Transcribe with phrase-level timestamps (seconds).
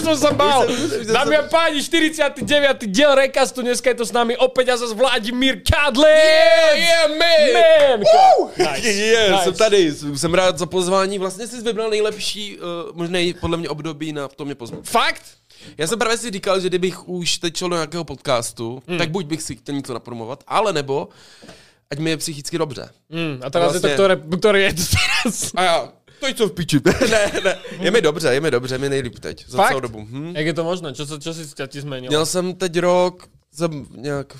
[0.00, 0.64] už som sa bál.
[1.04, 2.88] Dámy a páni, 49.
[2.88, 6.08] diel Rekastu, dneska je to s nami opäť a zase Vladimír Kadlec.
[6.08, 7.46] Yeah, yeah, man!
[7.52, 7.98] Man!
[8.56, 8.88] Nice.
[9.10, 9.44] Yeah, Nice.
[9.44, 11.18] jsem tady, jsem rád za pozvání.
[11.18, 14.80] Vlastně jsi vybral nejlepší, uh, možný podle mě období na to mě pozvat.
[14.84, 15.22] Fakt?
[15.78, 18.98] Já jsem právě si říkal, že kdybych už teď šel do nějakého podcastu, hmm.
[18.98, 21.08] tak buď bych si chtěl něco napromovat, ale nebo
[21.90, 22.88] ať mi je psychicky dobře.
[23.10, 25.50] Mm, a teraz je to, Vlastně- ktoré, ktoré je to teraz?
[25.54, 25.76] A já,
[26.20, 26.80] to je co v piči.
[27.10, 29.68] ne, ne, je mi dobře, je mi dobře, je mi nejlíp teď, za Fakt?
[29.68, 30.06] celou dobu.
[30.10, 30.32] Hm?
[30.36, 30.92] Jak je to možné?
[30.92, 32.10] Čo, sa- čo si ti zmenilo?
[32.10, 34.36] Měl jsem teď rok, jsem nějak,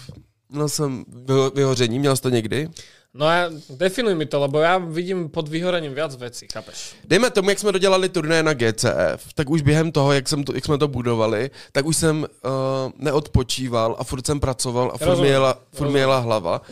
[0.49, 2.69] měl jsem vyho- vyhoření, měl jsi to někdy?
[3.15, 6.95] No a definuj mi to, lebo ja vidím pod vyhorením viac vecí, chápeš?
[7.05, 10.55] Dejme tomu, jak jsme dodělali turné na GCF, tak už během toho, jak, jsem to,
[10.55, 12.51] jak jsme to budovali, tak už jsem uh,
[12.99, 15.93] neodpočíval a furt jsem pracoval a furt mi Rozumím, jela, furt rozumím.
[15.93, 16.63] mi jela hlava.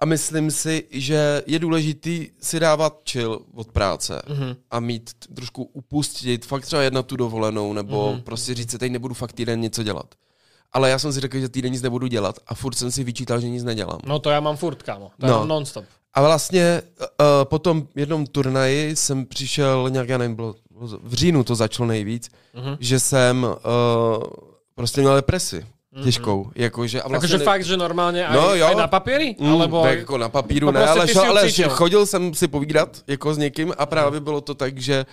[0.00, 4.42] A myslím si, že je důležitý si dávat chill od práce Mhm.
[4.42, 4.56] mm-hmm.
[4.70, 8.18] a mít trošku upustit, fakt třeba jet na tu dovolenou, nebo Mhm.
[8.18, 8.22] mm-hmm.
[8.22, 10.14] prostě říct si, teď nebudu fakt týden něco dělat.
[10.72, 13.40] Ale já jsem si řekl, že týden nic nebudu dělat a furt jsem si vyčítal,
[13.40, 14.00] že nic nedělám.
[14.06, 15.10] No to ja mám furt, kámo.
[15.20, 15.38] To No.
[15.38, 15.84] mám non-stop.
[16.14, 17.06] A vlastně uh,
[17.44, 20.54] po tom jednom turnaji jsem přišel nějak, já nevím, bylo,
[21.02, 22.64] v říjnu to začalo nejvíc, Mhm.
[22.64, 22.76] uh-huh.
[22.80, 23.56] že jsem uh,
[24.74, 25.66] prostě měl depresi
[26.04, 26.50] těžkou.
[26.54, 28.66] Jakože, a vlastně ne- fakt, že normálně aj, No jo.
[28.66, 29.36] aj na papieri?
[29.38, 29.82] Mm, Alebo...
[29.82, 31.08] tak jako na papíru No ne, prostě ale,
[31.48, 35.06] si ale chodil jsem si povídat jako s někým a právě bylo to tak, že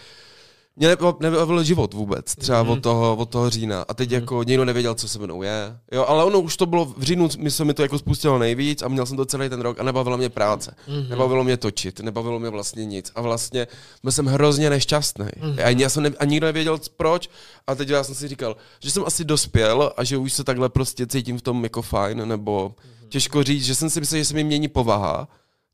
[0.75, 2.71] mě nebav- nebavil život vůbec, třeba Mhm.
[2.71, 2.77] mm-hmm.
[2.77, 3.85] od, toho, od toho října.
[3.87, 4.13] A teď mm-hmm.
[4.13, 5.77] jako nikdo nevěděl, co se mnou je.
[5.91, 8.81] Jo, ale ono už to bylo v říjnu, mi se mi to jako spustilo nejvíc
[8.81, 10.75] a měl jsem to celý ten rok a nebavilo mě práce.
[10.87, 10.97] Mhm.
[10.97, 11.09] Mm-hmm.
[11.09, 13.11] Nebavilo mě točit, nebavilo mě vlastně nic.
[13.15, 13.67] A vlastně
[14.03, 15.25] byl jsem hrozně nešťastný.
[15.39, 15.51] Mhm.
[15.51, 15.65] Mm-hmm.
[15.65, 17.29] A, já jsem ne, a nikdo nevěděl proč.
[17.67, 20.69] A teď já jsem si říkal, že jsem asi dospěl a že už se takhle
[20.69, 23.09] prostě cítím v tom jako fajn, nebo Mhm.
[23.09, 25.27] těžko říct, že jsem si myslel, že se mi mění povaha,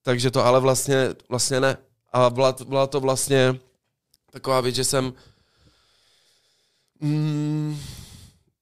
[0.04, 1.78] takže to ale vlastně, vlastně ne.
[2.14, 3.56] A byla, byla to vlastně
[4.32, 5.14] taková věc, že jsem
[7.00, 7.80] mm,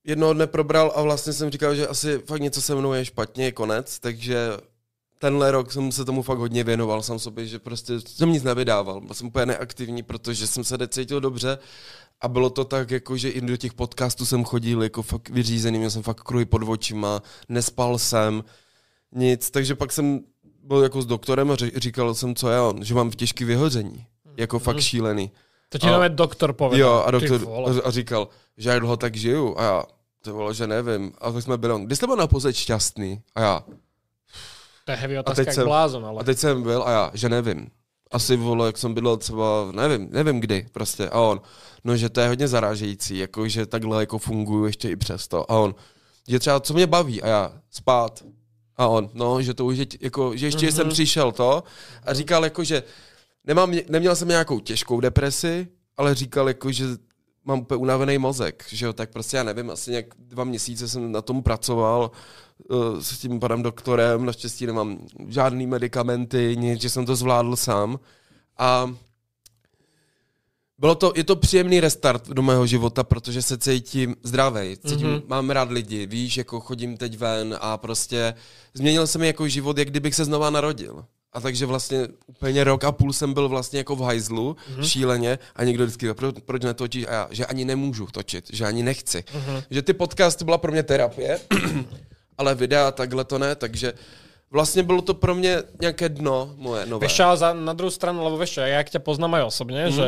[0.04, 3.46] jednoho dne probral a vlastně jsem říkal, že asi fakt něco se mnou je špatně,
[3.46, 4.50] je konec, takže
[5.20, 9.02] tenhle rok jsem se tomu fakt hodně věnoval sám sobě, že prostě jsem nic nevydával,
[9.02, 11.58] byl jsem úplně neaktivní, protože jsem se necítil dobře
[12.22, 15.78] a bylo to tak, jako, že i do těch podcastů jsem chodil jako fakt vyřízený,
[15.78, 18.44] měl jsem fakt kruhy pod očima, nespal jsem,
[19.12, 20.20] nic, takže pak jsem
[20.64, 24.06] byl jako s doktorem a říkal jsem, co je on, že mám těžký vyhoření,
[24.38, 25.32] jako fakt šílený.
[25.70, 26.80] To ti A- nové doktor povedal.
[26.80, 27.42] Jo, a doktor
[27.84, 29.56] a říkal, že jak dlouho tak žiju.
[29.58, 29.84] A já,
[30.22, 31.14] to bylo, že nevím.
[31.22, 33.22] A tak jsme byli, kdy jste byl naposled šťastný?
[33.36, 33.64] A já,
[34.86, 36.22] To je heavy a otázka teď, jak jsem, blázon, ale...
[36.22, 37.72] a teď jsem byl a já, že nevím.
[38.12, 41.10] Asi vole, jak jsem bydlel třeba, nevím, nevím kdy prostě.
[41.10, 41.42] A on,
[41.84, 45.52] no, že to je hodně zarážející, jako, že takhle jako funguju ještě i přesto.
[45.52, 45.76] A on,
[46.28, 47.22] že třeba, co mě baví?
[47.22, 48.24] A já, spát.
[48.78, 50.76] A on, no, že to už je, jako, že ještě mm-hmm.
[50.76, 51.64] jsem přišel to
[52.04, 52.84] a říkal jako, že
[53.48, 55.68] nemám, neměl jsem nějakou těžkou depresi,
[55.98, 56.86] ale říkal jako, že
[57.46, 61.12] mám úplně unavený mozek, že jo, tak prostě já nevím, asi nějak dva měsíce jsem
[61.12, 62.12] na tom pracoval
[62.70, 68.00] uh, s tím panem doktorem, naštěstí nemám žádný medicamenty, nic, že jsem to zvládl sám
[68.58, 68.94] a
[70.78, 75.16] bylo to, je to příjemný restart do mého života, protože se cítím zdravej, cítím, Mhm.
[75.18, 75.28] mm-hmm.
[75.28, 78.34] mám rád lidi, víš, jako chodím teď ven a prostě
[78.74, 81.06] změnil se mi jako život, jak kdybych se znova narodil.
[81.34, 84.84] A takže vlastně úplně rok a půl jsem byl vlastně jako v hajzlu, mm-hmm.
[84.84, 87.06] šíleně a někdo vždycky pro, proč netočíš?
[87.08, 89.18] A já, že ani nemůžu točit, že ani nechci.
[89.22, 89.64] Mm-hmm.
[89.70, 91.40] Že ty podcasty byla pro mě terapie,
[92.38, 93.94] ale videa takhle to ne, takže
[94.52, 97.08] vlastně bylo to pro mě nějaké dno moje nové.
[97.36, 99.92] Za, na druhú stranu, lebo čo, ja jak ťa poznám aj osobne, Mhm.
[99.94, 99.98] mm.
[99.98, 100.08] že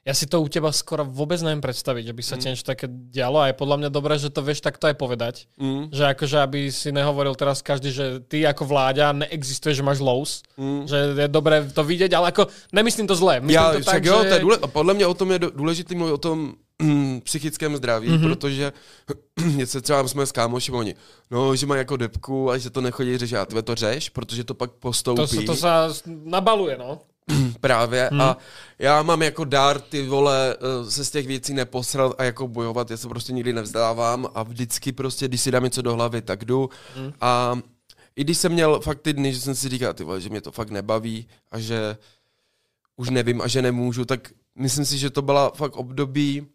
[0.00, 2.40] ja si to u teba skoro vôbec neviem predstaviť, že by sa mm.
[2.40, 5.44] ti niečo také dialo a je podľa mňa dobré, že to vieš takto aj povedať.
[5.60, 5.92] Mm.
[5.92, 10.40] Že akože, aby si nehovoril teraz každý, že ty ako vláďa neexistuje, že máš lows.
[10.56, 10.88] Mm.
[10.88, 13.44] Že je dobré to vidieť, ale ako nemyslím to zle.
[13.44, 14.28] Myslím Já, to tak, jo, že...
[14.28, 17.76] to je důle, a podle mě o tom je důležitý mluvit o tom mm, psychickém
[17.76, 18.16] zdraví, Mhm.
[18.16, 18.28] mm-hmm.
[18.28, 18.72] protože
[19.56, 20.94] něco třeba jsme s kámoši, oni,
[21.30, 24.54] no, že mají jako depku a že to nechodí řešit, a to řeš, protože to
[24.54, 25.20] pak postoupí.
[25.20, 25.72] to, sa- to sa
[26.24, 26.98] nabaluje, no.
[27.60, 28.20] Právě Mhm.
[28.20, 28.36] a
[28.78, 32.90] já mám jako dár ty vole eh, se z těch věcí neposrat a jako bojovat,
[32.90, 36.44] já se prostě nikdy nevzdávám a vždycky prostě, když si dám něco do hlavy, tak
[36.44, 37.12] jdu Mhm.
[37.20, 37.58] a
[38.16, 40.40] i když jsem měl fakt ty dny, že jsem si říkal, ty vole, že mě
[40.40, 41.96] to fakt nebaví a že
[42.96, 44.28] už nevím a že nemůžu, tak
[44.58, 46.46] myslím si, že to byla fakt období,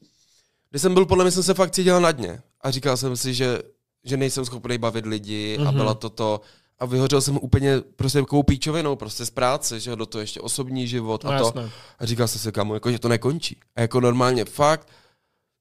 [0.70, 3.34] kde jsem byl, podle mě jsem se fakt cítil na dně a říkal jsem si,
[3.34, 3.60] že,
[4.04, 5.68] že nejsem schopný bavit lidi mm-hmm.
[5.68, 6.42] a byla to to
[6.80, 10.88] a vyhořel jsem úplně prostě takovou píčovinou prostě z práce, že do toho ještě osobní
[10.88, 11.46] život a No to.
[11.46, 11.72] jasné.
[12.00, 13.58] A říkal jsem si, kamo, jako, že to nekončí.
[13.76, 14.88] A jako normálně fakt,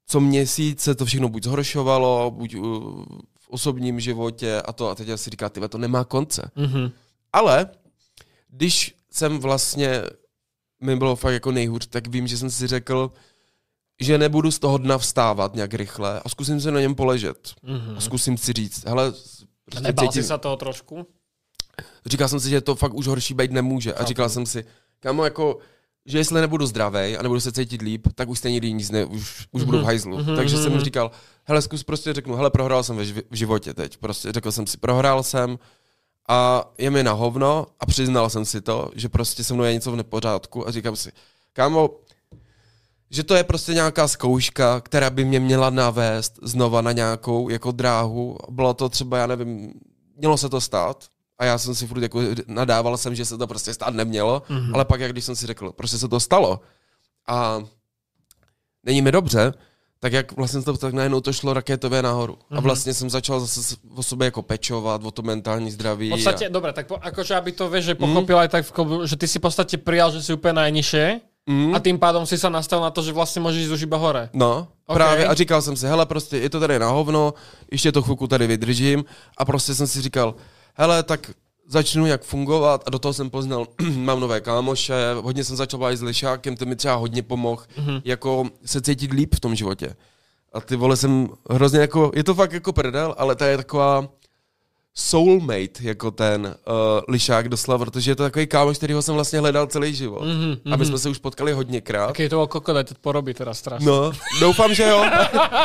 [0.07, 3.05] co měsíc se to všechno buď zhoršovalo, buď uh,
[3.39, 4.89] v osobním životě a to.
[4.89, 6.51] A teď já si říká, tyhle, to nemá konce.
[6.57, 6.91] Mhm.
[7.33, 7.71] Ale
[8.49, 10.03] když jsem vlastně,
[10.83, 13.13] mi bylo fakt jako nejhůř, tak vím, že jsem si řekl,
[14.01, 17.55] že nebudu z toho dna vstávat nějak rychle a zkusím se na něm poležet.
[17.65, 17.97] Mm-hmm.
[17.97, 19.13] A zkusím si říct, hele,
[19.65, 20.23] prostě Nebal cítím...
[20.23, 21.07] jsi se toho trošku?
[22.07, 23.95] Říkal jsem si, že to fakt už horší být nemůže.
[23.95, 24.65] A říkal jsem si,
[25.01, 25.59] kámo, jako,
[26.07, 29.47] že jestli nebudu zdravý a nebudu se cítit líp, tak už stejně nic ne, už,
[29.51, 29.65] už mm-hmm.
[29.65, 29.87] budu v mhm.
[29.87, 30.19] hajzlu.
[30.19, 30.37] Mm-hmm.
[30.37, 30.85] Takže jsem mu mhm.
[30.85, 31.11] říkal,
[31.45, 33.97] hele, zkus prostě řeknu, hele, prohrál jsem ve v životě teď.
[33.97, 35.59] Prostě řekl jsem si, prohrál jsem
[36.29, 39.73] a je mi na hovno a přiznal jsem si to, že prostě se mnou je
[39.73, 41.13] něco v nepořádku a říkám si,
[41.53, 41.91] kámo,
[43.15, 47.73] že to je prostě nějaká zkouška, která by mě měla navést znova na nějakou jako
[47.73, 48.37] dráhu.
[48.51, 49.73] Bylo to třeba, já nevím,
[50.17, 51.05] mělo se to stát
[51.39, 54.75] a já jsem si furt jako nadával jsem, že se to prostě stát nemělo, mm-hmm.
[54.75, 56.61] ale pak, jak když jsem si řekl, prostě se to stalo
[57.29, 57.63] a
[58.83, 59.55] není mi dobře,
[60.01, 62.33] tak jak vlastně to tak najednou to šlo raketově nahoru.
[62.33, 62.51] Mm-hmm.
[62.51, 62.65] A mhm.
[62.65, 66.09] vlastně jsem začal zase o sobě jako pečovat, o to mentální zdraví.
[66.09, 66.49] V podstatě, a...
[66.49, 68.41] dobré, tak po, akože aby to vieš, že pochopil mm.
[68.41, 68.65] aj tak,
[69.05, 71.75] že ty si v podstatě prijal, že si úplně najnižšie Mm.
[71.75, 74.29] A tím pádem si se nastal na to, že vlastně můžeš už iba hore.
[74.33, 74.95] No, okay.
[74.95, 77.35] právě a říkal jsem si, hele, prostě je to tady na hovno,
[77.73, 79.05] ještě to chvilku tady vydržím
[79.37, 80.35] a prostě jsem si říkal,
[80.75, 81.31] hele, tak
[81.67, 85.97] začnu jak fungovat a do toho jsem poznal, mám nové kámoše, hodně jsem začal bavit
[85.97, 88.03] s Lišákem, to mi třeba hodně pomohl, mm-hmm.
[88.05, 89.97] jako se cítit líp v tom životě.
[90.53, 94.09] A ty vole jsem hrozně jako, je to fakt jako prdel, ale to je taková,
[94.97, 96.73] soulmate, jako ten uh,
[97.09, 100.23] lišák doslova, protože je to takový kámoš, kterýho jsem vlastně hledal celý život.
[100.23, 100.75] Mm-hmm, mm-hmm.
[100.75, 102.09] Aby jsme se už potkali hodněkrát.
[102.09, 103.87] Jaký to kokot, to porobí teda strašně.
[103.87, 105.05] No, doufám, že jo.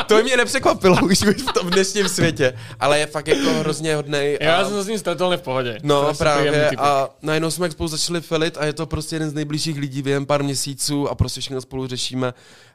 [0.08, 4.38] to mě nepřekvapilo už, v tom dnešním světě, ale je fakt jako hrozně hodnej.
[4.42, 4.44] A...
[4.44, 5.80] Já jsem se s ním stretol v pohodě.
[5.84, 6.72] No, právě.
[6.78, 10.26] A najednou jsme spolu začali filit a je to prostě jeden z nejbližších lidí během
[10.26, 12.34] pár měsíců a prostě všechno spolu řešíme.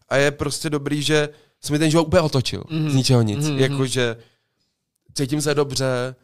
[0.08, 1.28] A je prostě dobrý, že
[1.60, 2.60] jsem mi ten život úplně otočil.
[2.60, 2.90] Mm-hmm.
[2.90, 3.46] Z ničeho nic.
[3.46, 3.58] Mm-hmm.
[3.58, 4.16] Jakože
[5.14, 6.14] cítím se dobře,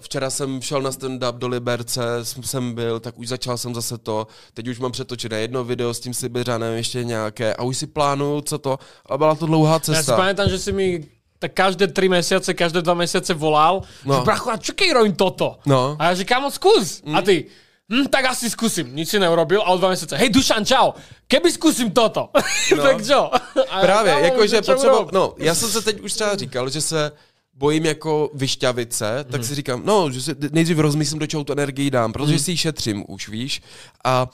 [0.00, 4.26] včera jsem šel na stand-up do Liberce, jsem byl, tak už začal jsem zase to.
[4.54, 8.40] Teď už mám přetočené jedno video s tím Sibiranem, ještě nějaké a už si plánuju,
[8.40, 8.78] co to.
[9.06, 10.12] A byla to dlouhá cesta.
[10.12, 11.06] Já si pamätám, že si mi
[11.38, 14.14] tak každé tři měsíce, každé dva měsíce volal, no.
[14.14, 15.58] že brachu, a čekej, robím toto.
[15.66, 15.96] No.
[15.98, 17.02] A já říkám, zkus.
[17.02, 17.16] Mm.
[17.16, 17.46] A ty,
[17.92, 18.96] hm, tak asi zkusím.
[18.96, 20.92] Nic si neurobil a o dva měsíce, hej Dušan, čau,
[21.26, 22.28] keby zkusím toto.
[22.76, 22.82] No.
[22.82, 23.30] tak čo?
[23.80, 27.12] Právě, jakože potřeba, no, já jsem se teď už třeba říkal, že se
[27.62, 29.48] bojím jako vyšťavit se, tak hmm.
[29.48, 32.38] si říkám, no, že si nejdřív rozmyslím, do čeho tu energii dám, protože hmm.
[32.38, 33.62] si ji šetřím už, víš.
[34.04, 34.30] A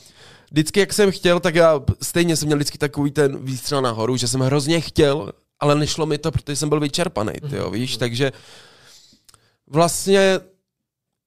[0.50, 4.28] vždycky, jak jsem chtěl, tak já stejně jsem měl vždycky takový ten výstřel nahoru, že
[4.28, 7.72] jsem hrozně chtěl, ale nešlo mi to, protože jsem byl vyčerpaný, tyjo, mhm.
[7.72, 8.32] víš, takže
[9.66, 10.40] vlastně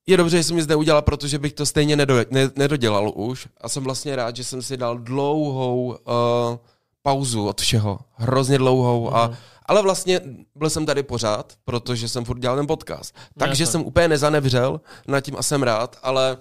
[0.07, 3.69] je dobře, že jsem nic neudělal, protože bych to stejně nedo, ne, nedodělal už a
[3.69, 6.57] jsem vlastně rád, že jsem si dal dlouhou uh,
[7.01, 9.15] pauzu od všeho, hrozně dlouhou uh-huh.
[9.15, 9.35] a mhm.
[9.71, 10.21] Ale vlastně
[10.55, 13.15] byl jsem tady pořád, protože jsem furt dělal ten podcast.
[13.37, 16.37] Takže jsem úplně nezanevřel nad tím a jsem rád, ale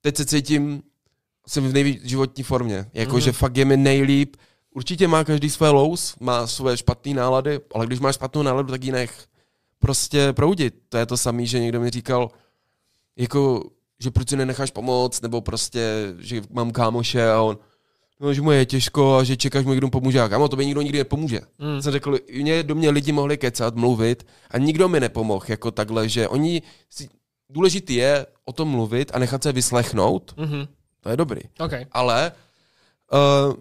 [0.00, 0.82] teď se cítím,
[1.46, 2.86] jsem v nejvíc životní formě.
[2.94, 3.32] Jakože mm.
[3.32, 4.36] fakt je mi nejlíp.
[4.74, 8.84] Určitě má každý své lows, má své špatné nálady, ale když máš špatnou náladu, tak
[8.84, 9.26] ji nech
[9.78, 10.74] prostě proudit.
[10.88, 12.30] To je to samé, že někdo mi říkal,
[13.16, 13.70] jako,
[14.00, 17.58] že proč si nenecháš pomoct, nebo prostě, že mám kámoše a on,
[18.22, 20.20] no, že mu je těžko a že čekáš, mu někdo pomůže.
[20.20, 21.40] A kámo, to by nikdo nikdy nepomůže.
[21.58, 21.82] Mm.
[21.82, 26.08] Jsem řekl, mě, do mě lidi mohli kecat, mluvit a nikdo mi nepomohl jako takhle,
[26.08, 27.08] že oni si,
[27.50, 30.34] důležitý je o tom mluvit a nechat se vyslechnout.
[30.36, 30.68] Mm-hmm.
[31.00, 31.40] To je dobrý.
[31.60, 31.86] Okay.
[31.92, 32.32] Ale
[33.12, 33.54] uh,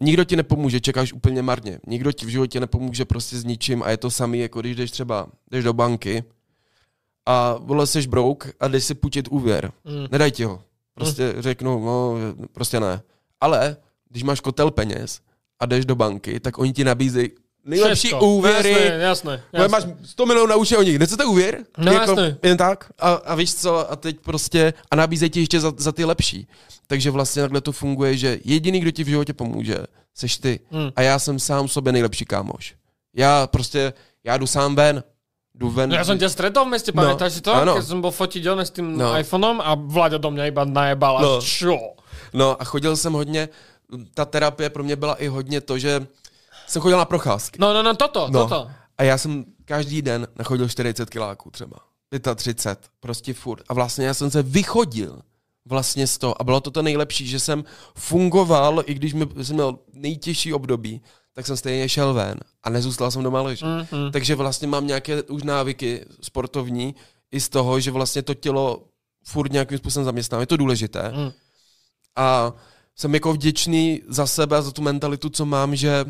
[0.00, 1.78] nikdo ti nepomůže, čekáš úplně marně.
[1.86, 4.90] Nikdo ti v životě nepomůže prostě s ničím a je to samý, jako když jdeš
[4.90, 6.24] třeba jdeš do banky
[7.26, 9.72] a vole seš brouk a jdeš si půjčit úvěr.
[9.84, 10.06] Mm.
[10.10, 10.62] Nedaj ti ho.
[10.94, 11.42] Prostě mm.
[11.42, 12.14] řeknu, no,
[12.52, 13.02] prostě ne.
[13.42, 13.76] Ale
[14.08, 15.20] když máš kotel peněz
[15.60, 17.30] a jdeš do banky, tak oni ti nabízejí
[17.64, 18.26] nejlepší Všecko.
[18.26, 18.70] úvěry.
[18.70, 19.68] Jasné, jasné, jasné.
[19.68, 20.98] Máš 100 milionů na uši o nich.
[20.98, 21.64] Nechcete úvěr?
[21.78, 22.36] No jako, jasné.
[22.42, 22.92] Jen tak.
[22.98, 26.48] A, a víš co, a teď prostě, a nabízejí ti ještě za, za ty lepší.
[26.86, 29.78] Takže vlastně takhle to funguje, že jediný, kdo ti v životě pomůže,
[30.14, 30.60] seš ty.
[30.70, 30.90] Hmm.
[30.96, 32.74] A já jsem sám sobě nejlepší kámoš.
[33.16, 33.92] Já prostě,
[34.24, 35.02] já jdu sám ven,
[35.54, 35.90] jdu ven.
[35.90, 37.02] No, já jsem tě stretol v městě, no.
[37.02, 37.54] pamätáš si to?
[37.54, 37.74] Ano.
[37.74, 39.18] Keď jsem byl fotit s tím no.
[39.18, 41.22] iPhonem a Vláďa do mě iba najebal.
[41.22, 41.40] No.
[41.40, 41.78] Čo?
[42.32, 43.48] No a chodil jsem hodně,
[44.14, 46.06] ta terapie pro mě byla i hodně to, že
[46.66, 47.58] jsem chodil na procházky.
[47.60, 48.42] No, no, no, toto, no.
[48.42, 48.70] toto.
[48.98, 51.76] A já jsem každý den nachodil 40 kiláků třeba.
[52.34, 53.64] 35, prostě furt.
[53.68, 55.22] A vlastně já jsem se vychodil
[55.64, 56.40] vlastně z toho.
[56.40, 61.02] A bylo to to nejlepší, že jsem fungoval, i když mi, jsem měl nejtěžší období,
[61.32, 63.66] tak jsem stejně šel ven a nezůstal jsem doma ležet.
[63.66, 64.10] Mm-hmm.
[64.10, 66.94] Takže vlastně mám nějaké už návyky sportovní
[67.30, 68.84] i z toho, že vlastně to tělo
[69.24, 70.40] furt nějakým způsobem zaměstnám.
[70.40, 71.12] Je to důležité.
[71.16, 71.32] Mm.
[72.16, 72.52] A
[72.96, 76.04] jsem jako vděčný za sebe a za tu mentalitu, co mám, že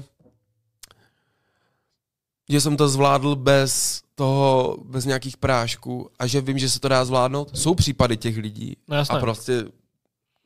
[2.48, 6.88] že jsem to zvládl bez toho, bez nějakých prášků a že vím, že se to
[6.88, 7.58] dá zvládnout.
[7.58, 9.64] Jsou případy těch lidí no, a prostě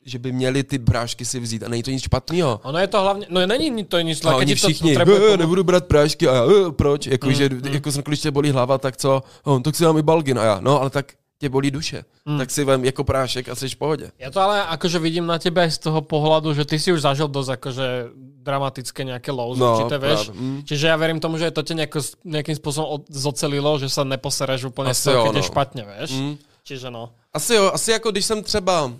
[0.07, 2.59] že by měli ty prášky si vzít a není to nic špatného.
[2.63, 5.85] Ono je to hlavně, no není to nic A oni všichni, to, to nebudu brát
[5.85, 7.07] prášky a já, uh, proč?
[7.07, 7.73] Jako, mm, že, mm.
[7.73, 9.23] jako jsem, když tě bolí hlava, tak co?
[9.43, 12.37] Oh, tak si dám i balgin a já, no ale tak tě bolí duše, mm.
[12.37, 14.11] tak si vem jako prášek a jsi v pohodě.
[14.19, 17.27] Já to ale akože vidím na tebe z toho pohledu, že ty si už zažil
[17.27, 20.29] dosť akože dramatické nějaké lows no, určité, vieš.
[20.29, 20.61] Mm.
[20.65, 21.75] Čiže já verím tomu, že to tě
[22.23, 25.41] nějakým způsobem zocelilo, že se neposereš úplně Asi z toho, keď no.
[25.41, 26.11] špatně, vieš.
[26.11, 26.37] Mm.
[26.63, 27.09] Čiže no.
[27.33, 28.91] Asi jo, asi jako když jsem třeba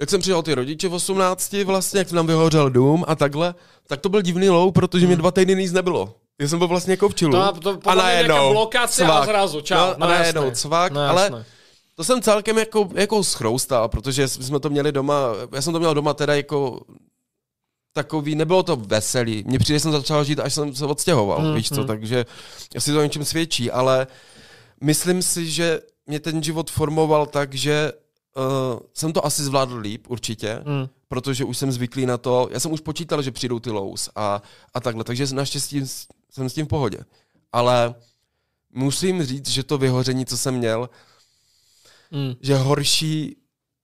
[0.00, 3.54] jak jsem přijel ty rodiče v 18 vlastně, jak nám vyhořel dům a takhle,
[3.86, 5.20] tak to byl divný low, protože mě hmm.
[5.20, 6.14] dva týdny nic nebylo.
[6.40, 7.32] Já jsem byl vlastně jako v čilu.
[7.32, 9.22] To, to a najednou blokace cvak.
[9.22, 9.76] a zrazu, čau.
[9.76, 11.44] No, no, a najednou cvak, no, ale
[11.94, 15.14] to jsem celkem jako, jako schroustal, protože jsme to měli doma,
[15.54, 16.80] já jsem to měl doma teda jako
[17.92, 19.44] takový, nebylo to veselý.
[19.46, 21.86] Mně přijde, jsem začal žít, až jsem se odstěhoval, mm, víš co, mm.
[21.86, 22.26] takže
[22.76, 24.06] asi to o něčem svědčí, ale
[24.80, 27.92] myslím si, že mě ten život formoval tak, že
[28.36, 30.88] uh, jsem to asi zvládl líp, určitě, mm.
[31.08, 34.42] protože už jsem zvyklý na to, já jsem už počítal, že přijdou ty lows a,
[34.74, 35.82] a takhle, takže naštěstí
[36.30, 36.98] jsem s tím v pohodě.
[37.52, 37.94] Ale
[38.70, 40.90] musím říct, že to vyhoření, co jsem měl,
[42.10, 42.34] mm.
[42.40, 43.36] že horší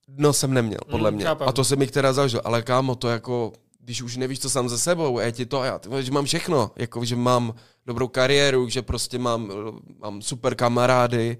[0.08, 1.24] dno jsem neměl, podle mm, mě.
[1.24, 1.48] Chápám.
[1.48, 2.40] A to jsem mi teda zažil.
[2.44, 5.80] Ale kámo, to jako, když už nevíš, co sám ze sebou, je ti to, já,
[6.00, 7.54] že mám všechno, jako, že mám
[7.86, 9.52] dobrou kariéru, že prostě mám,
[9.98, 11.38] mám super kamarády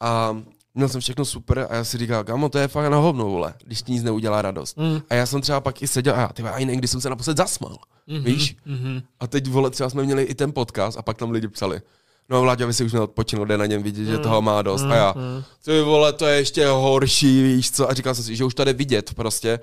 [0.00, 0.42] a
[0.74, 3.54] měl jsem všechno super a já si říkal, kámo, to je fakt na hovno, vole,
[3.64, 4.76] když ti nic neudělá radost.
[4.76, 5.00] Mm.
[5.10, 7.36] A já jsem třeba pak i seděl a já, tyhle, a někdy jsem se naposled
[7.36, 7.76] zasmal,
[8.08, 8.56] mm-hmm, víš?
[8.66, 9.02] Mm-hmm.
[9.20, 11.80] A teď, vole, třeba jsme měli i ten podcast a pak tam lidi psali,
[12.28, 14.10] no Vláďa, vy si už neodpočinul, jde na něm vidět, mm.
[14.10, 14.82] že toho má dost.
[14.82, 14.92] Mm.
[14.92, 15.44] A já, mm.
[15.64, 17.90] ty vole, to je ještě horší, víš co?
[17.90, 19.60] A říkal jsem si, že už jde vidět prostě.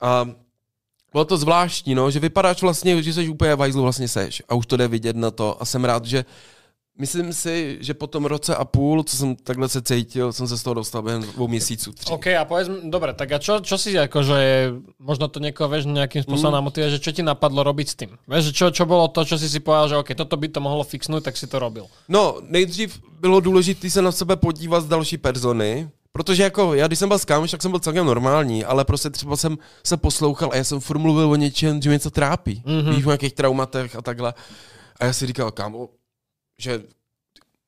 [0.00, 0.28] A
[1.12, 4.66] bylo to zvláštní, no, že vypadáš vlastně, že jsi úplně vajzlu vlastně seš a už
[4.66, 6.24] to jde vidět na to a jsem rád, že
[6.98, 10.58] Myslím si, že po tom roce a půl, co jsem takhle se cítil, jsem se
[10.58, 12.12] z toho dostal během dvou měsíců, tři.
[12.12, 15.84] OK, a povedz, dobre, tak a čo, čo si jako, že možno to někoho, vieš,
[15.84, 16.54] nějakým způsobem mm.
[16.54, 18.10] namotivuje, že čo ti napadlo robiť s tím?
[18.28, 20.84] Vieš, čo, čo bylo to, čo si si povedal, že OK, toto by to mohlo
[20.84, 21.86] fixnout, tak si to robil?
[22.08, 26.98] No, nejdřív bylo důležité se na sebe podívat z další persony, Protože jako já, když
[26.98, 30.50] jsem byl s kámoš, tak jsem byl celkem normální, ale prostě třeba jsem se poslouchal
[30.52, 32.62] a já jsem furt mluvil o něčem, že mě něco trápí.
[32.66, 32.94] Mm-hmm.
[32.94, 34.34] Víš, o nějakých traumatech a takhle.
[35.00, 35.88] A já si říkal, kámo,
[36.60, 36.82] že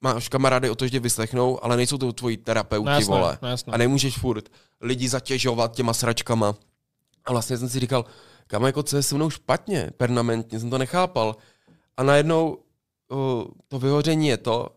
[0.01, 3.39] máš kamarády o to, že vyslechnou, ale nejsou to tvoji terapeuti, no jasné, vole.
[3.43, 3.73] No jasné.
[3.73, 4.49] A nemůžeš furt
[4.81, 6.55] lidi zatěžovat těma sračkama.
[7.25, 8.05] A vlastně jsem si říkal,
[8.47, 11.37] kam jako co je se mnou špatně, permanentně, jsem to nechápal.
[11.97, 12.59] A najednou
[13.09, 14.69] uh, to vyhoření je to,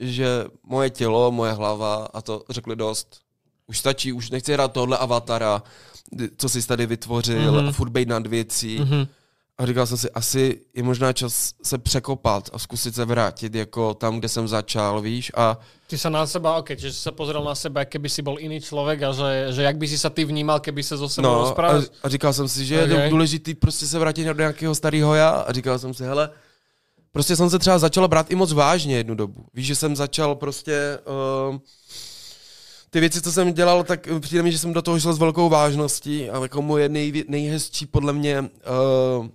[0.00, 3.20] že moje tělo, moje hlava a to řekli dost.
[3.66, 5.62] Už stačí, už nechci hrát tohle avatara,
[6.36, 7.68] co jsi tady vytvořil, mm-hmm.
[7.68, 8.80] a furt bejt nad věcí.
[8.80, 9.08] Mm-hmm
[9.58, 13.94] a říkal jsem si, asi je možná čas se překopat a zkusit se vrátit jako
[13.94, 15.58] tam, kde jsem začal, víš, a...
[15.86, 19.02] Ty se na seba, ok, že se pozrel na sebe, keby si byl jiný člověk
[19.02, 22.08] a že, že jak by si se ty vnímal, keby se sebou no, a, a,
[22.08, 22.96] říkal jsem si, že okay.
[22.96, 26.30] je důležitý prostě se vrátit do nějakého starého já a říkal jsem si, hele,
[27.12, 29.46] prostě jsem se třeba začal brát i moc vážně jednu dobu.
[29.54, 30.98] Víš, že jsem začal prostě...
[31.50, 31.58] Uh,
[32.90, 35.48] ty věci, co jsem dělal, tak přijde mi, že jsem do toho šel s velkou
[35.48, 39.26] vážností a jako moje nej, nejhezčí podle mě uh,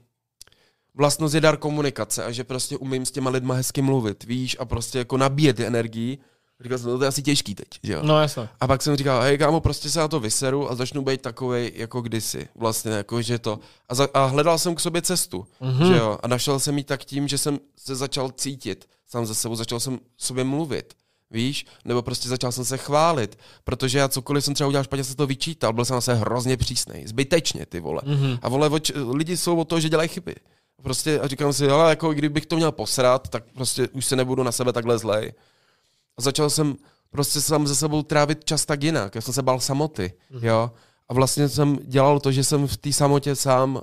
[0.95, 4.65] vlastnost je dar komunikace a že prostě umím s těma lidma hezky mluvit, víš, a
[4.65, 6.17] prostě jako nabíjet ty energii.
[6.61, 7.99] Říkal jsem, no to je asi těžký teď, že jo?
[8.03, 8.49] No jasně.
[8.59, 11.71] A pak jsem říkal, hej kámo, prostě se na to vyseru a začnu být takový
[11.75, 13.59] jako kdysi, vlastně, jako že to.
[13.89, 15.87] A, za, a hledal jsem k sobě cestu, mm-hmm.
[15.87, 16.17] že jo?
[16.23, 19.79] A našel jsem ji tak tím, že jsem se začal cítit sám ze sebou, začal
[19.79, 20.93] jsem sobě mluvit
[21.31, 25.15] víš, nebo prostě začal jsem se chválit, protože já cokoliv jsem třeba udělal špatně, se
[25.15, 28.01] to vyčítal, byl jsem na se hrozně přísnej, zbytečně ty vole.
[28.05, 28.39] Mm-hmm.
[28.41, 28.69] A vole,
[29.13, 30.35] lidi jsou o to, že dělají chyby.
[30.81, 34.43] Prostě a říkám si, ale jako kdybych to měl posrat, tak prostě už se nebudu
[34.43, 35.33] na sebe takhle zlej.
[36.17, 36.75] A začal jsem
[37.09, 39.15] prostě sám ze sebou trávit čas tak jinak.
[39.15, 40.45] Já jsem se bál samoty, mm-hmm.
[40.45, 40.71] jo.
[41.09, 43.81] A vlastně jsem dělal to, že jsem v té samotě sám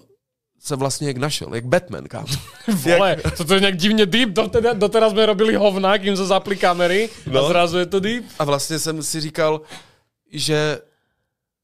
[0.59, 2.27] se vlastně jak našel, jak Batman, kámo.
[2.83, 6.57] Vole, to, to je nějak divně deep, doteda, doteda jsme robili hovna, kým se zapli
[6.57, 7.45] kamery no.
[7.45, 8.25] a zrazu je to deep.
[8.39, 9.61] A vlastně jsem si říkal,
[10.33, 10.79] že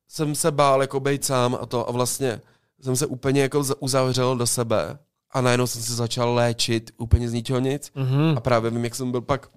[0.09, 2.41] jsem se bál jako být sám a to a vlastně
[2.81, 4.99] jsem se úplně jako uzavřel do sebe
[5.33, 7.93] a najednou jsem se začal léčit úplně z ničeho nic.
[7.97, 8.37] Mm-hmm.
[8.37, 9.49] A právě vím, jak jsem byl pak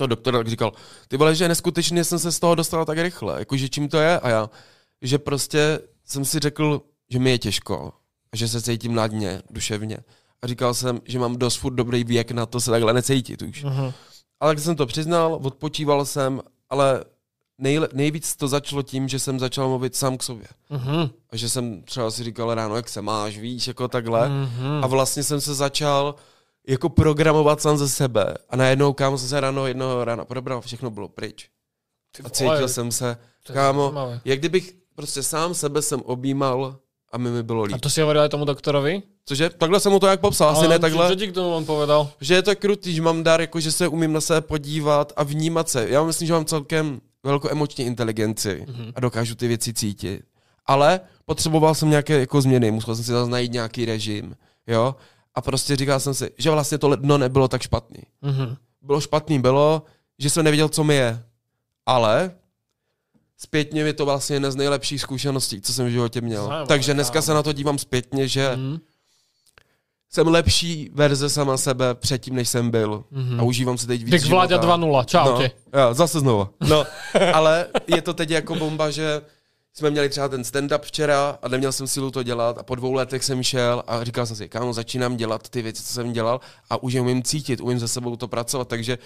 [0.00, 0.72] to doktor tak říkal,
[1.08, 4.20] ty vole, že neskutečně jsem se z toho dostal tak rychle, jakože čím to je
[4.20, 4.50] a já,
[5.02, 7.92] že prostě jsem si řekl, že mi je těžko,
[8.36, 9.98] že se cítím dně, duševně.
[10.42, 13.64] A říkal jsem, že mám dost furt dobrý věk na to se takhle necítit už.
[13.64, 13.92] Uh-huh.
[14.40, 16.40] Ale tak jsem to přiznal, odpočíval jsem,
[16.70, 17.04] ale
[17.60, 20.46] nejle, nejvíc to začalo tím, že jsem začal mluvit sám k sobě.
[20.70, 21.10] Uh-huh.
[21.30, 24.28] A že jsem třeba si říkal ráno, jak se máš, víš, jako takhle.
[24.28, 24.84] Uh-huh.
[24.84, 26.14] A vlastně jsem se začal
[26.66, 28.34] jako programovat sám ze sebe.
[28.50, 31.48] A najednou, kámo, jsem se ráno jednoho rána probral, všechno bylo pryč.
[32.24, 33.16] A cítil jsem se,
[33.52, 36.76] kámo, jak kdybych prostě sám sebe jsem objímal
[37.12, 37.74] a mi mi bylo líp.
[37.74, 39.02] A to si hovoril tomu doktorovi?
[39.24, 39.50] Cože?
[39.50, 41.08] Takhle jsem mu to jak popsal, asi ne takhle.
[41.08, 42.10] Čo ti k tomu on povedal?
[42.20, 45.22] Že je to krutý, že mám dar, jako že se umím na sebe podívat a
[45.22, 45.88] vnímat se.
[45.88, 48.92] Já myslím, že mám celkem velkou emoční inteligenci mm-hmm.
[48.94, 50.22] a dokážu ty věci cítit.
[50.66, 54.36] Ale potřeboval jsem nějaké jako změny, musel jsem si zase najít nějaký režim,
[54.66, 54.96] jo.
[55.34, 58.02] A prostě říkal jsem si, že vlastně to dno nebylo tak špatný.
[58.22, 58.56] Mhm.
[58.82, 59.82] Bylo špatný, bylo,
[60.18, 61.22] že jsem nevěděl, co mi je.
[61.86, 62.30] Ale
[63.36, 66.42] zpětně je to vlastně jedna z nejlepších zkušeností, co jsem v životě měl.
[66.42, 68.78] Zajímavé, Takže dneska se na to dívám zpětně, že Mhm.
[70.10, 73.04] Jsem lepší verze sama sebe předtím, než jsem byl.
[73.10, 73.40] Mhm.
[73.40, 74.76] A užívám si teď víc Tak Vláďa života.
[74.76, 75.50] 2-0, čaute.
[75.72, 76.50] No, jo, zase znova.
[76.68, 76.84] No,
[77.32, 79.22] ale je to teď jako bomba, že
[79.74, 82.92] jsme měli třeba ten stand-up včera a neměl jsem sílu to dělat a po dvou
[82.92, 86.40] letech jsem šel a říkal jsem si, kámo, začínám dělat ty věci, co jsem dělal
[86.70, 88.98] a už je umím cítit, umím se sebou to pracovat, takže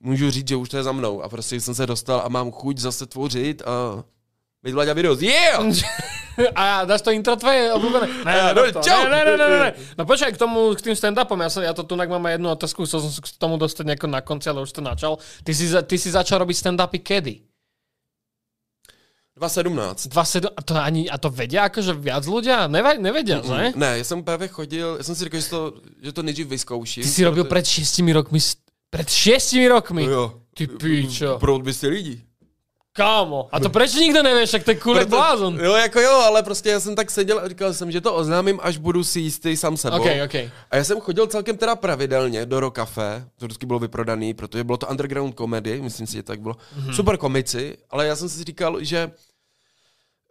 [0.00, 2.52] můžu říct, že už to je za mnou a prostě jsem se dostal a mám
[2.52, 4.04] chuť zase tvořit a
[4.62, 5.20] být Vláďa videos.
[5.20, 5.60] Yeah!
[6.54, 8.06] A dáš to intro tvoje obľúbené?
[8.28, 8.80] Ne, Ja, ne, no, ne, to.
[8.84, 9.70] ne, ne, ne, ne, ne.
[9.96, 12.84] No počkaj, k tomu, k tým stand-upom, ja, sa, ja to tu mám jednu otázku,
[12.84, 15.16] chcel som k tomu dostať nejako na konci, ale už to načal.
[15.40, 17.34] Ty si, za- ty si začal robiť stand-upy kedy?
[19.40, 20.08] 2017.
[20.12, 22.68] 27, a to, ani, a to vedia akože viac ľudia?
[22.68, 23.66] Neva, nevedia, mm, ne?
[23.76, 25.72] Ne, já jsem právě chodil, já jsem si řekl, že to,
[26.02, 27.02] že to nejdřív vyzkouším.
[27.02, 28.38] Ty si robil proto- pred šiestimi rokmi,
[28.90, 30.04] pred šiestimi rokmi?
[30.04, 30.40] Jo.
[30.56, 31.38] Ty pičo.
[31.38, 32.22] Pro 200 lidí.
[32.96, 35.60] Kámo, a to prečo nikto nevie, však to je Proto- blázon.
[35.60, 38.60] Jo, jako jo, ale prostě já jsem tak seděl a říkal jsem, že to oznámím,
[38.62, 39.96] až budu si jistý sám sebou.
[39.96, 40.34] OK, OK.
[40.70, 44.76] A já jsem chodil celkem teda pravidelně do Rokafe, to vždycky bylo vyprodaný, protože bylo
[44.78, 46.56] to underground komedy, myslím si, že tak bylo.
[46.76, 46.86] Mhm.
[46.88, 46.94] Mm-hmm.
[46.94, 49.10] Super komici, ale já jsem si říkal, že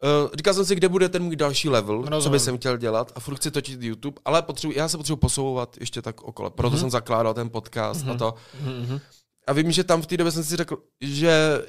[0.04, 2.32] Uh, říkal jsem si, kde bude ten můj další level, co Rozumím.
[2.32, 5.78] by jsem chtěl dělat a furt chci točit YouTube, ale potřebuji, já se potřebuji posouvat
[5.80, 6.50] ještě tak okolo.
[6.50, 6.78] Proto Mhm.
[6.78, 6.80] mm-hmm.
[6.82, 8.12] jsem zakládal ten podcast mm-hmm.
[8.12, 8.34] a to.
[8.66, 9.00] Mm-hmm.
[9.48, 11.62] A vím, že tam v té době jsem si řekl, že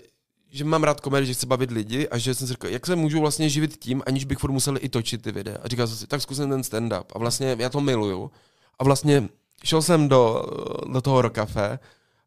[0.50, 2.96] že mám rád komedii, že chci bavit lidi a že jsem si řekl, jak se
[2.96, 5.58] můžu vlastně živit tím, aniž bych furt musel i točit ty videa.
[5.62, 7.04] A říkal jsem si, tak zkusím ten stand-up.
[7.12, 8.30] A vlastně já to miluju.
[8.78, 9.28] A vlastně
[9.64, 10.46] šel jsem do,
[10.92, 11.78] do toho rokafe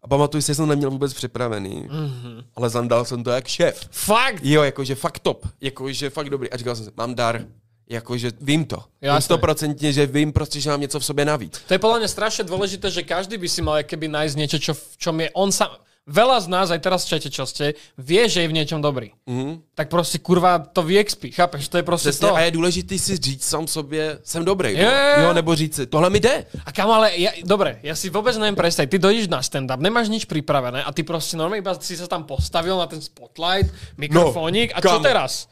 [0.02, 1.88] a pamatuju si, že jsem neměl vůbec připravený.
[1.90, 2.44] Mm-hmm.
[2.56, 3.88] Ale zandal jsem to jak šéf.
[3.92, 4.44] Fakt?
[4.44, 6.50] Jo, jakože fakt top, jakože fakt dobrý.
[6.50, 7.46] A říkal jsem si, mám dar,
[7.90, 8.76] jakože vím to.
[8.76, 9.22] Vím Jasné.
[9.22, 11.62] stoprocentně, že vím prostě, že mám něco v sobě navíc.
[11.68, 14.74] To je podľa mňa strašne dôležité, že každý by si mal keby nájsť niečo, čo,
[14.78, 15.74] v čom je on sám...
[16.10, 19.14] Veľa z nás, aj teraz v čete, čo ste, vie, že je v niečom dobrý.
[19.30, 19.78] Mm-hmm.
[19.78, 21.68] Tak prostě kurva to vyexpí, chápeš?
[21.68, 22.36] To je prostě Přesně, to.
[22.36, 24.80] a je důležitý si říct sám sobě, jsem dobrý.
[24.80, 24.90] Jo,
[25.22, 26.46] jo, nebo říct si, tohle mi jde.
[26.66, 30.10] A kam ale, ja, dobre, ja si vôbec neviem predstaviť, ty dojdeš na stand-up, nemáš
[30.10, 34.74] nič pripravené a ty prostě normálne iba si sa tam postavil na ten spotlight, mikrofónik
[34.74, 35.04] a čo kámo.
[35.06, 35.46] teraz?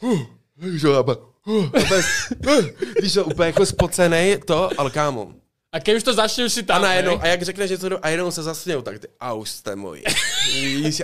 [0.58, 2.66] Víš, jo, apa, uh, bez, uh,
[3.02, 5.32] víš, to úplně jako spocenej, to, ale kámo.
[5.72, 7.20] A keď už to začne, už si A tam, najednou, hej?
[7.22, 9.76] a jak řekneš, že to do, a jenom se zasmějou, tak ty, a už jste
[9.76, 10.02] moji.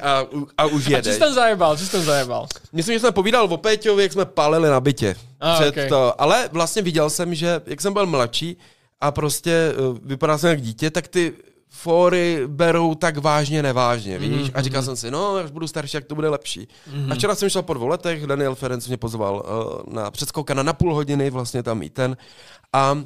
[0.03, 0.25] A,
[0.59, 1.15] a už A či jedeš.
[1.15, 2.47] si tam zajebal, či si tam zajebal?
[2.73, 5.17] Myslím, že jsme povídal o Péťovi, jak jsme palili na bytě.
[5.41, 5.89] A, Před okej.
[5.89, 6.21] to.
[6.21, 8.57] Ale vlastně viděl jsem, že jak jsem byl mladší
[9.01, 11.33] a prostě uh, vypadal jsem jak dítě, tak ty
[11.69, 14.31] fóry berou tak vážně, nevážně, víš?
[14.43, 16.69] Mhm, A říkal jsem si, no, až budu starší, jak to bude lepší.
[17.11, 19.35] A včera jsem šel po dvou letech, Daniel Ferenc mě pozval
[19.87, 22.17] uh, na předskoka na, na půl hodiny, vlastně tam i ten.
[22.73, 23.03] A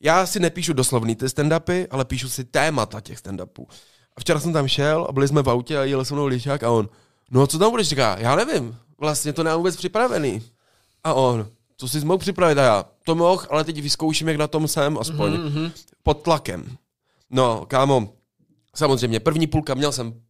[0.00, 3.66] já si nepíšu doslovný ty stand-upy, ale píšu si témata těch stand-upů.
[4.16, 6.62] A včera jsem tam šel a byli jsme v autě a jel se mnou lišák
[6.62, 6.88] a on,
[7.30, 10.42] no co tam budeš říká, já nevím, vlastně to nemám vůbec připravený.
[11.04, 14.46] A on, co si mohl připravit a já, to mohl, ale teď vyzkouším, jak na
[14.46, 15.72] tom jsem, aspoň mm-hmm.
[16.02, 16.76] pod tlakem.
[17.30, 18.12] No, kámo,
[18.74, 20.22] samozřejmě, první půlka měl jsem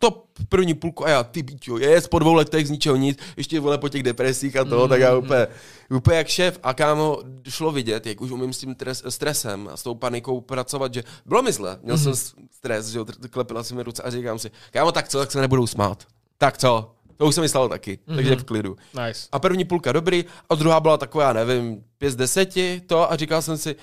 [0.00, 3.60] top první půlku a já, ty bíčo, je po dvou letech z ničeho nic, ještě
[3.60, 4.88] vole po těch depresích a to, mm.
[4.88, 5.46] tak já úplně,
[5.90, 9.76] úplně jak šéf a kámo, šlo vidět, jak už umím s tím tres, stresem a
[9.76, 12.02] s tou panikou pracovat, že bylo mi zle, měl mm.
[12.02, 15.40] jsem stres, že klepila si mi ruce a říkám si, kámo, tak co, tak se
[15.40, 16.04] nebudou smát.
[16.38, 18.16] Tak co, to už se mi stalo taky, mm.
[18.16, 18.76] takže v klidu.
[19.06, 19.28] Nice.
[19.32, 22.54] A první půlka dobrý, a druhá byla taková, nevím, 5 z 10
[22.86, 23.76] to a říkal jsem si,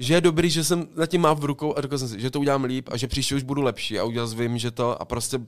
[0.00, 2.30] že je dobrý, že jsem na tím mám v rukou a řekl jsem si, že
[2.30, 5.04] to udělám líp a že příště už budu lepší a udělal vím, že to a
[5.04, 5.40] prostě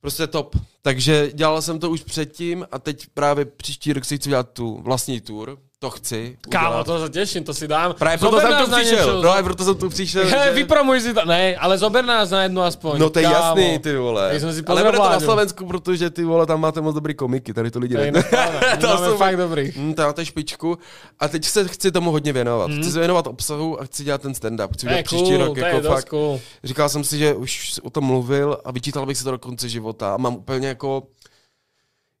[0.00, 0.56] prostě top.
[0.82, 4.80] Takže dělal jsem to už předtím a teď právě příští rok si chci dělat tu
[4.82, 6.86] vlastní tour, to chci Kámo, udělat.
[6.86, 7.98] to sa teším, to si dám.
[7.98, 9.22] Právě proto Zober jsem tu přišel, niečo.
[9.22, 10.50] no proto jsem tu přišel, že...
[10.54, 11.24] vypromuj si to.
[11.26, 12.98] Ne, ale zober nás na jednu aspoň.
[13.02, 13.34] No to je Kámo.
[13.34, 14.40] jasný, ty vole.
[14.40, 15.20] Jsem si ale bude to na.
[15.20, 18.18] Slovensku, protože ty vole, tam máte moc dobrý komiky, tady to lidi To je ne.
[18.18, 18.76] inak pravda.
[18.80, 19.72] To máme jsou- fakt dobrý.
[19.76, 20.78] Mm, to máte špičku.
[21.18, 22.70] A teď se chci tomu hodně věnovat.
[22.70, 22.80] Mm.
[22.82, 24.68] Chci se věnovat obsahu a chci dělat ten stand-up.
[24.72, 25.56] Chci je udělat příští rok.
[25.56, 26.08] je Jako fakt.
[26.08, 26.40] cool.
[26.64, 29.68] Říkal jsem si, že už o tom mluvil a vyčítal bych si to do konce
[29.68, 30.14] života.
[30.14, 31.02] A mám úplně jako...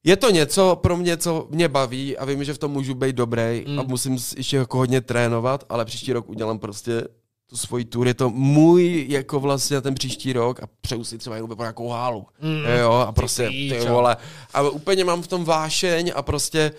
[0.04, 3.16] Je to něco pro mě, co mě baví a vím, že v tom můžu být
[3.16, 3.78] dobrý mm.
[3.78, 7.04] a musím ještě jako hodně trénovat, ale příští rok udělám prostě
[7.46, 11.36] tu svoji tour, je to můj jako vlastně ten příští rok a přeju si třeba
[11.36, 12.26] jenom nějakou hálu.
[12.40, 12.64] Mm.
[12.80, 14.16] Jo, a prostě ty vole.
[14.54, 16.72] A úplně mám v tom vášeň a prostě,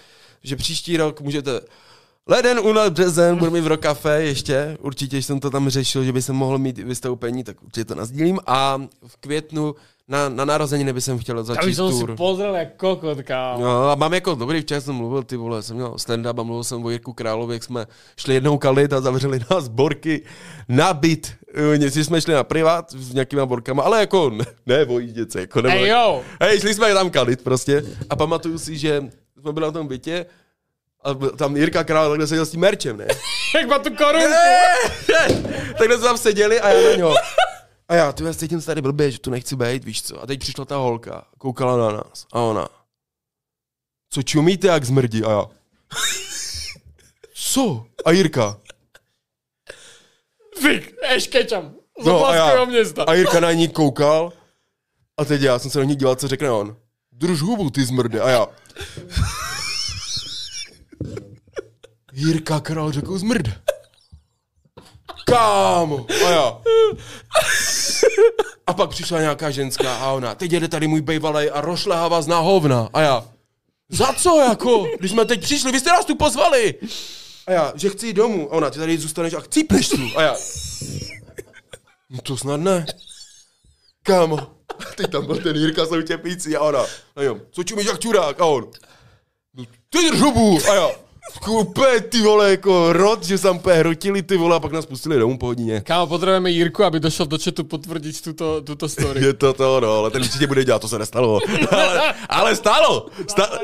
[0.43, 1.61] že příští rok můžete
[2.27, 6.21] Leden, únor, březen, budu mít v Rokafe ještě, určitě jsem to tam řešil, že by
[6.21, 8.39] jsem mohl mít vystoupení, tak určitě to nazdílím.
[8.47, 9.75] A v květnu
[10.07, 13.63] na, na narozeniny by jsem chtěl začít Já jsem si pozrel jak kokot, kámo.
[13.63, 16.63] No a mám jako dobrý včas jsem mluvil, ty vole, jsem měl stand-up a mluvil
[16.63, 17.85] jsem o Jirku Královi, jak jsme
[18.17, 20.21] šli jednou kalit a zavřeli nás borky
[20.69, 21.35] na byt.
[21.77, 25.61] Něco jsme šli na privát s nějakýma borkama, ale jako ne, ne o jíděce, jako
[25.61, 26.21] nebo, hey, jo.
[26.41, 29.03] Hej, šli jsme tam kalit prostě a pamatuju si, že
[29.41, 30.25] jsme byli na tom bytě
[31.03, 33.07] a tam Jirka Král takhle seděl s tím merčem, ne?
[33.55, 34.29] Jak má tu korunku.
[35.77, 37.15] takhle jsme tam seděli a já na něho.
[37.87, 40.21] A já, ty cítím se tady blbě, že tu nechci být, víš co.
[40.21, 42.67] A teď přišla ta holka, koukala na nás a ona.
[44.09, 45.23] Co čumíte, jak zmrdí?
[45.23, 45.45] A já.
[47.33, 47.85] Co?
[48.05, 48.57] A Jirka.
[50.61, 51.73] Fik, eškečam.
[52.01, 53.03] Z no, a, já, města.
[53.03, 54.33] a Jirka na ní koukal
[55.17, 56.77] a teď já jsem se na ní díval, co řekne on.
[57.11, 58.21] Drž hubu, ty zmrde.
[58.21, 58.47] A já.
[62.13, 63.49] Jirka Král řekl zmrd.
[65.25, 66.05] Kámo.
[66.25, 66.61] A já.
[68.67, 72.27] A pak přišla nějaká ženská a ona, teď jede tady můj bejvalej a rošlehává z
[72.27, 72.89] hovna.
[72.93, 73.25] A já,
[73.89, 74.87] za co jako?
[74.99, 76.75] Když jsme teď přišli, vy jste nás tu pozvali.
[77.47, 78.53] A já, že chci jít domů.
[78.53, 80.09] A ona, ty tady zůstaneš a chcípneš tu.
[80.15, 80.35] A já,
[82.09, 82.85] no to snad ne.
[84.03, 84.37] Kámo.
[84.95, 88.41] Teď tam byl ten Jirka soutěpící a ona, a jo, co čumíš jak čurák?
[88.41, 88.71] A on,
[89.53, 90.59] no, ty držubu.
[90.71, 90.89] A já,
[91.43, 95.19] Kupe, ty vole, jako rod, že jsem úplně hrotili ty vole a pak nás pustili
[95.19, 95.81] domů po hodině.
[95.81, 99.25] Kámo, potřebujeme Jirku, aby došel do chatu potvrdit tuto, tuto story.
[99.25, 101.39] Je to to, no, ale ten určitě bude dělat, to se nestalo.
[101.71, 103.05] ale, ale stalo!
[103.27, 103.59] Sta-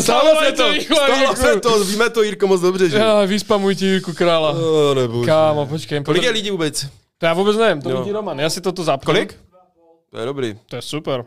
[0.00, 0.64] stalo se to,
[0.94, 2.96] stalo se to, víme to Jirko moc dobře, že?
[2.96, 4.52] Já, vyspamujte Jirku Krála.
[4.52, 5.22] No.
[5.24, 6.04] Kámo, počkej.
[6.04, 6.86] Kolik je lidí vůbec?
[7.18, 7.98] To já vůbec nevím, to no.
[7.98, 9.06] vidí Roman, já si to tu zapnu.
[9.06, 9.38] Kolik?
[10.10, 10.58] To je dobrý.
[10.68, 11.24] To je super.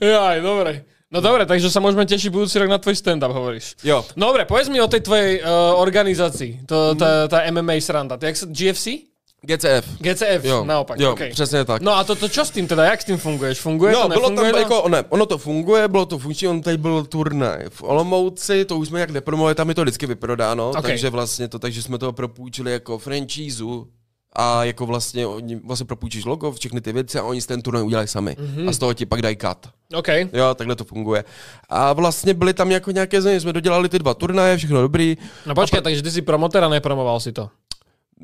[0.00, 0.84] Jaj, dobre.
[1.12, 3.76] No dobre, takže sa môžeme tešiť budúci rok na tvoj stand-up, hovoríš.
[3.84, 4.00] Jo.
[4.16, 8.16] No dobre, povedz mi o tej tvojej uh, organizácii, to, tá, tá MMA sranda.
[8.16, 9.12] Jak sa, GFC?
[9.42, 9.98] GCF.
[9.98, 10.64] GCF, jo.
[10.64, 11.00] naopak.
[11.00, 11.30] Jo, okay.
[11.30, 11.82] přesně tak.
[11.82, 13.60] No a to, to čo s tím teda, jak s tím funguješ?
[13.60, 14.58] Funguje no, to, bylo tam to?
[14.58, 18.78] jako, ne, ono to funguje, bylo to funkční, on tady byl turnaj v Olomouci, to
[18.78, 20.82] už jsme jak nepromovali, tam je to vždycky vyprodáno, okay.
[20.82, 23.88] takže vlastně to, takže jsme to propůjčili jako franchízu
[24.36, 27.82] a jako vlastně oni vlastně propůjčíš logo, všechny ty věci a oni si ten turnaj
[27.82, 28.36] udělají sami.
[28.40, 28.68] Mm-hmm.
[28.68, 29.68] A z toho ti pak dají cut.
[29.94, 30.28] Okay.
[30.32, 31.24] Jo, takhle to funguje.
[31.68, 35.16] A vlastně byly tam jako nějaké země, jsme dodělali ty dva turnaje, všechno dobrý.
[35.46, 35.82] No počkej, a...
[35.82, 37.48] takže ty jsi promoter a nepromoval si to.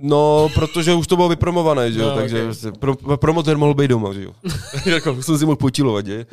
[0.02, 2.72] No, protože už to bylo vypromované, že jo, no, takže okay.
[2.78, 4.32] pro, promotor mohl být doma, že jo.
[4.86, 6.26] jako jsem si mohl počilovat, že?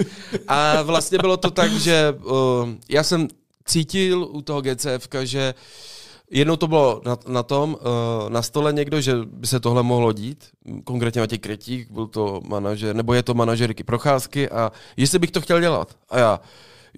[0.48, 2.34] A vlastně bylo to tak, že uh,
[2.90, 3.28] já jsem
[3.66, 5.95] cítil u toho GCF, že uh,
[6.32, 10.14] Jednou to bylo na, na tom, uh, na stole někdo, že by se tohle mohlo
[10.14, 10.46] dít,
[10.84, 15.42] konkrétně Matěj Kretík, byl to manažer, nebo je to manažerky Procházky a jestli bych to
[15.42, 15.96] chtěl dělat.
[16.10, 16.40] A já,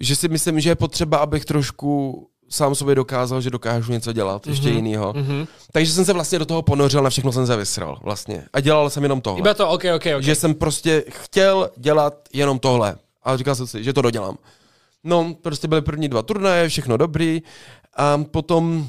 [0.00, 4.46] že si myslím, že je potřeba, abych trošku sám sobě dokázal, že dokážu něco dělat,
[4.46, 4.50] mm-hmm.
[4.50, 5.12] ještě jinýho.
[5.12, 5.46] Mm-hmm.
[5.72, 8.44] Takže jsem se vlastně do toho ponořil, na všechno jsem se vysral vlastně.
[8.52, 9.40] A dělal jsem jenom tohle.
[9.40, 10.22] Iba to, ok, ok, ok.
[10.22, 12.96] Že jsem prostě chtěl dělat jenom tohle.
[13.22, 14.36] A říkal jsem si, že to dodělám.
[15.04, 17.42] No, prostě byly první dva turnaje, všechno dobrý.
[17.96, 18.88] A potom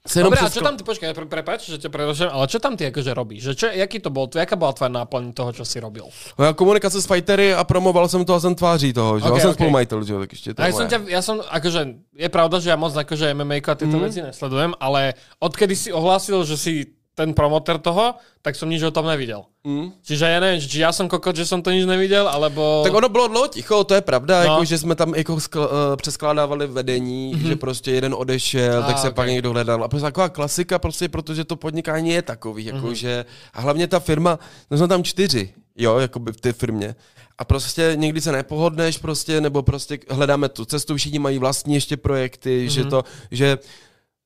[0.00, 2.88] Dobre, a čo tam ty, počkaj, pre, prepač, že ťa prerušujem, ale čo tam ty
[2.88, 3.52] akože robíš?
[3.52, 6.08] Že čo, jaký to bol, jaká bola tvoja náplň toho, čo si robil?
[6.40, 9.36] No ja komunikace s fightery a promoval jsem to a jsem tváří toho, že okay,
[9.36, 9.60] ja som okay.
[9.60, 11.80] spolumajitel, že tak ešte to ja som, ťa, ja som, akože,
[12.16, 14.04] je pravda, že ja moc akože MMA a tieto mm.
[14.08, 16.72] veci nesledujem, ale odkedy si ohlásil, že si
[17.14, 19.44] ten promotor toho, tak som nič o tom neviděl.
[19.64, 19.92] Mm.
[20.02, 22.80] Čiže já nevím, či já jsem kokot, že jsem to nič neviděl, alebo...
[22.84, 24.52] Tak ono bylo dlouho ticho, to je pravda, no.
[24.52, 27.48] jako, že jsme tam jako skl- uh, přeskládávali vedení, mm-hmm.
[27.48, 29.14] že prostě jeden odešel, a, tak se okay.
[29.14, 29.84] pak někdo hledal.
[29.84, 32.92] A prostě taková klasika, prostě, protože to podnikání je takový, jako, mm-hmm.
[32.92, 33.24] že...
[33.54, 34.38] A hlavně ta firma,
[34.70, 36.94] no jsme tam čtyři, jo, jako by v té firmě.
[37.38, 41.96] A prostě někdy se nepohodneš prostě, nebo prostě hledáme tu cestu, všichni mají vlastní ještě
[41.96, 42.70] projekty, mm-hmm.
[42.70, 43.58] že to, že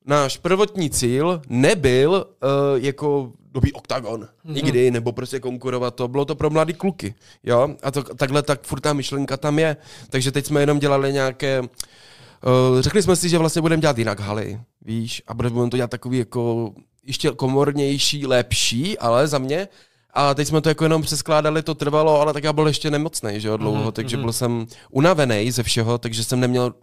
[0.07, 4.53] náš prvotní cíl nebyl uh, jako dobý oktagon mm-hmm.
[4.55, 6.09] nikdy, nebo prostě konkurovat to.
[6.09, 7.69] Bylo to pro mladý kluky, jo?
[7.83, 9.77] A to, takhle tak furt ta myšlenka tam je.
[10.11, 11.61] Takže teď jsme jenom dělali nějaké...
[11.61, 15.91] Uh, řekli jsme si, že vlastně budeme dělat jinak haly, víš, a budeme to dělat
[15.91, 16.73] takový jako
[17.07, 19.69] ještě komornější, lepší, ale za mě.
[20.15, 23.41] A teď jsme to jako jenom přeskládali, to trvalo, ale tak já byl ještě nemocný,
[23.41, 23.93] že jo, dlouho, mm-hmm.
[23.93, 24.25] takže mhm.
[24.25, 26.75] byl jsem unavený ze všeho, takže jsem neměl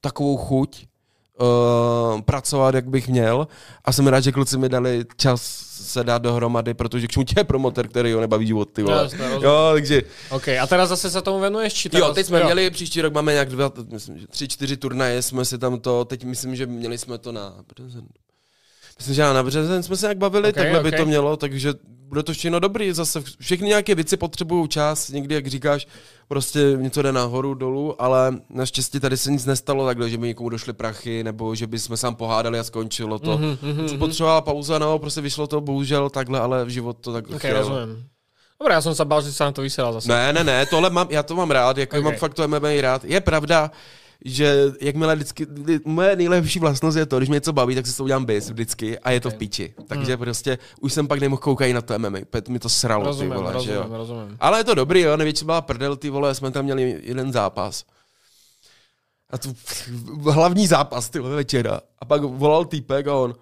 [0.00, 0.86] takovou chuť
[1.40, 3.48] uh, pracovat, jak bych měl.
[3.84, 5.42] A jsem rád, že kluci mi dali čas
[5.74, 9.02] se dát dohromady, protože Kšmutě je promoter, který ho nebaví život, ty vole.
[9.02, 10.02] Jasne, jo, takže...
[10.30, 11.74] OK, a teraz zase sa tomu venuješ?
[11.74, 12.08] Či teraz...
[12.08, 15.44] Jo, teď jsme měli, příští rok máme nějak dva, myslím, že tři, čtyři turnaje, jsme
[15.44, 17.54] si tam to, teď myslím, že měli jsme to na.
[18.98, 20.96] Myslím, že na březen jsme se nějak bavili, Ok, okay, takhle by ok.
[20.96, 21.74] to mělo, takže
[22.14, 22.92] bude to všechno dobrý.
[22.92, 25.86] Zase všechny nějaké věci potřebují čas, někdy, jak říkáš,
[26.28, 30.48] prostě něco jde nahoru, dolů, ale naštěstí tady se nic nestalo takhle, že by někomu
[30.48, 33.38] došly prachy, nebo že by jsme sám pohádali a skončilo to.
[33.38, 37.26] Mhm, Mm-hmm, Potřebovala pauza, no, prostě vyšlo to bohužel takhle, ale v život to tak
[37.30, 37.58] OK, chtěl.
[37.58, 38.06] rozumím.
[38.54, 40.06] Dobre, ja som sa bál, že sa na to vysielal zase.
[40.08, 42.00] Ne, ne, ne, tohle mám, já to mám rád, jako Ok.
[42.00, 42.12] okay.
[42.12, 43.04] mám fakt to MMA rád.
[43.04, 43.70] Je pravda,
[44.24, 45.46] že jakmile vždycky,
[45.84, 48.98] moje nejlepší vlastnost je to, když mě něco baví, tak si to udělám bis vždycky
[48.98, 49.74] a je to v píči.
[49.86, 53.32] Takže prostě už jsem pak nemohl koukat i na to MMA, mi to sralo, Rozumím,
[53.32, 53.98] ty vole, že rozumím, jo.
[53.98, 54.36] rozumím.
[54.40, 57.84] Ale je to dobrý, jo, největší byla prdel, ty vole, jsme tam měli jeden zápas.
[59.30, 59.54] A tu
[60.30, 61.80] hlavní zápas, ty vole, večera.
[61.98, 63.34] A pak volal týpek a on,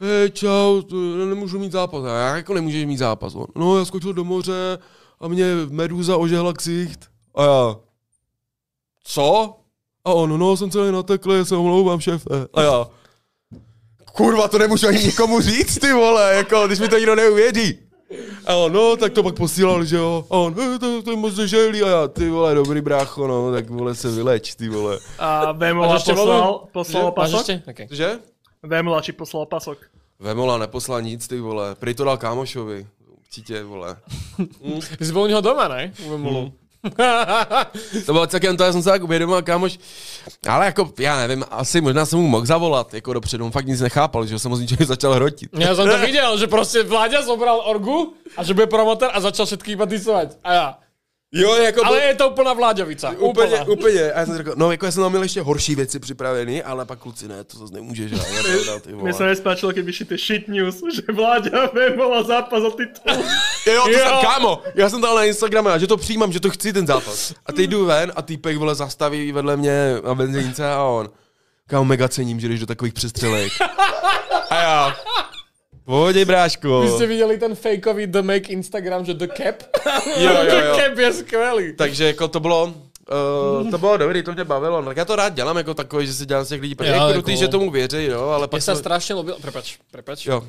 [0.00, 0.82] hej, čau,
[1.28, 2.04] nemůžu mít zápas.
[2.04, 3.34] A já jako nemůžeš mít zápas.
[3.34, 4.78] On, no, já skočil do moře
[5.20, 7.10] a mě medúza ožehla ksicht.
[7.34, 7.76] A já,
[9.04, 9.56] co?
[10.04, 12.46] A on, no, jsem celý nateklý, já se omlouvám, šéfe.
[12.54, 12.86] A já,
[14.12, 17.78] kurva, to nemůžu ani nikomu říct, ty vole, jako, když mi to nikdo neuvěří.
[18.46, 20.24] A on, no, tak to pak posílal, že jo.
[20.30, 21.82] A on, eh, to, to je moc zažehlý.
[21.82, 24.98] A já, ty vole, dobrý brácho, no, tak vole se vyleč, ty vole.
[25.18, 27.40] A Vémola ešte poslal, poslal Máš opasok?
[27.40, 27.54] ešte?
[27.70, 27.80] OK.
[27.90, 28.08] Že?
[28.62, 29.78] Vémola či poslal opasok?
[30.20, 31.74] Vemola neposlal nic, ty vole.
[31.74, 32.86] Prý to dal kámošovi.
[33.24, 33.96] Určitě, vole.
[34.98, 35.92] Ty si bol u neho doma, ne?
[36.04, 36.52] U Vemolu.
[38.06, 39.78] To bylo celkem to, já jsem se tak uvědomil, kámoš.
[40.48, 43.80] Ale jako, já nevím, asi možná jsem mu mohl zavolat, jako dopředu, on fakt nic
[43.80, 45.50] nechápal, že jsem ho z ničeho začal hrotit.
[45.54, 49.46] Ja som to videl, že proste Vláďa zobral orgu a že bude promotor a začal
[49.46, 50.36] všetky iba disovať.
[50.44, 50.66] A ja.
[51.34, 53.10] Jo, jako Ale je to úplná Vláďovica.
[53.18, 53.64] Úplně, Úplná.
[53.64, 54.12] úplně.
[54.12, 56.84] A já jsem řekl, no jako já jsem tam měl ještě horší věci připravený, ale
[56.84, 58.16] pak kluci ne, to zase nemůže, že?
[58.16, 59.30] Já pravda, ty Mne sa vole.
[59.32, 63.16] nespáčilo, keď vyšli tie shit news, že Vláďa Vémola zápas o titul.
[63.66, 63.98] Jo, to Jo.
[63.98, 67.32] jsem, kámo, já jsem dal na Instagramu, že to přijímám, že to chci ten zápas.
[67.46, 71.08] A teď jdu ven a týpek, vole, zastaví vedle mě na benzínce a on,
[71.66, 73.52] kámo, mega cením, že jdeš do takových přestřelek.
[74.50, 74.96] A já,
[75.92, 76.80] pohodě, bráško.
[76.80, 79.60] Vy ste videli ten fakeový The Make Instagram, že The Cap?
[80.16, 80.72] Jo, jo, The jo.
[80.76, 81.66] Cap je skvělý.
[81.76, 84.82] Takže jako to bylo, Uh, to bylo dobrý, to mě bavilo.
[84.82, 86.76] Tak já to rád dělám jako takový, že si dělám z těch lidí.
[86.82, 87.40] Je jako krutý, cool.
[87.40, 88.80] že tomu věří, jo, ale pak sa to...
[88.80, 89.42] strašne ľúbilo...
[89.42, 90.22] Prepač, prepač.
[90.22, 90.46] Jo.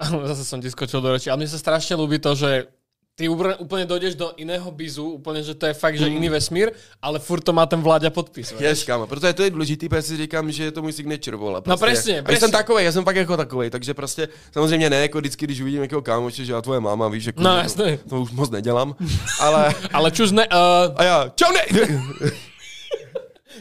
[0.32, 1.28] Zase som ti skočil do reči.
[1.28, 2.72] Ale mne sa strašne ľúbi to, že
[3.20, 6.16] ty úplne, úplne dojdeš do iného bizu, úplne, že to je fakt, že Mm.
[6.16, 6.72] iný vesmír,
[7.04, 8.56] ale furt to má ten Vláďa podpis.
[8.56, 11.60] Yes, kámo, protože to je důležitý, protože si říkám, že je to můj signature, vole.
[11.66, 12.40] No presne, Já presne.
[12.40, 15.80] jsem takový, já jsem fakt jako takový, takže prostě samozřejmě ne, jako vždycky, když uvidím
[15.84, 17.96] nějakého kámoče, že já tvoje máma, víš, jako, No, to, jasné.
[18.08, 18.96] to, už moc nedělám,
[19.40, 20.48] ale Ale čus ne...
[20.48, 21.62] Uh, a já, čau ne!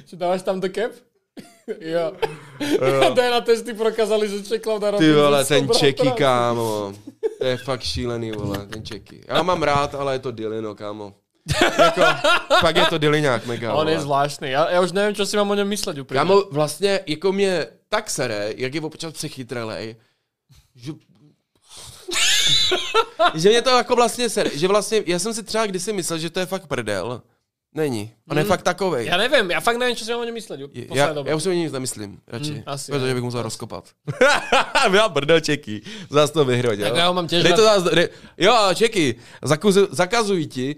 [0.08, 0.92] Či dávaš tam The Cap?
[1.80, 2.12] Jo.
[3.06, 6.94] A DNA testy prokázali, že Čeklav na Ty vole, ten čeky, kámo,
[7.40, 9.22] to je fakt šílený, vole, ten čeky.
[9.28, 11.14] Já mám rád, ale je to dilino, kámo.
[11.80, 12.02] jako,
[12.60, 14.04] fakt je to diliňák mega, On je vole.
[14.04, 14.52] zvláštny.
[14.52, 16.18] Ja, ja už neviem, čo si mám o ňom mysleť úplne.
[16.20, 19.96] Kámo, vlastně jako mě tak sere, jak je občas přechytrelej,
[20.76, 20.92] že...
[23.36, 26.30] že mě to jako vlastně sere, že vlastně, já jsem si třeba kdysi myslel, že
[26.30, 27.22] to je fakt prdel.
[27.76, 28.12] Není.
[28.30, 29.06] On je fakt takovej.
[29.06, 30.60] Ja neviem, ja fakt neviem, čo si mám o ňom mysleť.
[30.90, 32.52] Já, já už si o ní nic nemyslím, radši.
[32.52, 33.14] Mm, asi, protože jo.
[33.14, 33.84] bych musel rozkopat.
[34.90, 35.82] Byla prdel Čeky.
[36.10, 36.88] Zás to vyhrodil.
[36.88, 40.76] Tak já ho mám těž Dej to zás, dej, jo, Čeky, zakuzu, zakazují ti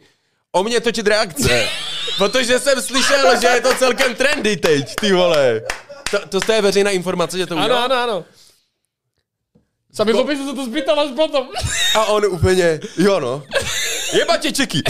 [0.52, 1.68] o mě točit reakce.
[2.18, 5.62] protože jsem slyšel, že je to celkem trendy teď, ty vole.
[6.30, 7.88] To, to je veřejná informace, že to udělal?
[7.88, 8.18] áno, áno.
[9.92, 11.52] Sa mi zlobí, že to spýtal až potom.
[11.96, 13.44] A on úplně, jo no.
[14.14, 14.82] Jeba tě Čeky.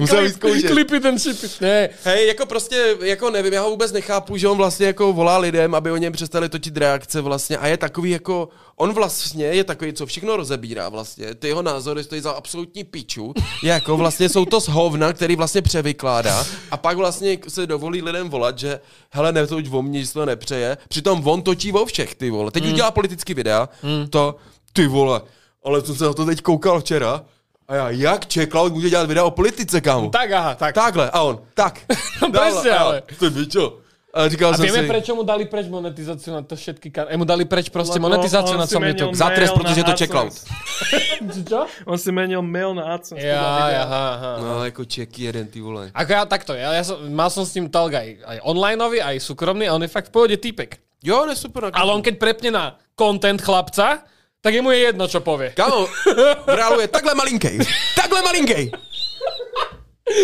[0.00, 0.70] Musel vyzkoušet.
[0.70, 1.46] Klipy ten šipy.
[1.60, 1.88] Ne.
[2.04, 5.74] Hej, jako prostě, jako nevím, já ho vůbec nechápu, že on vlastně jako volá lidem,
[5.74, 9.92] aby o něm přestali točit reakce vlastně a je takový jako, on vlastně je takový,
[9.92, 14.60] co všechno rozebírá vlastně, ty jeho názory stojí za absolutní piču, jako vlastně jsou to
[14.60, 19.66] z hovna, který vlastně převykládá a pak vlastně se dovolí lidem volat, že hele, netoč
[19.70, 22.72] o mně, že se to nepřeje, přitom on točí o všech, ty vole, teď už
[22.72, 23.68] dělá politický videa,
[24.10, 24.36] to,
[24.72, 25.20] ty vole,
[25.64, 27.24] ale jsem se na to teď koukal včera,
[27.72, 30.10] a já, jak Čeklaud může dělat videa o politice, kámo?
[30.10, 30.74] Tak, aha, tak.
[30.74, 31.80] Takhle, a on, tak.
[32.32, 33.02] Presne, a- ale.
[33.18, 33.78] Ty bičo.
[34.14, 37.08] A říkal A jsem vieme, si, prečo mu dali preč monetizáciu na to všetky kan-
[37.16, 39.16] Mu dali preč Lebo monetizáciu on na celom menil YouTube.
[39.16, 40.28] za trest, protože je to Čeklaud.
[40.28, 41.48] AdSense.
[41.48, 41.60] Čo?
[41.90, 43.24] On si menil mail na AdSense.
[43.24, 43.82] Ja, videa.
[43.88, 44.32] aha, aha.
[44.44, 45.88] No, jako Čeky jeden, ty vole.
[45.96, 49.16] Ako ja takto, ja, ja som, mal som s ním talk aj, aj onlineový, aj
[49.24, 50.76] súkromný a on je fakt v pohode týpek.
[51.00, 51.72] Jo, ne super.
[51.72, 54.04] Ale on keď prepne na content chlapca,
[54.42, 55.50] tak jemu je jedno, čo povie.
[55.54, 55.86] Kámo,
[56.46, 57.58] v reálu je takhle malinkej.
[57.96, 58.70] Takhle malinkej.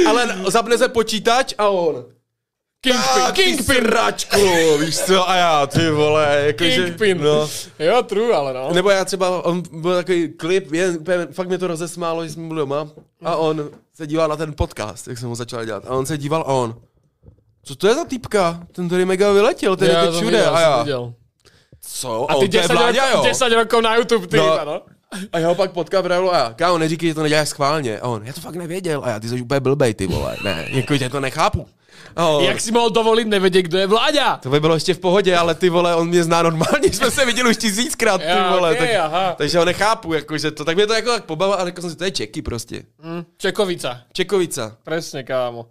[0.08, 2.04] Ale zapne se počítač a on.
[2.80, 4.38] Kingpin, A ty Kingpin, sračku,
[4.78, 7.22] víš co, a já, ty vole, jakože, Kingpin.
[7.22, 7.48] no.
[7.78, 8.72] Jo, true, ale no.
[8.72, 12.48] Nebo já třeba, on byl takový klip, jen, úplně, fakt mě to rozesmálo, že jsem
[12.48, 12.88] byl doma
[13.24, 15.84] a on se díval na ten podcast, jak jsem ho začal dělat.
[15.86, 16.74] A on se díval a on,
[17.64, 18.60] co to je za týpka?
[18.72, 20.46] Ten tady mega vyletěl, ten je teď to všude.
[20.46, 21.14] a já, viděl.
[21.92, 22.30] Co?
[22.30, 23.30] A ty on, to je 10, Vláďa, rokov, jo?
[23.30, 24.58] 10 rokov na YouTube, ty No.
[24.64, 24.82] no.
[25.32, 25.70] A já ho pak
[26.02, 28.00] realu a já, kámo, neříkej, že to neděláš schválně.
[28.00, 29.02] A on, já to fakt nevěděl.
[29.04, 30.36] A já, ty jsi úplně blbej, ty vole.
[30.44, 31.66] Ne, jako, že to nechápu.
[32.16, 34.36] A on, Jak si mohl dovolit nevědět, kdo je Vláďa?
[34.36, 37.24] To by bylo ještě v pohodě, ale ty vole, on mě zná normálně, jsme se
[37.26, 38.72] viděli už tisíckrát, ty Já, vole.
[38.72, 39.34] okej, tak, aha.
[39.38, 41.90] takže ho nechápu, jako, že to, tak mě to jako tak pobavilo, ale řekl jsem
[41.90, 42.82] si, to je Čeky prostě.
[43.02, 44.00] Hm, Čekovica.
[44.12, 44.76] Čekovica.
[44.82, 45.66] Presne, kámo.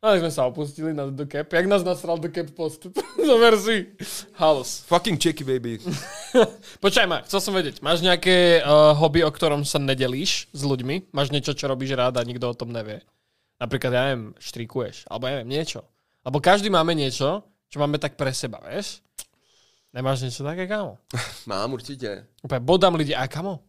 [0.00, 1.52] Tak sme sa opustili na do cap.
[1.52, 2.96] Jak nás nasral do cap postup?
[3.28, 3.84] Zober si.
[4.32, 4.80] Halus.
[4.88, 5.76] Fucking Čeky, baby.
[6.84, 7.84] Počkaj ma, chcel som vedieť.
[7.84, 11.12] Máš nejaké uh, hobby, o ktorom sa nedelíš s ľuďmi?
[11.12, 13.04] Máš niečo, čo robíš rád a nikto o tom nevie?
[13.60, 15.04] Napríklad, ja neviem, štrikuješ.
[15.04, 15.84] Alebo ja neviem, niečo.
[16.24, 19.04] Lebo každý máme niečo, čo máme tak pre seba, vieš?
[19.92, 20.96] Nemáš niečo také, kámo?
[21.46, 22.24] Mám určitě.
[22.40, 23.60] Úplne bodám lidi, a kamo?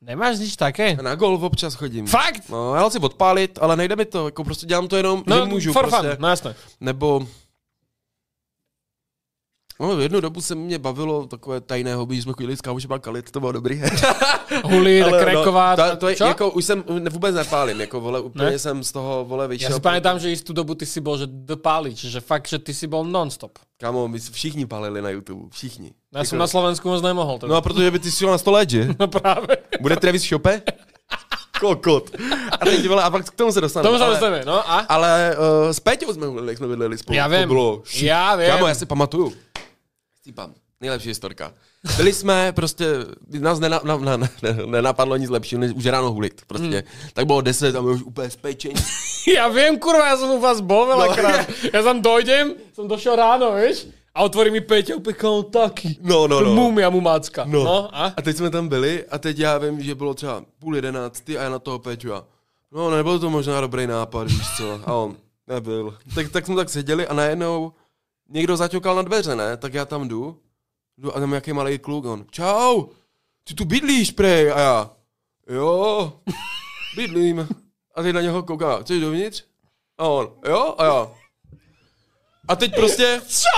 [0.00, 0.96] Nemáš nič také?
[0.96, 2.06] Na golf občas chodím.
[2.06, 2.48] Fakt?
[2.48, 5.44] No, já chci odpálit, ale nejde mi to, jako prostě dělám to jenom, No, že
[5.44, 6.08] můžu for prostě.
[6.08, 6.54] fun, no jasné.
[6.80, 7.26] Nebo...
[9.80, 13.30] No, jednu dobu se mě bavilo takové tajné hobby, že jsme chodili s kámošema kalit,
[13.30, 13.82] to bylo dobrý.
[14.64, 15.78] Hulit, Ale krekovat.
[15.78, 16.24] No, to, to je, čo?
[16.24, 18.58] jako, už jsem vůbec nepálím, jako vole, úplně Ne?
[18.58, 19.72] jsem z toho, vole, vyšel.
[19.74, 22.86] si pamätám, že istú dobu ty si bol, že dopálič, že fakt, že ty si
[22.86, 23.56] bol non-stop.
[23.80, 25.96] Kámo, my všichni palili na YouTube, všichni.
[26.12, 27.40] Ja som na Slovensku moc nemohol.
[27.40, 27.56] No Teda.
[27.56, 28.82] a protože by ty si na 100 let, že?
[29.00, 29.56] No práve.
[29.80, 30.60] Bude Travis Šope?
[31.60, 32.10] Kokot.
[32.52, 33.88] A teď, vole, a pak k tomu se dostaneme.
[33.88, 34.78] Tomu ale- dostaneme, no a?
[34.88, 37.16] Ale uh, s Péťou jsme jak jsme bydleli spolu.
[37.16, 37.40] Já vím.
[37.40, 38.02] To bylo šik.
[38.02, 38.46] Já vím.
[38.46, 39.32] Kámo, já si pamatuju.
[40.24, 40.54] Cípám.
[40.80, 41.54] Nejlepší historka.
[41.96, 42.86] Byli jsme prostě,
[43.38, 44.28] nás nena, na, na, na,
[44.66, 46.42] nenapadlo nic lepšího, než už ráno hulit.
[46.46, 46.66] Prostě.
[46.66, 47.08] Hmm.
[47.12, 48.74] Tak bylo 10 a my už úplně spečení.
[49.28, 51.44] Ja viem, kurva, ja som u vás bol veľakrát.
[51.76, 53.92] Ja tam dojdem, som došiel ráno, vieš?
[54.16, 55.96] A otvorí mi Peťa úplně kámo taky.
[56.00, 56.54] No, no, no.
[56.54, 57.44] Mumia, mumácka.
[57.44, 57.64] No.
[57.64, 58.16] no a?
[58.16, 61.42] a teď jsme tam byli a teď já vím, že bylo třeba půl jedenáctý a
[61.42, 62.24] já na toho Péťu a
[62.72, 64.80] no nebyl to možná dobrý nápad, víš co.
[64.84, 65.94] A on nebyl.
[66.14, 67.72] Tak, tak jsme tak seděli a najednou
[68.30, 69.56] někdo zaťokal na dveře, ne?
[69.56, 70.40] Tak já tam jdu,
[70.98, 72.84] jdu a tam nějaký malý kluk, on čau,
[73.44, 74.90] ty tu bydlíš prej a já
[75.48, 76.12] jo,
[76.96, 77.48] bydlím.
[77.94, 79.44] A teď na něho kouká, chceš dovnitř?
[79.98, 80.74] A on, jo?
[80.78, 81.10] A já.
[82.48, 83.48] A teď prostě Čo?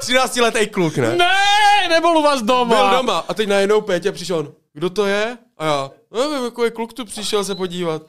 [0.00, 1.16] 13 letý kluk, ne?
[1.16, 2.76] Ne, nebol u vás doma.
[2.76, 5.38] Byl doma a teď najednou Péťa přišel on, kdo to je?
[5.58, 8.02] A já, nevím, jako kluk tu přišel se podívat.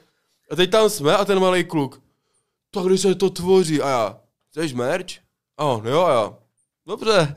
[0.52, 2.02] A teď tam jsme a ten malý kluk,
[2.72, 4.19] tak když se to tvoří a já,
[4.50, 5.29] chceš merch?
[5.60, 6.34] A on, jo a já,
[6.88, 7.36] dobře.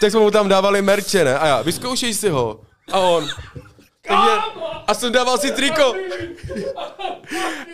[0.00, 1.38] tak jsme mu tam dávali merče, ne?
[1.38, 2.60] A já, vyzkoušej si ho.
[2.92, 3.28] A on,
[4.08, 4.30] takže,
[4.86, 5.94] a jsem dával si triko.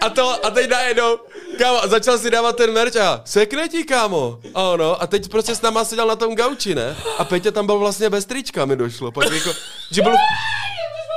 [0.00, 1.18] A to, a teď najednou,
[1.59, 4.38] kámo, začal si dávat ten merch a sekne ti, kámo.
[4.54, 6.96] A ono, a teď prostě s náma seděl na tom gauči, ne?
[7.18, 9.12] A Peťa tam byl vlastně bez trička, mi došlo.
[9.12, 9.50] Pak jako,
[9.90, 10.12] že byl...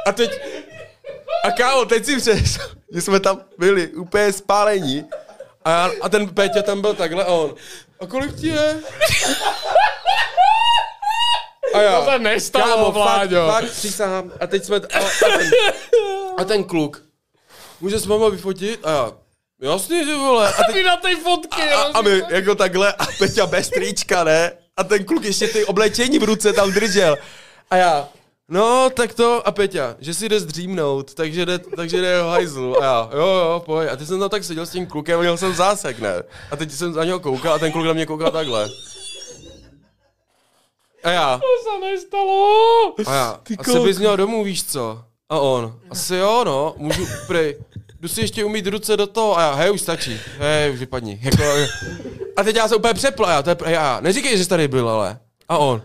[0.07, 0.41] A teď,
[1.43, 2.59] a kámo, teď si přes,
[2.93, 5.05] že jsme tam byli úplně spálení.
[5.65, 7.55] A, já, a ten Peťa tam byl takhle a on,
[8.01, 8.75] a kolik ti je?
[11.73, 13.47] A já, To se nestalo, kámo, Vláďo.
[13.47, 14.31] fakt, fakt, přísahám.
[14.39, 15.51] A teď jsme, a, a, ten,
[16.37, 17.03] a ten kluk,
[17.81, 18.85] může s máma vyfotit?
[18.85, 19.11] A já,
[19.71, 20.53] jasný, ty vole.
[20.53, 21.73] A teď, Ty na tej fotke.
[21.73, 24.51] a, a my jako takhle, a Peťa bez trička, ne?
[24.77, 27.17] A ten kluk ještě ty oblečení v ruce tam držel.
[27.71, 28.09] A já,
[28.49, 32.81] no, tak to, a Peťa, že si jde zdřímnout, takže jde, takže jde ho hajzlu.
[32.81, 33.89] A já, jo, jo, pojď.
[33.89, 36.23] A ty jsem tam tak seděl s tím klukem, měl jsem zásek, ne?
[36.51, 38.69] A teď jsem za něho koukal a ten kluk na mě koukal takhle.
[41.03, 42.93] A já, To sa nestalo.
[43.07, 45.03] a já, Ty asi bys měl domů, víš co?
[45.29, 47.57] A on, asi jo, no, můžu, prej,
[47.99, 51.19] jdu si ještě umít ruce do toho a já, hej, už stačí, hej, už vypadni.
[51.21, 51.43] Jako,
[52.35, 54.49] a teď já se úplně přepl a já, to je, a já, neříkej, že jsi
[54.49, 55.19] tady byl, ale.
[55.49, 55.81] A on,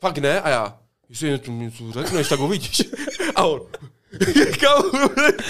[0.00, 0.40] fakt ne?
[0.40, 0.76] A já,
[1.14, 2.82] jestli něco, něco řekneš, tak uvidíš.
[3.34, 3.60] A on,
[4.60, 4.82] kam,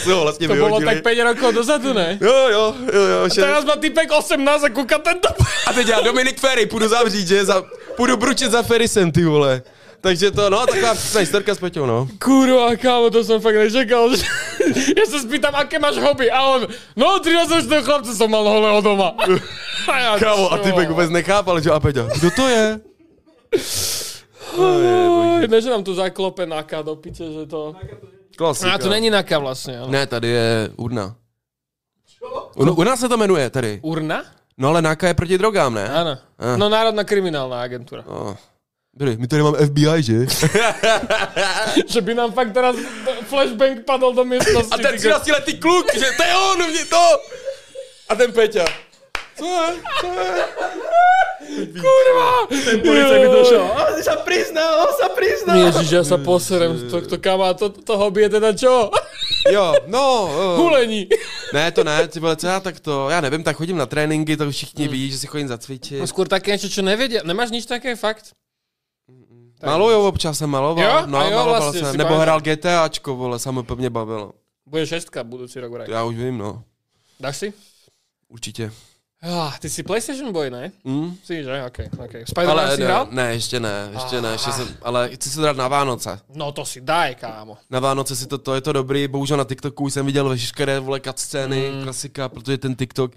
[0.05, 0.94] co vlastně To vyhodili.
[0.94, 2.18] tak 5 rokov dozadu, ne?
[2.20, 3.44] Jo, jo, jo, jo, šest.
[3.44, 5.29] Teraz má typek 18 a kúka tento...
[5.66, 7.44] A teď já Dominik Ferry, půjdu zavřít, že?
[7.44, 7.62] Za,
[7.96, 9.62] půjdu bručit za Ferrisem, ty vole.
[10.00, 12.09] Takže to, no, taková historka s Peťou, no.
[12.20, 14.12] Kurva, kámo, to som fakt nečakal.
[14.12, 14.29] že-
[15.00, 16.29] ja sa spýtam, aké máš hobby.
[16.29, 19.16] A on, no 13-ročného chlapca som mal holého doma.
[19.88, 22.64] A ja, Kámo, a typek vůbec nechápal, že a Peťa, kdo to je?
[25.49, 27.75] Ne, že nám tu zaklope Naka do piče, že to...
[28.37, 28.73] Klasika.
[28.75, 29.90] A to není Naka vlastně, ale...
[29.90, 31.17] Ne, tady je urna.
[32.57, 33.79] U, u nás se to jmenuje tady.
[33.83, 34.25] Urna?
[34.59, 35.90] No ale NAKA je proti drogám, ne?
[35.90, 36.15] Áno.
[36.38, 36.55] Ah.
[36.57, 38.05] No Národná kriminálna agentúra.
[38.11, 38.37] Oh.
[38.94, 40.27] Byli, my tady máme FBI, že?
[41.90, 42.77] Že by nám fakt teraz
[43.27, 44.71] flashbang padol do miestnosti.
[44.71, 47.05] A ten ty ko- 13 letý kluk, že to je on, mě to!
[48.09, 48.65] A ten Peťa.
[49.37, 49.75] Co je?
[50.00, 50.31] Co je?
[52.65, 53.63] Ten policajt by došiel.
[53.63, 55.57] On sa priznal, on sa priznal.
[55.59, 58.90] Ježiš, ja sa poserem z tohto kama, to, toho by je teda čo?
[59.52, 60.29] Jo, no.
[60.29, 61.09] Uh, Hulení.
[61.52, 64.37] ne, to ne, ty vole, co já tak to, já nevím, tak chodím na tréninky,
[64.37, 66.00] to všichni ví, že si chodím zacvičit.
[66.00, 67.23] No skôr také niečo, čo nevedia.
[67.25, 68.33] Nemáš nič také, fakt?
[69.65, 71.07] Maluju občas jsem maloval, Jo?
[71.07, 72.21] no A jo, maloval vlastně, jsem, nebo pamätám.
[72.21, 74.33] hrál GTAčko, vole, samo to mě bavilo.
[74.67, 75.87] Bude šestka budúci rok, vraj.
[75.90, 76.63] Já už vím, no,
[77.21, 77.52] Dáš si?
[78.29, 78.73] určitě.
[79.25, 80.72] Ah, ty si PlayStation boy, ne?
[80.85, 81.16] Mm?
[81.25, 81.64] Si, že?
[81.64, 82.14] OK, OK.
[82.29, 83.08] Spider-Man Ale si ne, hral?
[83.10, 84.52] ne, ještě ne, ještě ne, ještě Ah.
[84.56, 86.20] jsem, ale chci se dát na Vánoce.
[86.35, 87.56] No to si daj, kámo.
[87.70, 91.00] Na Vánoce si to, to je to dobrý, bohužel na TikToku jsem viděl veškeré vole
[91.00, 91.83] cutscény, Mm.
[91.85, 93.12] klasika, protože ten TikTok,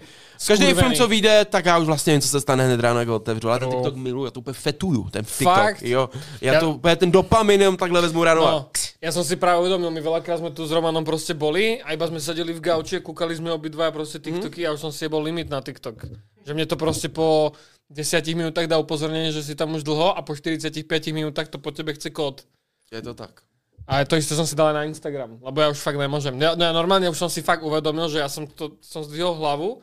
[0.46, 0.74] každý Skurvený.
[0.74, 3.16] film, co vyjde, tak já už vlastně vím, co se stane hned ráno, jak ho
[3.16, 3.74] otevřu, ale ten No.
[3.74, 5.82] TikTok miluju, já to úplně fetuju, ten TikTok, Fakt?
[5.82, 6.08] jo,
[6.40, 8.68] já, Já- to úplně ten dopamin jenom takhle vezmu ráno a No,
[9.02, 12.02] ja som si práve uvedomil, my veľakrát sme tu s Romanom proste boli a iba
[12.08, 15.22] sme sedeli v gauči a kúkali sme obidva proste TikToky a už som si jebol
[15.22, 15.97] limit na TikTok.
[16.46, 17.52] Že mne to proste po
[17.88, 20.84] 10 minútach dá upozornenie, že si tam už dlho a po 45
[21.16, 22.44] minútach to po tebe chce kód.
[22.92, 23.42] je to tak.
[23.88, 26.36] A to isté som si dal na Instagram, lebo ja už fakt nemôžem.
[26.36, 29.80] Ja, ja normálne už som si fakt uvedomil, že ja som, to, som zdvihol hlavu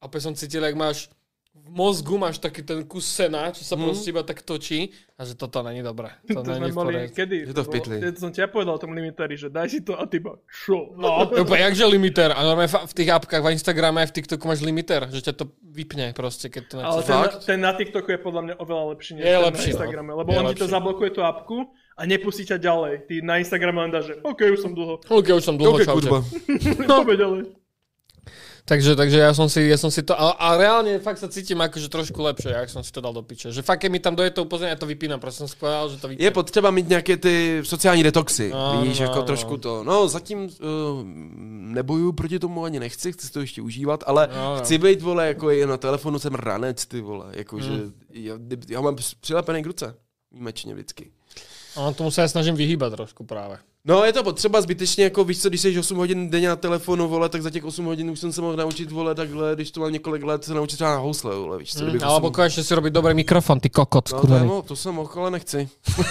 [0.00, 1.12] a opäť som cítil, jak máš
[1.52, 4.88] v mozgu máš taký ten kus sena, čo sa proste iba tak točí
[5.20, 6.08] a že toto není dobré.
[6.32, 7.48] To, To není mali, kedy?
[7.48, 7.96] Je to v pytli.
[8.00, 10.96] Keď som ti ja povedal tomu limitári, že daj si to a ty iba, čo?
[10.96, 12.32] No, úplne, jakže limiter.
[12.32, 15.44] A normálne v tých apkách, v Instagrame aj v TikToku máš limiter, že ťa to
[15.60, 17.44] vypne proste, keď to Ale ten, Fakt?
[17.44, 19.72] ten na TikToku je podľa mňa oveľa lepší než Je ten lepší, na no.
[19.76, 20.72] Instagrame, lebo Je on ti to lepší.
[20.72, 21.56] zablokuje tú apku
[21.96, 22.94] a nepustí ťa ďalej.
[23.06, 24.94] Ty na Instagrame len dáš, že OK, už som dlho.
[25.04, 26.08] OK, už som dlho, Ok, čaute.
[26.08, 27.04] No.
[27.22, 27.61] Ďalej.
[28.62, 31.58] Takže, takže ja som si, ja som si to, a, a reálne fakt sa cítim
[31.58, 33.50] akože trošku lepšie, jak som si to dal do piče.
[33.50, 35.90] Že fakt, keď mi tam doje to upozornenie, ja to vypínam, proste som si povedal,
[35.90, 36.22] že to vypínam.
[36.22, 39.22] Je potřeba mít nějaké ty sociální detoxy, No, víš, no, jako no.
[39.22, 39.84] trošku to.
[39.84, 40.50] No, zatím uh,
[41.74, 44.60] nebojuju proti tomu ani nechci, chci to ještě užívat, ale No, no.
[44.62, 47.92] chci být, vole, jako je na telefonu jsem ranec, ty vole, jakože Hmm.
[48.14, 48.34] já,
[48.68, 49.94] já mám přilepený k ruce,
[50.32, 51.10] výjimečně vždycky.
[51.76, 53.56] A tomu sa ja snažím vyhýbať trošku práve.
[53.84, 57.08] No, je to potřeba zbytečně, jako víš co, když jsi 8 hodin denně na telefonu,
[57.08, 59.80] vole, tak za těch 8 hodin už jsem se mohl naučit, vole, takhle, když to
[59.80, 62.32] mám několik let, se naučit třeba na housle, vole, víš co, Mm, kdybych alebo osm-
[62.34, 64.46] konečne si robiť dobrý mikrofon, ty kokot, No, skurvený.
[64.48, 65.68] mo- to jsem mohl, ale nechci.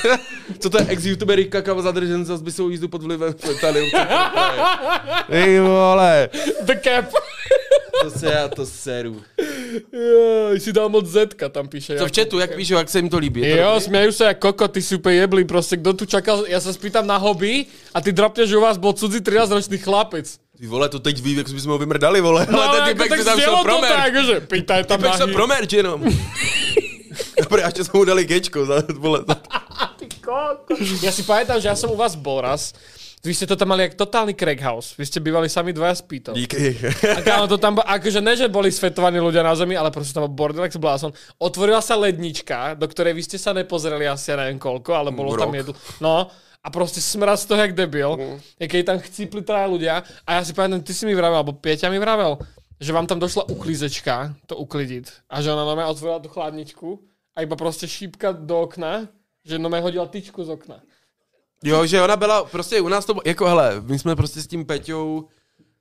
[0.60, 3.88] Co to je ex-youtuber Rikaka zadržen za zbysou jízdu pod vlivem fentanylu.
[5.30, 6.30] Ej vole,
[6.64, 7.06] The cap.
[8.04, 9.22] To se já to seru.
[9.94, 11.98] Joj, si dal moc Zetka, tam píše.
[11.98, 13.42] Co v chatu, jak píšu, jak se jim to líbí?
[13.42, 16.44] Je to Jo, smiajú sa jak koko, ty si úplne jebli, proste kto tu čakal,
[16.48, 20.28] ja sa spýtam na hobby a ty dropneš, že u vás bol cudzí 13-ročný chlapec.
[20.58, 22.48] Ty vole, to teď ví, jak jsme ho vymrdali, vole.
[22.52, 23.96] ale ten jako typek tak si tam šel pro to merch.
[23.96, 26.00] tak, že pýtaj tam Typek šel na pro merch jenom.
[27.44, 29.26] Dobré, ještě jsme mu dali gečko za, vole,
[29.98, 30.74] Ty koko.
[31.02, 32.74] Ja si pamätám, že ja som u vás bol raz.
[33.22, 34.98] Vy ste to tam mali jak totálny crack house.
[34.98, 36.34] Vy ste bývali sami dvaja s Pítom.
[36.34, 36.74] díky.
[37.06, 40.26] A kámo, to tam, akože ne, že boli svetovaní ľudia na zemi, ale proste tam
[40.26, 41.14] bol bordel, jak blázon.
[41.38, 45.38] Otvorila sa lednička, do ktorej vy ste sa nepozreli asi ja neviem koľko, ale bolo
[45.38, 45.58] tam Rok.
[45.62, 45.74] jedlo.
[46.02, 48.38] No, a proste smrad z toho jak debil, mm.
[48.66, 49.94] keď tam chcípli traja ľudia.
[50.26, 52.42] A ja si pamätám, ty si mi vravel, alebo Pieťa mi vravel,
[52.82, 55.30] že vám tam došla uklízečka to uklidiť.
[55.30, 57.02] A že ona normálne otvorila tú chladničku
[57.38, 59.10] a iba proste šípka do okna,
[59.46, 60.82] že normálne hodila tyčku z okna.
[61.64, 64.48] Jo, že ona byla, prostě u nás to, bylo- jako hele, my jsme prostě s
[64.48, 65.28] tím Peťou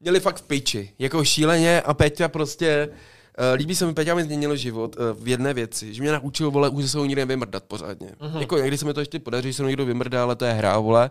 [0.00, 4.24] měli fakt v piči, jako šíleně a Peťa prostě, uh, líbí se mi, Peťa mi
[4.24, 7.64] změnil život uh, v jedné věci, že mě naučil, vole, už se ho nikdy nevymrdat
[7.64, 8.08] pořádně.
[8.20, 8.40] Uh-huh.
[8.40, 10.52] Jako někdy se mi to ještě podaří, že se mnou někdo vymrdá, ale to je
[10.52, 11.10] hra, vole.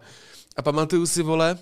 [0.57, 1.57] A pamatuju si, vole,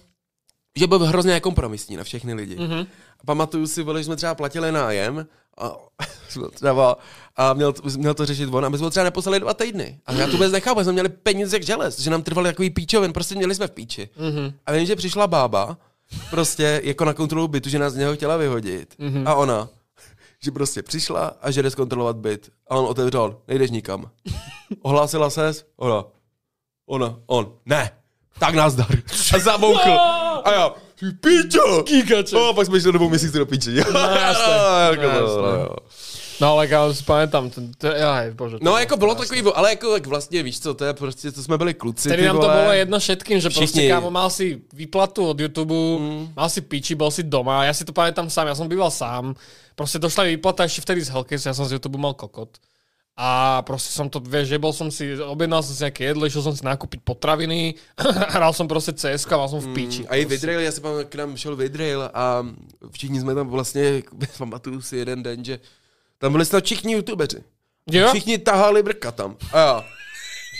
[0.77, 2.55] že byl hrozně nekompromisní na všechny lidi.
[2.55, 2.87] Mm-hmm.
[3.19, 5.71] A pamatuju si, vole, že jsme třeba platili nájem a,
[6.53, 6.97] třeba,
[7.35, 9.99] a měl, to- měl, to řešit on a my jsme ho třeba neposlali dva týdny.
[10.05, 13.13] A já to vůbec nechápu, jsme měli peníze jak želez, že nám trvali takový píčovin,
[13.13, 14.09] prostě měli jsme v píči.
[14.19, 14.53] Mm-hmm.
[14.65, 15.77] A vím, že přišla bába,
[16.29, 18.95] prostě jako na kontrolu bytu, že nás z něho chtěla vyhodit.
[18.99, 19.29] Mm-hmm.
[19.29, 19.69] A ona,
[20.43, 22.49] že prostě přišla a že jde zkontrolovat byt.
[22.69, 24.09] A on otevřel, nejdeš nikam.
[24.81, 25.65] Ohlásila ses?
[25.77, 26.03] Ona,
[26.85, 27.91] ona, on, ne,
[28.39, 28.87] tak nazdar.
[29.35, 29.89] A zaboukl.
[30.47, 31.83] A já, ty píčo!
[31.83, 32.35] Kýkače.
[32.35, 33.75] No, pak jsme šli dobou měsíc do píči.
[33.93, 34.53] No, jasné.
[34.89, 35.41] jako to, jasné.
[35.41, 35.75] no, jo.
[36.37, 38.61] No ale kámo, si pamätám, ten, to, aj, bože.
[38.61, 41.57] No, jako bylo takový, ale jako tak vlastně víš co, to je prostě, to jsme
[41.57, 43.89] byli kluci, Tedy nám to bolo jedno všetkým, že proste Všichni.
[43.89, 46.33] kámo, mal si výplatu od YouTube, mm.
[46.35, 49.33] mal si piči, bol si doma, ja si to pamätám sám, ja som býval sám,
[49.73, 52.61] proste došla mi výplata ešte vtedy z Hellcase, ja som z YouTube mal kokot.
[53.17, 56.45] A proste som to, vieš, že bol som si, objednal som si nejaké jedlo, išiel
[56.45, 57.73] som si nakúpiť potraviny,
[58.37, 60.05] hral som proste CS a mal som v piči.
[60.05, 62.45] A i Vidrail, já si pamatuju, k nám šel Vidrail a
[62.91, 64.03] všichni jsme tam vlastně,
[64.37, 65.59] pamatuju si jeden den, že
[66.21, 67.41] tam byli snad všichni youtubeři.
[67.91, 68.07] Jo?
[68.07, 69.35] Všichni tahali brka tam.
[69.53, 69.85] A já,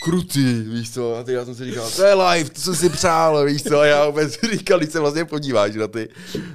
[0.04, 2.90] krutý, víš co, a ty já jsem si říkal, to je live, to jsem si
[2.90, 6.10] přál, víš co, a já vůbec si říkal, když se vlastně podíváš na ty,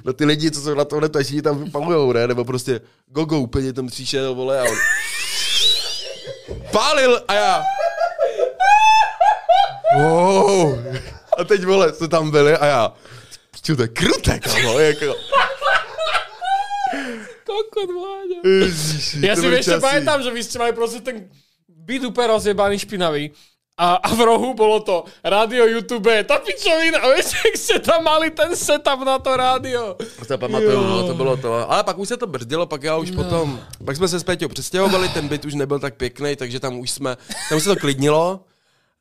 [0.05, 3.73] na ty lidi, co jsou na tohle taší, tam vypalujou, ne, nebo prostě gogo úplně
[3.73, 4.77] tam přišel, vole, a on
[6.73, 7.63] pálil a já,
[9.97, 10.79] wow.
[11.37, 12.93] a teď, vole, jsme tam byli a já,
[13.61, 15.15] čo, to je kruté, kamo, jako,
[17.43, 18.37] Kokot, Vláďa.
[18.43, 19.83] Ježiši, to si časy.
[19.83, 21.29] pamätám, že vy ste mali proste ten
[21.67, 23.35] byt úplne rozjebaný špinavý.
[23.77, 27.01] A, a v rohu bolo to rádio, YouTube, tá pičovina.
[27.01, 29.97] A vieš, jak ste tam mali ten setup na to rádio.
[29.97, 31.71] To se pamatuju, no, to bylo to.
[31.71, 33.23] Ale pak už se to brzdilo, pak já už no.
[33.23, 36.79] potom, pak jsme se s Peťou přestěhovali, ten byt už nebyl tak pěkný, takže tam
[36.79, 37.17] už jsme,
[37.49, 38.45] tam už se to klidnilo.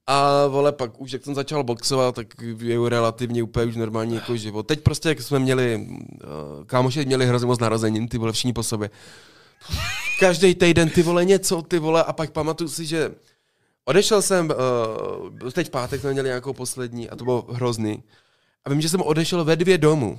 [0.06, 2.26] A vole, pak už jak jsem začal boxovat, tak
[2.58, 4.66] je relativně úplně už normální jako život.
[4.66, 8.62] Teď prostě, jak jsme měli, uh, kámoši měli hrozně moc narozenin, ty vole, všichni po
[8.62, 8.90] sobě.
[10.20, 13.10] Každý týden ty vole něco, ty vole, a pak pamatuju si, že
[13.84, 14.52] odešel jsem,
[15.42, 18.02] uh, teď pátek jsme měli nějakou poslední a to bylo hrozný.
[18.64, 20.18] A vím, že jsem odešel ve dvě domů.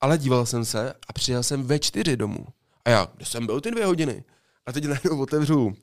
[0.00, 2.46] Ale díval jsem se a přijel jsem ve čtyři domů.
[2.84, 4.24] A já, kde jsem byl ty dvě hodiny?
[4.66, 5.74] A teď najednou otevřu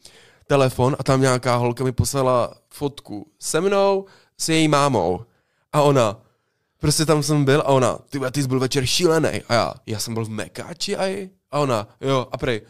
[0.47, 4.05] telefon a tam nějaká holka mi poslala fotku se mnou,
[4.37, 5.25] s její mámou.
[5.73, 6.21] A ona,
[6.79, 9.41] prostě tam jsem byl a ona, ty, ty jsi byl večer šílený.
[9.49, 11.29] A já, já jsem byl v Mekáči aj?
[11.51, 12.61] A ona, jo, a prej,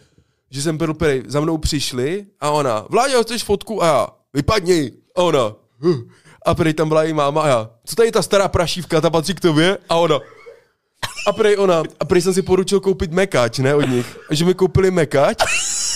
[0.50, 3.84] že jsem byl prej, za mnou přišli a ona, Vláďo, chceš fotku?
[3.84, 4.92] A já, vypadni.
[5.16, 5.98] A ona, "Huh."
[6.46, 9.34] a prej tam byla její máma a já, co tady ta stará prašívka, ta patří
[9.34, 9.78] k tobě?
[9.90, 10.20] A ona,
[11.28, 14.20] a prej ona, a prej jsem si poručil koupit mekáč, ne od nich.
[14.30, 15.38] A že mi koupili mekáč.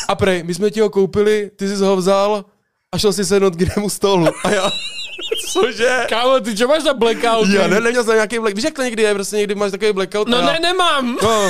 [0.08, 2.46] A prej, my jsme ti ho koupili, ty jsi ho vzal
[2.92, 4.28] a šel si sednout k jinému stolu.
[4.44, 4.72] A já,
[5.54, 6.06] cože?
[6.10, 7.48] Kámo, ty čo máš za blackout?
[7.50, 9.94] Já ne, neměl jsem nějaký black, víš jak to někdy je, prostě někdy máš takový
[9.94, 10.28] blackout.
[10.28, 11.18] No já, ne, nemám.
[11.24, 11.50] No,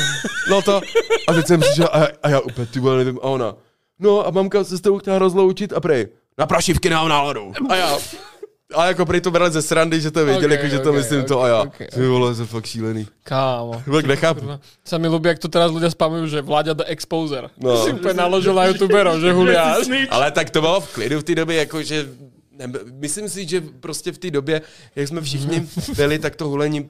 [0.49, 0.81] no to.
[1.27, 3.55] A teď jsem přišel a, já- a já úplně, ty vole, nevím, a ona.
[3.99, 6.07] No a mamka se s tebou chtěla rozloučit a prej,
[6.37, 7.53] na prašivky nám náladu.
[7.69, 7.97] A já,
[8.75, 11.21] a jako prej to brali ze srandy, že to věděli, Ok, jako, že to myslím
[11.21, 11.61] ok, to a já.
[11.61, 13.07] ok, Ty vole, jsem fakt šílený.
[13.23, 13.83] Kámo.
[13.91, 14.41] Fakt nechápu.
[14.85, 17.49] Sa mi ľúbi, jak to teraz ľudia spamujú, že Vláďa the Exposer.
[17.61, 17.85] No.
[17.85, 19.85] Si úplne naložil na youtuberov, že huliáš.
[20.09, 22.09] Ale tak to bylo v klidu v té době, jako že
[22.51, 22.65] ne,
[22.99, 24.61] myslím si, že prostě v té době,
[24.95, 26.89] jak jsme všichni byli, tak to hulení,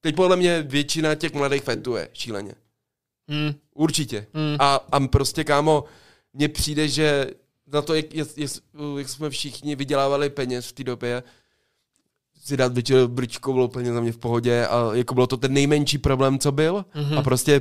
[0.00, 2.54] teď podle mě většina těch mladých fetuje šíleně.
[3.28, 3.54] Mm.
[3.74, 4.26] Určitě.
[4.34, 4.56] Mm.
[4.58, 5.84] A, a prostě, kámo,
[6.34, 7.26] mně přijde, že
[7.72, 11.22] na to, jak, jak, jak, jsme všichni vydělávali peněz v té době,
[12.44, 15.52] si dát večer brčko bylo úplně za mě v pohodě a jako bylo to ten
[15.52, 16.84] nejmenší problém, co byl.
[16.94, 17.18] Mm-hmm.
[17.18, 17.60] A prostě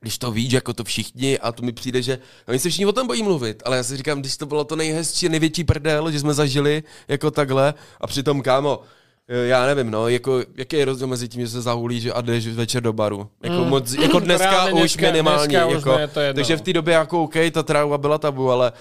[0.00, 2.18] když to víš, jako to všichni, a to mi přijde, že
[2.48, 4.76] oni se všichni o tom bojí mluvit, ale já si říkám, když to bylo to
[4.76, 8.80] nejhezčí, největší prdel, že jsme zažili jako takhle, a přitom, kámo,
[9.28, 12.82] já nevím, no, jako, jaký je rozdíl mezi tím, že se zahulíš a jdeš večer
[12.82, 13.28] do baru.
[13.42, 13.68] Jako, Mm.
[13.68, 15.48] moc, jako dneska Reálně už dneska- minimálně.
[15.48, 16.34] dneska už jako, ne, to jedno.
[16.34, 18.72] takže v té době jako OK, ta tráva byla tabu, ale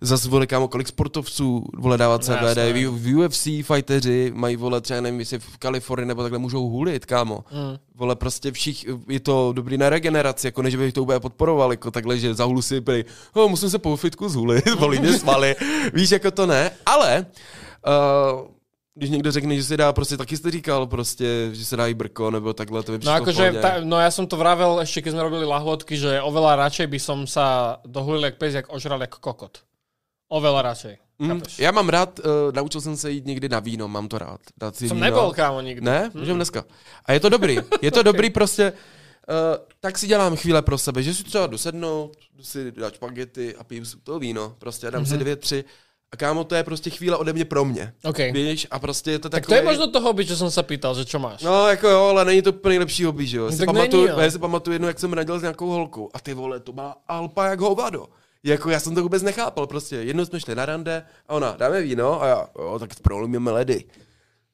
[0.00, 4.80] zase vole, kámo, kolik sportovců vole dávat No, CBD, v, v UFC fighteři mají vole
[4.80, 7.44] třeba nevím, jestli v Kalifornii nebo takhle můžou hulit, kámo.
[7.52, 7.76] Mm.
[7.94, 11.90] Vole, prostě všich, je to dobrý na regeneraci, jako než bych to úplně podporoval, jako
[11.90, 15.56] takhle, že zahulu si prý, oh, musím se po fitku zhulit, bolí mě svaly,
[15.94, 17.26] víš, jako to ne, ale
[17.86, 18.40] uh,
[18.94, 21.94] když někdo řekne, že se dá, prostě taky jste říkal, prostě, že se dá i
[21.94, 23.60] brko, nebo takhle, to by No přišlo v akože, pohodě.
[23.60, 26.98] ta, no ja som to vravel ešte, keď sme robili lahôdky, že oveľa radšej by
[27.00, 29.60] som sa dohulil jak pes, jak ožral jak kokot.
[30.28, 30.94] Oveľa radšej.
[31.18, 34.40] Mm, já mám rád, uh, naučil jsem se jít někdy na víno, mám to rád.
[34.58, 35.04] Dát si Som víno.
[35.04, 35.80] nebol, kámo, nikdy.
[35.80, 36.64] Ne, můžeme dneska.
[37.04, 39.36] A je to dobrý, je to dobrý prostě, uh,
[39.80, 43.64] tak si dělám chvíle pro sebe, že si třeba dosednu, jdu si dát špagety a
[43.64, 45.10] piju si to víno, prostě dám Mhm.
[45.10, 45.64] si dvě, tři.
[46.12, 47.92] A kámo, to je prostě chvíle ode mě pro mě.
[48.04, 48.18] OK.
[48.18, 49.56] Víš, a prostě je to Tak takové...
[49.58, 51.42] to je možno to hobby, čo som sa pýtal, že čo máš.
[51.42, 53.44] No, jako jo, ale není to úplně nejlepší hobby, že jo.
[53.46, 54.22] Já si, tak pamatuju, není, no.
[54.22, 56.94] já si pamatuju jednou, jak jsem radil s nějakou holkou a ty vole, to má
[57.08, 58.06] alpa jak hovado.
[58.46, 59.96] Jako já jsem to vůbec nechápal, prostě.
[59.96, 63.84] Jednou jsme šli na rande a ona, dáme víno a já, jo, tak prolomíme ledy.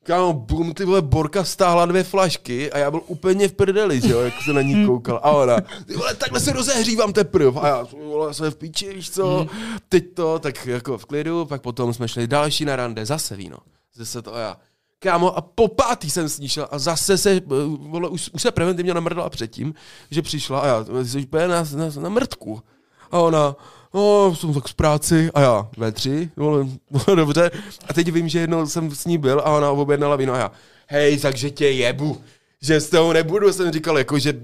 [0.02, 4.12] Kámo, bum, ty vole, Borka stáhla dvě flašky a já byl úplně v prdeli, že
[4.12, 5.20] jo, jak se na ní koukal.
[5.22, 7.56] A ona, ty vole, takhle se rozehřívám teprv.
[7.56, 9.46] A já, vole, jsem v píči, víš co,
[9.88, 13.58] teď to, tak jako v klidu, pak potom jsme šli další na rande, zase víno.
[13.94, 14.56] Zase to a já.
[14.98, 17.40] Kámo, a po pátý jsem s ní šel a zase se,
[17.78, 19.74] vole, už, už se preventivně namrdala předtím,
[20.10, 22.62] že přišla a já, jsi úplně na, na, na mrtku.
[23.10, 23.56] A ona,
[23.94, 27.50] no, jsem tak z práci a já, ve tři, vole, no, dobře.
[27.88, 30.50] A teď vím, že jednou jsem s ní byl a ona objednala víno a já,
[30.86, 32.20] hej, takže tě jebu,
[32.62, 34.34] že z toho nebudu, jsem říkal, jako, že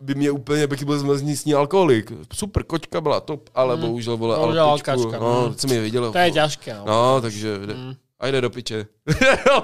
[0.00, 2.12] by mě úplně, bych byl z z ní alkoholik.
[2.34, 5.54] Super, kočka byla top, ale bohužel, vole, Bohužel alkačka, no, mm.
[5.54, 6.12] jsem je viděl.
[6.12, 6.84] To je ťažké, no.
[6.86, 7.74] No, takže jde.
[8.20, 8.86] A jde do piče.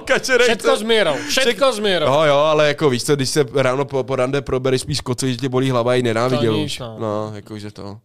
[0.07, 0.37] Nechce.
[0.43, 2.05] Všetko s mierou, všetko s mierou.
[2.05, 5.27] No jo, ale jako víš co, když se ráno po, po rande probereš spíš kocu,
[5.27, 6.79] že tě bolí hlava i nenáviděl už.
[6.79, 6.95] no.
[6.99, 7.97] no, jakože to.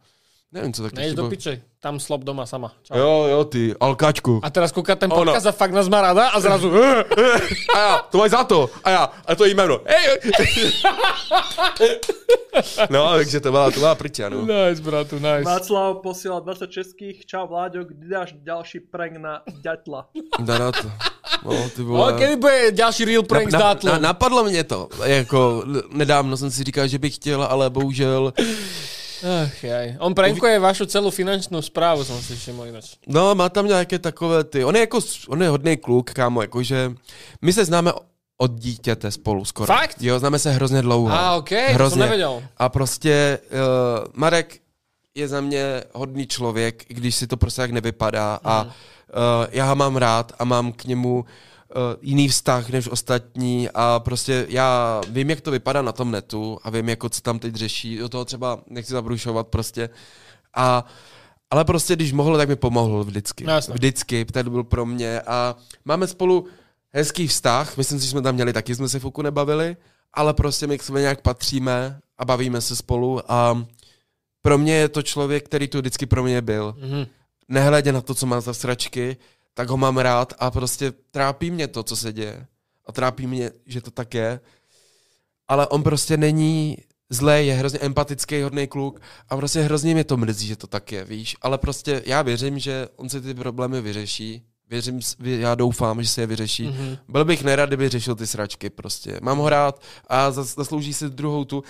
[0.54, 2.72] Nevím, co taky Nejdeš do piče, tam slob doma sama.
[2.82, 2.98] Čau.
[2.98, 4.40] Jo, jo, ty, alkačku.
[4.42, 5.18] A teraz kúka ten Ono.
[5.18, 6.70] podcast a fakt nás má rada a zrazu...
[7.74, 8.70] A já, to máš za to.
[8.84, 9.80] A já, a to je jméno.
[12.90, 14.46] No, takže to byla, to byla prťa, no.
[14.46, 15.42] nice, bratu, nice.
[15.42, 17.26] Václav posiela 20 českých.
[17.26, 20.06] Čau Vláďo, kdy dáš ďalší prank na ďatla?
[20.38, 20.90] Dá na to.
[21.44, 22.12] No, ty vole.
[22.12, 24.02] kedy bude ďalší real prank s na, na, dátlom?
[24.02, 28.32] napadlo mě to, jako nedávno jsem si říkal, že bych chtěl, ale bohužel,
[29.24, 29.96] Ach, jaj.
[30.04, 33.00] On prankuje vašu celú finančnú správu, som si všimol ináč.
[33.08, 34.98] no má tam nějaké takové ty, on je jako,
[35.28, 36.92] on je hodný kluk, kámo, jakože
[37.42, 37.92] my se známe
[38.36, 39.66] od dítěte spolu skoro.
[39.66, 39.96] Fakt?
[40.02, 41.12] Jo, známe se hrozně dlouho.
[41.12, 41.90] A, OK, to hrozně.
[41.90, 42.42] som nevedel.
[42.56, 43.58] A prostě uh,
[44.12, 44.60] Marek
[45.14, 48.70] je za mě hodný člověk, když si to prostě tak nevypadá a uh,
[49.50, 51.24] já ho mám rád a mám k němu uh,
[52.00, 56.70] jiný vztah než ostatní a prostě já vím, jak to vypadá na tom netu a
[56.70, 59.90] vím, jako co tam teď řeší, do toho třeba nechci zabrušovat prostě
[60.56, 60.84] a
[61.50, 63.44] ale prostě, když mohl, tak mi pomohl vždycky.
[63.44, 66.46] No, vždycky, ten byl pro mě a máme spolu
[66.92, 69.76] hezký vztah, myslím si, že jsme tam měli taky, jsme se fuku nebavili,
[70.12, 73.64] ale prostě my k sobě nějak patříme a bavíme se spolu a
[74.42, 76.74] pro mě je to člověk, který tu vždycky pro mě byl.
[76.78, 77.06] Mhm.
[77.48, 79.16] Nehledě na to, co má za sračky,
[79.54, 82.46] tak ho mám rád a prostě trápí mě to, co se děje.
[82.86, 84.40] A trápí mě, že to tak je.
[85.48, 86.76] Ale on prostě není
[87.10, 90.92] zlej, je hrozně empatický, hodný kluk a prostě hrozně mě to mrzí, že to tak
[90.92, 91.36] je, víš.
[91.42, 94.42] Ale prostě já věřím, že on si ty problémy vyřeší.
[94.70, 96.66] Věřím, já doufám, že se je vyřeší.
[96.68, 96.98] Mm-hmm.
[97.08, 99.18] Byl bych nerad, kdyby řešil ty sračky prostě.
[99.22, 101.64] Mám ho rád a zas- zaslouží si druhou tu.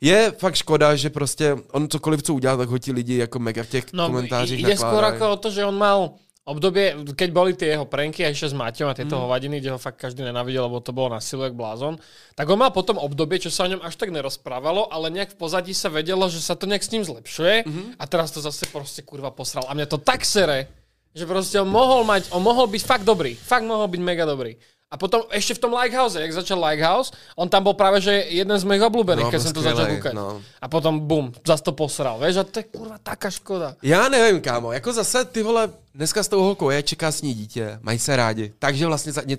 [0.00, 3.62] Je fakt škoda, že prostě on cokoliv, co udělá, tak ho ti lidi jako mega
[3.62, 5.14] v těch No, komentářích ide skôr nakládají.
[5.16, 6.10] ako o to, že on mal
[6.46, 9.22] obdobie, keď boli tie jeho pranky a ešte s Maťom a tieto Mhm.
[9.26, 11.98] hovadiny, kde ho fakt každý nenávidel, lebo to bolo na silu jak blázon,
[12.32, 15.40] tak on mal potom obdobie, čo sa o ňom až tak nerozprávalo, ale nejak v
[15.42, 17.82] pozadí sa vedelo, že sa to nejak s ním zlepšuje Mhm.
[17.98, 19.66] a teraz to zase proste kurva posral.
[19.66, 20.70] A mňa to tak sere,
[21.10, 24.54] že proste on mohol mať, on mohol byť fakt dobrý, fakt mohol byť mega dobrý.
[24.86, 28.54] A potom ešte v tom Likehouse, jak začal Likehouse, on tam bol práve že jeden
[28.54, 30.14] z mojich obľúbených, No, keď som to začal kúkať.
[30.14, 30.38] no.
[30.62, 33.74] A potom bum, zase to posral, vieš, a to je kurva taká škoda.
[33.82, 37.34] Já nevím, kámo, jako zase ty vole, dneska s tou holkou je, čeká s ní
[37.34, 39.38] dítě, mají se rádi, takže vlastně za ně,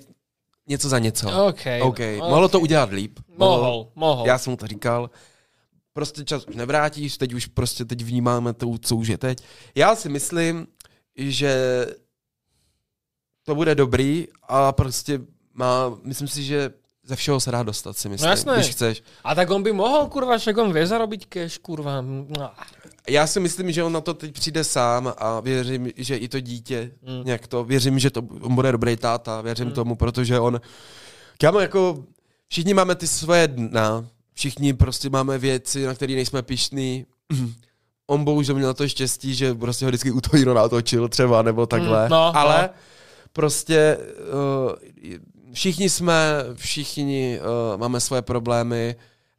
[0.68, 1.46] něco za něco.
[1.48, 3.18] OK, OK, no, mohlo to udělat líp.
[3.36, 4.26] Mohl, mohl.
[4.26, 5.10] Já jsem mu to říkal.
[5.92, 9.38] Prostě čas už nevrátíš, teď už prostě teď vnímáme to, co už je teď.
[9.74, 10.66] Já si myslím,
[11.16, 11.86] že
[13.42, 15.20] to bude dobrý a prostě
[15.58, 16.70] má, myslím si, že
[17.04, 18.54] ze všeho se dá dostat, si myslím, No jasné.
[18.54, 19.02] když chceš.
[19.24, 22.00] A tak on by mohl, kurva, však on vie zarobiť cash, kurva.
[22.00, 22.50] No.
[23.08, 26.40] Já si myslím, že on na to teď přijde sám a věřím, že i to
[26.40, 27.24] dítě mm.
[27.24, 29.72] nějak to, věřím, že to on bude dobrý táta, věřím mm.
[29.72, 30.60] tomu, protože on,
[31.40, 32.04] kámo, jako
[32.48, 34.04] všichni máme ty svoje dna,
[34.34, 37.06] všichni prostě máme věci, na které nejsme pišní.
[38.10, 41.66] On bohužel měl to štěstí, že prostě ho vždycky u toho někdo natočil třeba, nebo
[41.66, 42.04] takhle.
[42.04, 42.68] Mm, no, Ale no.
[43.32, 43.98] prostě
[44.32, 45.18] uh,
[45.52, 48.96] všichni jsme, všichni uh, máme svoje problémy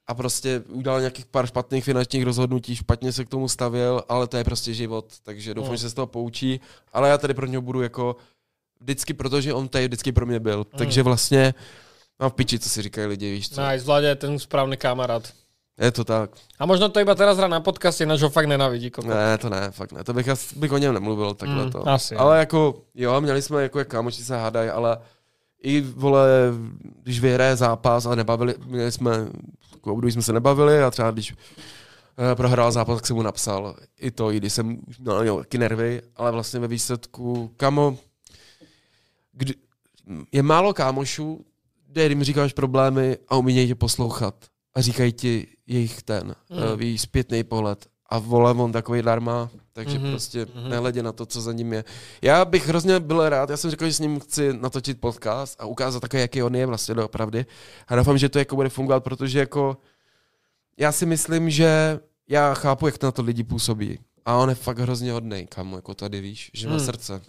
[0.07, 4.37] a prostě udělal nějakých pár špatných finančních rozhodnutí, špatně se k tomu stavil, ale to
[4.37, 5.77] je prostě život, takže doufám, Mm.
[5.77, 6.59] že se z toho poučí,
[6.93, 8.15] ale já tady pro něho budu jako
[8.79, 10.77] vždycky, protože on tady vždycky pro mě byl, Mm.
[10.77, 11.53] takže vlastně
[12.19, 13.69] mám v piči, co si říkají lidi, víš co.
[13.69, 15.23] Nice, Vlade je ten správny kamarát.
[15.81, 16.29] Je to tak.
[16.59, 18.91] A možno to iba teraz na podcaste, ináč ho fakt nenavidí.
[18.91, 19.07] Koko.
[19.07, 20.03] Ne, to ne, fakt ne.
[20.03, 21.87] To bych, bych o něm nemluvil takhle Mm, to.
[21.89, 24.97] asi, ale jako, jo, měli jsme jako jak kámoši se hádají, ale
[25.63, 26.29] i vole,
[27.03, 29.11] když vyhraje zápas a nebavili, měli jsme,
[29.73, 31.33] jako období jsme se nebavili a třeba když
[32.31, 35.57] eh, prohrál zápas, tak jsem mu napsal i to, i když jsem už měl taky
[35.57, 37.97] nervy, ale vlastně ve výsledku, kamo,
[39.33, 39.53] kdy,
[40.31, 41.45] je málo kámošů,
[41.87, 44.45] kde jim říkáš problémy a umí tě poslouchat
[44.75, 46.71] a říkají ti jejich ten, Mm.
[46.71, 46.77] mm.
[46.79, 47.87] víš, zpětný pohled.
[48.09, 50.11] A vole, on takový darma, takže Mhm, mm-hmm.
[50.11, 50.49] prostě mhm.
[50.49, 50.69] mm-hmm.
[50.69, 51.83] nehledě na to, co za ním je.
[52.21, 55.65] Já bych hrozně byl rád, já jsem řekl, že s ním chci natočit podcast a
[55.65, 57.45] ukázat také, jaký on je vlastně doopravdy.
[57.87, 59.77] A doufám, že to jako bude fungovat, protože jako
[60.77, 61.99] já si myslím, že
[62.29, 63.99] já chápu, jak na to lidi působí.
[64.25, 66.85] A on je fakt hrozně hodnej, kamo, jako tady víš, že má Hmm.
[66.85, 67.21] srdce.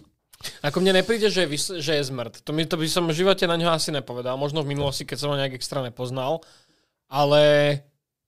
[0.65, 2.41] Ako mne nepríde, že je, vys- že je zmrt.
[2.41, 4.41] To, mi, to by som v živote na ňo asi nepovedal.
[4.41, 6.41] Možno v minulosti, keď som ho nejak extra nepoznal.
[7.05, 7.41] Ale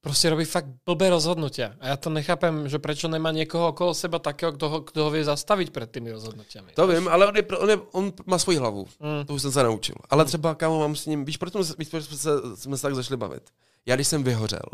[0.04, 1.80] proste robí fakt blbé rozhodnutia.
[1.80, 5.10] A ja to nechápem, že prečo nemá niekoho okolo seba takého, kto ho, kdo ho
[5.16, 6.76] vie zastaviť pred tými rozhodnutiami.
[6.76, 8.84] To vím, ale on, je, on, je, on má svoji hlavu.
[9.00, 9.24] Mm.
[9.26, 9.96] To už jsem se naučil.
[10.12, 12.76] Ale třeba, kámo, mám s ním, víš, proč jsme, se- víš, proč jsme se, jsme
[12.78, 13.44] se tak zašli bavit?
[13.86, 14.68] Já když jsem vyhořel,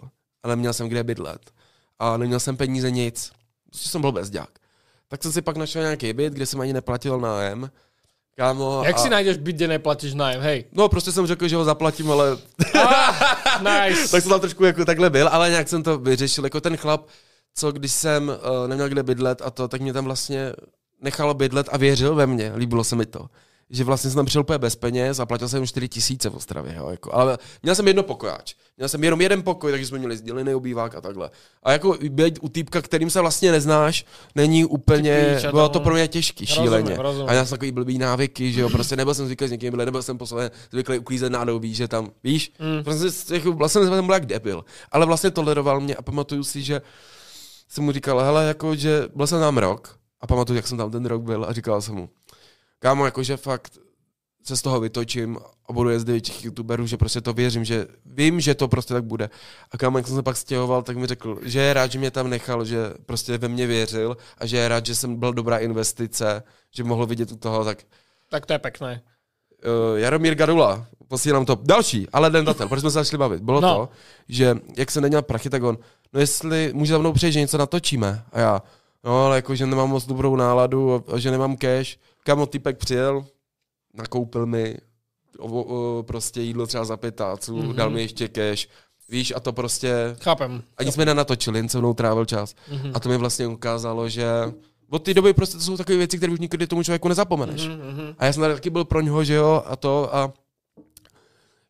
[0.43, 1.41] ale neměl jsem kde bydlet
[1.99, 3.31] a neměl jsem peníze nic,
[3.69, 4.49] prostě jsem byl bezďák,
[5.07, 7.69] tak jsem si pak našel nějaký byt, kde jsem ani neplatil nájem.
[8.35, 10.41] Kámo, Jak a, si nájdeš byt, kde neplatíš nájem?
[10.41, 10.65] Hej.
[10.71, 12.37] No, prostě jsem řekl, že ho zaplatím, ale
[12.75, 14.11] Ah, nice.
[14.11, 16.43] tak jsem tam trošku jako takhle byl, ale nějak jsem to vyřešil.
[16.43, 17.07] Jako ten chlap,
[17.55, 20.53] co když jsem uh, neměl kde bydlet a to, tak mě tam vlastně
[21.01, 23.25] nechalo bydlet a věřil ve mě, líbilo se mi to
[23.69, 26.75] že vlastně jsem tam přišel úplně bez peněz a platil jsem 4 tisíce v Ostravě.
[26.77, 27.13] Jo, jako.
[27.13, 28.55] Ale měl jsem jedno pokojáč.
[28.77, 31.29] Měl jsem jenom jeden pokoj, takže jsme měli sdělený obývák a takhle.
[31.63, 34.05] A jako být u týpka, kterým se vlastně neznáš,
[34.35, 36.95] není úplně, Píč, bylo to pro mě těžký, šíleně.
[36.97, 37.29] Rozumím.
[37.29, 40.03] A já jsem takový blbý návyky, že jo, prostě nebyl jsem zvyklý s někým nebyl
[40.03, 42.83] jsem posledně zvyklý uklízet nádobí, že tam, víš, mm.
[42.83, 44.65] prostě jako, vlastně jsem byl jak debil.
[44.91, 46.81] Ale vlastně toleroval mě a pamatuju si, že
[47.67, 50.91] jsem mu říkal, hele, jako, že byl jsem tam rok a pamatuju, jak jsem tam
[50.91, 52.09] ten rok byl a říkal jsem mu,
[52.79, 53.79] kámo, jakože fakt
[54.43, 55.37] se z toho vytočím
[55.69, 59.03] a budu jezdit větších youtuberů, že prostě to věřím, že vím, že to prostě tak
[59.03, 59.29] bude.
[59.71, 62.11] A kámo, jak jsem se pak stěhoval, tak mi řekl, že je rád, že mě
[62.11, 65.57] tam nechal, že prostě ve mně věřil a že je rád, že jsem byl dobrá
[65.57, 67.83] investice, že mohl vidět u toho, tak...
[68.29, 69.01] Tak to je pěkné.
[69.91, 71.59] Uh, Jaromír Gadula, posílám to.
[71.63, 73.43] Další, ale den datel, proč jsme se začali bavit?
[73.43, 73.75] Bylo no.
[73.75, 73.89] to,
[74.29, 75.77] že jak se neměl prachy, tak on,
[76.13, 78.23] no jestli může za mnou přijít, že něco natočíme.
[78.31, 78.61] A já,
[79.03, 81.97] no ale jako, že nemám moc dobrou náladu a, a že nemám cash
[82.29, 83.25] Kamo, typek přijel,
[83.93, 84.77] nakoupil mi
[85.39, 87.73] o, o, prostě jídlo třeba za pětáců, mm-hmm.
[87.73, 88.67] dal mi ještě cash,
[89.09, 90.15] víš, a to prostě...
[90.21, 90.63] Chápem.
[90.77, 92.55] Ani jsme nenatočili, jen se mnou trávil čas.
[92.71, 92.91] Mm-hmm.
[92.93, 94.27] A to mi vlastně ukázalo, že
[94.89, 97.61] od té doby prostě to jsou takové věci, které už nikdy tomu člověku nezapomeneš.
[97.61, 98.15] Mm-hmm.
[98.17, 100.33] A já jsem tady taky byl pro něho, že jo, a to a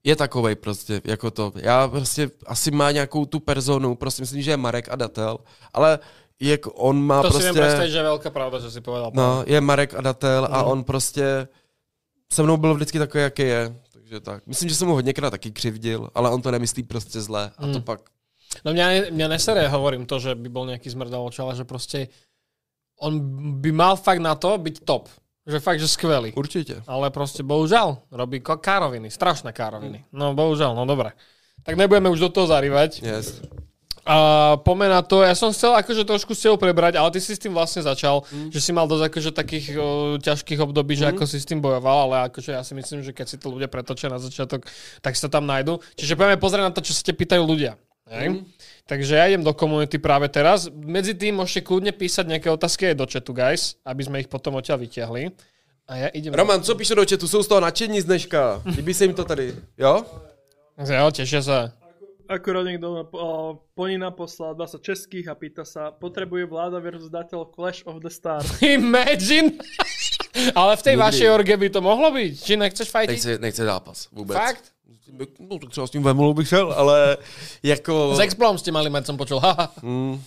[0.04, 1.52] je takovej prostě, jako to.
[1.56, 5.38] Já prostě asi má nějakou tu personu, prostě myslím, že je Marek a Datel,
[5.74, 6.00] ale
[6.40, 7.48] jak on má to prostě...
[7.48, 9.12] To si představit, že je velká pravda, že si povedal.
[9.14, 10.68] No, je Marek Adatel a mm.
[10.68, 11.48] on prostě
[12.34, 13.76] se mnou byl vždycky takový, jaký je.
[13.94, 14.48] Takže tak.
[14.48, 17.74] Myslím, že jsem mu hodněkrát taky křivdil, ale on to nemyslí prostě zle a mm.
[17.74, 18.02] to pak...
[18.66, 22.08] No mě, mě nesere, hovorím to, že by byl nějaký zmrdaloč, ale že prostě
[23.00, 23.20] on
[23.62, 25.10] by mal fakt na to být top.
[25.48, 26.34] Že fakt, že skvělý.
[26.34, 26.84] Určitě.
[26.88, 30.06] Ale prostě bohužel robí károviny, strašné károviny.
[30.12, 31.12] No bohužel, no dobré.
[31.64, 33.04] Tak nebudeme už do toho zarývať.
[33.04, 33.42] Yes.
[34.10, 34.18] A
[34.66, 37.38] poďme na to, ja som chcel akože trošku s tebou prebrať, ale ty si s
[37.38, 38.50] tým vlastne začal, mm.
[38.50, 41.00] že si mal dosť akože takých o, ťažkých období, mm.
[41.00, 43.54] že ako si s tým bojoval, ale akože ja si myslím, že keď si to
[43.54, 44.66] ľudia pretočia na začiatok,
[45.06, 45.78] tak sa tam nájdu.
[45.94, 47.78] Čiže poďme pozrieť na to, čo sa te pýtajú ľudia.
[48.10, 48.50] Mm.
[48.90, 50.74] Takže ja idem do komunity práve teraz.
[50.74, 54.58] Medzi tým môžete kľudne písať nejaké otázky aj do chatu, guys, aby sme ich potom
[54.58, 55.30] odtiaľ vyťahli.
[55.86, 56.66] A ja idem Roman, do...
[56.66, 57.30] co píše do chatu?
[57.30, 58.62] Jsou z toho nadšení z dneška.
[58.66, 60.02] Líbí se jim to tady, jo?
[60.82, 61.79] Jo, tešia sa
[62.30, 67.82] akurát niekto uh, Ponina poslal 20 českých a pýta sa, potrebuje vláda versus dateľ Clash
[67.90, 68.62] of the Stars.
[68.78, 69.58] Imagine!
[70.60, 71.06] Ale v tej Nikdy.
[71.10, 72.32] vašej orge by to mohlo byť.
[72.38, 73.18] Či nechceš fajtiť?
[73.18, 74.38] Nechce, nechce zápas vůbec.
[74.38, 74.66] Fakt?
[75.40, 77.18] No tak třeba s tím Vemolou bych šel, ale
[77.64, 78.14] jako...
[78.16, 79.42] S Explom jste mali met, jsem počul.
[79.82, 80.22] mm,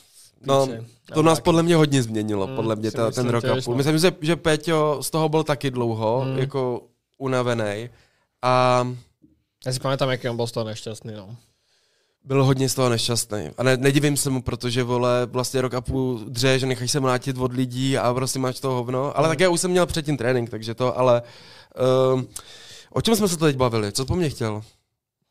[0.46, 0.68] no,
[1.14, 3.74] to nás podle mě hodně změnilo, mm, podle mě ta, ten rok a půl.
[3.74, 6.38] Myslím, že, že Peťo z toho byl taky dlouho, mm.
[6.38, 6.82] jako
[7.18, 7.90] unavený.
[8.42, 8.86] A...
[9.66, 11.36] Já si pamatám, jaký on byl z toho nešťastný, no
[12.24, 13.50] byl hodně z toho nešťastný.
[13.58, 17.00] A ne, nedivím se mu, protože vole, vlastně rok a půl dře, že necháš se
[17.00, 19.18] mlátit od lidí a prostě máš to hovno.
[19.18, 19.30] Ale mm.
[19.30, 21.22] tak já už jsem měl předtím trénink, takže to, ale...
[22.14, 22.22] Uh,
[22.92, 23.92] o čem jsme se to teď bavili?
[23.92, 24.62] Co po mně chtěl?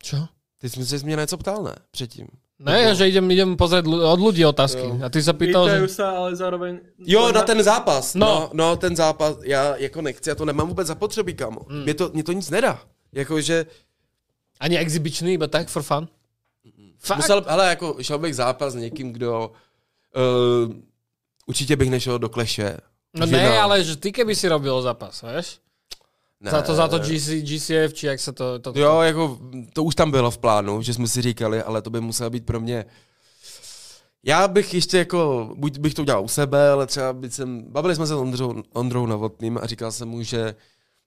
[0.02, 0.16] Čo?
[0.60, 1.74] Ty jsi se mě něco ptal, ne?
[1.90, 2.26] Předtím.
[2.58, 2.94] Ne, Nebo...
[2.94, 4.86] že idem, idem pozrieť od ľudí otázky.
[4.86, 5.02] Jo.
[5.02, 5.98] A ty sa pýtal, že...
[5.98, 6.78] sa, ale zároveň...
[7.02, 8.14] Jo, na ten zápas.
[8.14, 8.54] No.
[8.54, 8.70] no.
[8.70, 8.76] no.
[8.78, 11.66] ten zápas, já jako nechci, já to nemám vůbec zapotřebí, kámo.
[11.66, 11.82] Mm.
[11.82, 12.78] Mě, to, mě to nic nedá.
[13.12, 13.66] Jakože...
[14.60, 16.06] Ani exibičný, iba tak, for fun?
[17.02, 17.16] Fakt?
[17.16, 19.52] Musel, hele, jako šel bych zápas s někým, kdo...
[20.16, 20.74] Uh,
[21.46, 22.76] určitě bych nešel do kleše.
[23.14, 23.62] No ne, na...
[23.62, 25.58] ale že ty keby si robil zápas, víš?
[26.40, 28.72] Ne, za to, za to GC, GCF, či jak se to, to...
[28.76, 29.38] Jo, jako
[29.72, 32.46] to už tam bylo v plánu, že jsme si říkali, ale to by muselo být
[32.46, 32.84] pro mě...
[34.24, 37.94] Já bych ještě jako, buď bych to udělal u sebe, ale třeba bych jsem, bavili
[37.94, 40.54] jsme se s Ondrou, Ondrou Novotným a říkal jsem mu, že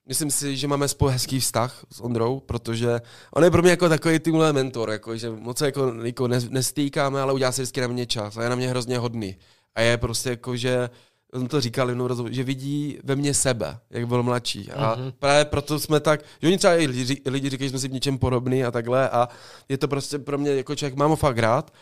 [0.08, 3.02] myslím si, že máme spolu hezký vztah s Ondrou, protože
[3.34, 7.22] on je pro mě jako takový týmhle mentor, jako, že moc se jako, jako nestýkáme,
[7.22, 9.36] ale udělá si vždycky na mě čas a je na mě hrozně hodný.
[9.76, 10.90] A je prostě jako, že
[11.34, 14.72] on to říkal jednou rozhovoru, že vidí ve mně sebe, jak byl mladší.
[14.72, 15.14] A mm-hmm.
[15.20, 17.94] právě proto jsme tak, že oni třeba i lidi, lidi říkají, že jsme si v
[17.94, 19.30] něčem podobný a takhle a
[19.70, 21.74] je to prostě pro mě jako člověk, mám ho fakt rád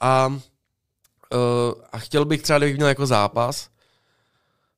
[0.00, 3.68] a, uh, a chtěl bych třeba, kdybych měl jako zápas,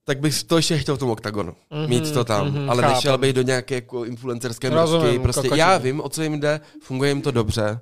[0.07, 1.53] tak bych to ještě chtěl v tom oktagonu.
[1.53, 2.49] Mm-hmm, mít to tam.
[2.49, 2.97] Mm-hmm, ale chápem.
[2.97, 5.19] nešel bych do nějaké jako influencerské mrčky.
[5.19, 5.59] Prostě kokočí.
[5.59, 7.81] já vím, o co jim jde, funguje jim to dobře.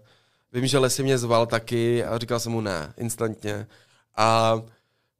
[0.52, 3.66] Vím, že Lesy mě zval taky a říkal jsem mu ne, instantně.
[4.16, 4.60] A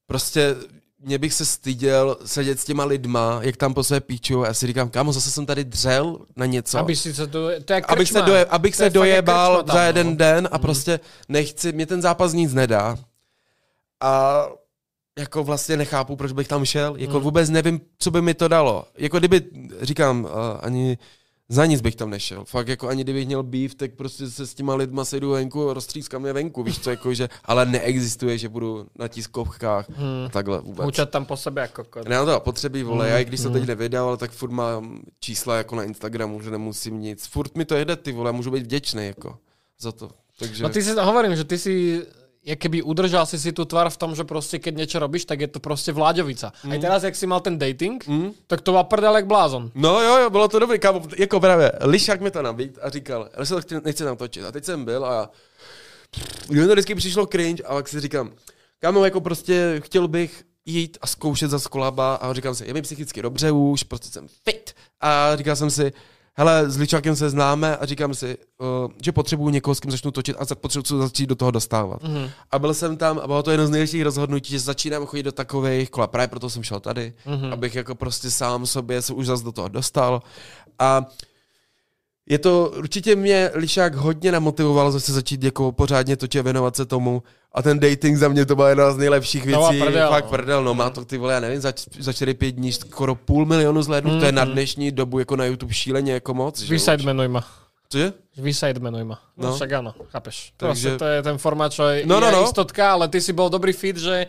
[0.07, 0.57] prostě
[1.00, 4.55] mě bych se styděl sedět s těma lidma, jak tam po své píču a já
[4.55, 6.78] si říkám, kámo, zase jsem tady dřel na něco.
[6.78, 10.16] Aby si se to, to je abych se, doje, abych se dojebal za jeden no.
[10.16, 10.62] den a mm.
[10.62, 12.96] prostě nechci, mě ten zápas nic nedá.
[14.00, 14.46] A
[15.18, 16.94] jako vlastně nechápu, proč bych tam šel.
[16.96, 17.22] Jako hmm.
[17.22, 18.84] vůbec nevím, co by mi to dalo.
[18.98, 19.42] Jako kdyby,
[19.80, 20.98] říkám, uh, ani
[21.48, 22.44] za nic bych tam nešel.
[22.44, 25.74] Fakt jako ani kdybych měl býv, tak prostě se s těma lidma sejdu venku a
[25.74, 30.24] roztřískám je venku, víš co, jako, že, ale neexistuje, že budu na tiskovkách hmm.
[30.26, 30.86] a takhle vůbec.
[30.86, 32.08] Učat tam po sebe jako kod.
[32.08, 35.76] Nemám to potřeby, vole, já i když jsem teď nevydal, tak furt mám čísla jako
[35.76, 37.26] na Instagramu, že nemusím nic.
[37.26, 39.38] Furt mi to jede, ty vole, můžu být vděčný jako
[39.80, 40.10] za to.
[40.38, 40.62] Takže...
[40.62, 42.02] No ty si hovorím, že ty si
[42.45, 45.40] je keby udržal si si tu tvar v tom, že prostě keď niečo robíš, tak
[45.40, 46.53] je to prostě vláďovica.
[46.64, 46.72] Mm.
[46.72, 48.32] Aj teraz, jak si mal ten dating, mm.
[48.47, 49.70] tak to byl prdel jak blázon.
[49.74, 53.28] No jo, jo, bylo to dobrý, kámo, jako právě, Lišák mi to nabít a říkal,
[53.36, 54.45] ale se to chci, nechci natočit.
[54.45, 55.30] A teď jsem byl a
[56.49, 58.32] mně to vždycky přišlo cringe, a jak si říkám,
[58.78, 62.82] kámo, jako prostě chtěl bych jít a zkoušet za skolaba a říkám si, je mi
[62.82, 64.72] psychicky dobře už, prostě jsem fit.
[65.01, 65.92] A říkal jsem si,
[66.37, 70.11] hele, s Ličákem se známe a říkám si, uh, že potřebuju někoho, s kým začnu
[70.11, 72.03] točit a potřebuji začít do toho dostávat.
[72.03, 72.30] Mm-hmm.
[72.51, 75.32] A byl jsem tam a bylo to jedno z nejlepších rozhodnutí, že začínám chodit do
[75.32, 76.07] takových kola.
[76.07, 77.53] Právě proto jsem šel tady, mm-hmm.
[77.53, 80.22] abych jako prostě sám sobě se už zase do toho dostal.
[80.78, 81.07] A
[82.26, 87.22] je to, určitě mě Lišák hodně namotivoval zase začít jako pořádně točit věnovat se tomu.
[87.52, 89.78] A ten dating za mě to byla jedna z nejlepších věcí.
[89.78, 90.30] No prdel, fakt no.
[90.30, 93.82] prdel, no má to ty vole, já nevím, za, za 4-5 dní skoro půl milionu
[93.82, 96.62] zhlédnutí, mm, to je na dnešní dobu jako na YouTube šíleně jako moc.
[96.68, 97.44] Vyside jmenujma.
[97.88, 98.12] Cože?
[98.36, 99.20] Vyside menujma.
[99.36, 100.50] No, no však áno, chápeš.
[100.56, 100.98] Takže...
[100.98, 102.42] to je ten formát, čo je, no, no, no.
[102.42, 104.26] istotka, ale ty si bol dobrý fit, že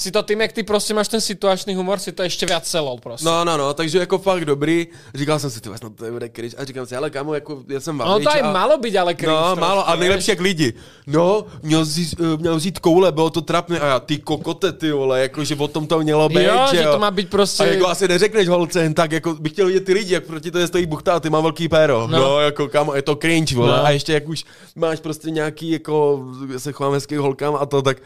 [0.00, 2.98] si to tím, jak ty prostě máš ten situační humor, si to ještě víc celol
[3.02, 3.26] prostě.
[3.26, 4.86] No, no, no, takže jako fakt dobrý.
[5.14, 6.56] Říkal jsem si, ty no to je bude cringe.
[6.56, 8.52] A říkám si, ale kámo, jako já jsem No to je a...
[8.52, 9.32] málo být, ale cringe.
[9.32, 10.72] No, trošku, málo, a nejlepší jak lidi.
[11.06, 13.80] No, měl vzít, uh, měl vzít koule, bylo to trapné.
[13.80, 16.82] A já, ty kokote, ty vole, jako, že o tom to mělo být, jo, že,
[16.82, 16.92] jo.
[16.92, 17.62] to má být prostě...
[17.62, 20.50] A jako asi neřekneš holce jen tak, jako bych chtěl vidět ty lidi, jak proti
[20.50, 22.06] to je stojí buchta, ty má velký péro.
[22.06, 22.18] No.
[22.18, 23.78] no, jako kámo, je to cringe, vole.
[23.78, 23.84] No.
[23.84, 24.44] A ještě jak už
[24.76, 26.24] máš prostě nějaký, jako,
[26.56, 27.96] se chovám hezký holkám a to, tak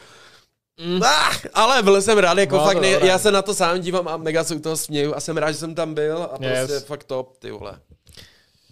[0.81, 1.03] Mm.
[1.03, 4.09] Ah, ale byl jsem rád, jako no, fakt, ne, já se na to sám dívám
[4.09, 6.59] a mega se u toho směju a jsem rád, že jsem tam byl a yes.
[6.59, 7.79] prostě fakt top, ty vole.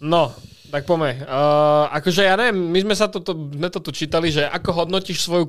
[0.01, 0.33] No,
[0.71, 1.13] tak pome.
[1.13, 5.21] Uh, akože ja neviem, my sme sa toto, sme to tu čítali, že ako hodnotíš
[5.21, 5.45] svoju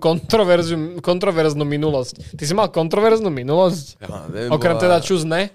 [1.01, 2.37] kontroverznú minulosť.
[2.37, 4.03] Ty si mal kontroverznú minulosť?
[4.03, 5.49] Ja neviem, Okrem teda čus ne?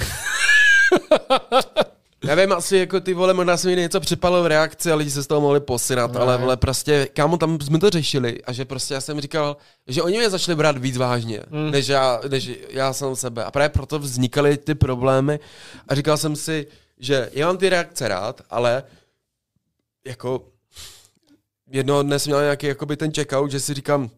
[2.24, 5.22] Nevím, asi jako ty vole, možná se mi něco připalo v reakci a lidi se
[5.22, 8.64] z toho mohli posynat, no, ale vole, prostě, kámo, tam jsme to řešili a že
[8.64, 9.56] prostě já jsem říkal,
[9.86, 11.70] že oni mě začali brát víc vážně, mm.
[11.70, 13.44] než, já, než já jsem sebe.
[13.44, 15.40] A právě proto vznikaly ty problémy
[15.88, 16.66] a říkal jsem si,
[16.98, 18.82] že já mám ty reakce rád, ale
[20.06, 20.44] jako
[21.70, 24.10] jednoho dne jsem měl nějaký jakoby ten checkout, že si říkám,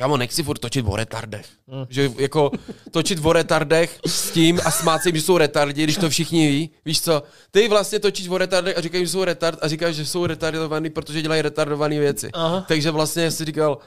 [0.00, 1.46] Kámo, nechci furt točit o retardech.
[1.66, 1.86] Mm.
[1.88, 2.50] Že jako
[2.90, 6.70] točit o retardech s tím a smát se že jsou retardi, když to všichni ví.
[6.84, 7.22] Víš co?
[7.50, 10.90] Ty vlastně točíš o retardech a říkáš, že jsou retard a říkáš, že jsou retardovaný,
[10.90, 12.30] protože dělají retardované věci.
[12.32, 12.64] Aha.
[12.68, 13.78] Takže vlastně jsi říkal,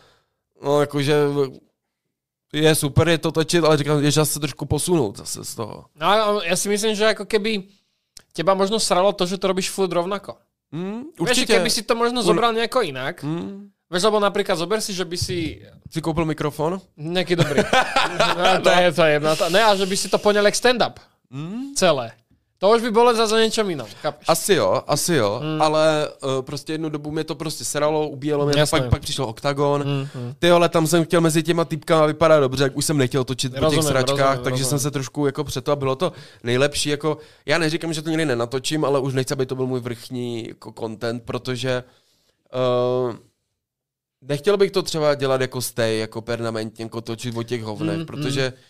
[0.63, 1.15] no jakože
[2.53, 5.85] je super je to točit, ale říkám, je čas se trošku posunout zase z toho.
[5.95, 7.63] No já si myslím, že jako keby
[8.33, 10.35] těba možno sralo to, že to robíš furt rovnako.
[10.71, 11.53] Mm, určitě.
[11.53, 13.69] Víš, keby si to možno zobral nějak jinak, mm.
[13.93, 15.61] Víš, lebo napríklad zober si, že by si...
[15.85, 16.81] Si koupil mikrofon?
[16.97, 17.61] Nejaký dobrý.
[18.41, 19.31] no, to, je, to je jedna.
[19.53, 20.97] Ne, a že by si to poňal jak stand-up.
[21.29, 21.77] Mm.
[21.77, 22.17] Celé.
[22.57, 24.29] To už by bylo za něčem jiným, chápeš?
[24.29, 25.61] Asi jo, asi jo, mm.
[25.61, 29.83] ale uh, prostě jednu dobu mě to prostě seralo, ubíjelo mě, pak, pak přišel OKTAGON.
[29.83, 30.33] Mm, mm.
[30.39, 33.53] Ty ale tam jsem chtěl mezi těma typkama vypadat dobře, jak už jsem nechtěl točit
[33.53, 34.69] rozumím, po těch sračkách, rozumím, takže rozumím.
[34.69, 36.13] jsem se trošku jako přeto a bylo to
[36.43, 39.79] nejlepší, jako já neříkám, že to někdy nenatočím, ale už nechci, aby to byl můj
[39.79, 41.83] vrchní jako content, protože
[43.09, 43.15] uh,
[44.29, 48.05] nechtěl bych to třeba dělat jako stay, jako permanentně, jako točit o těch hovnech, mm,
[48.05, 48.61] protože mm.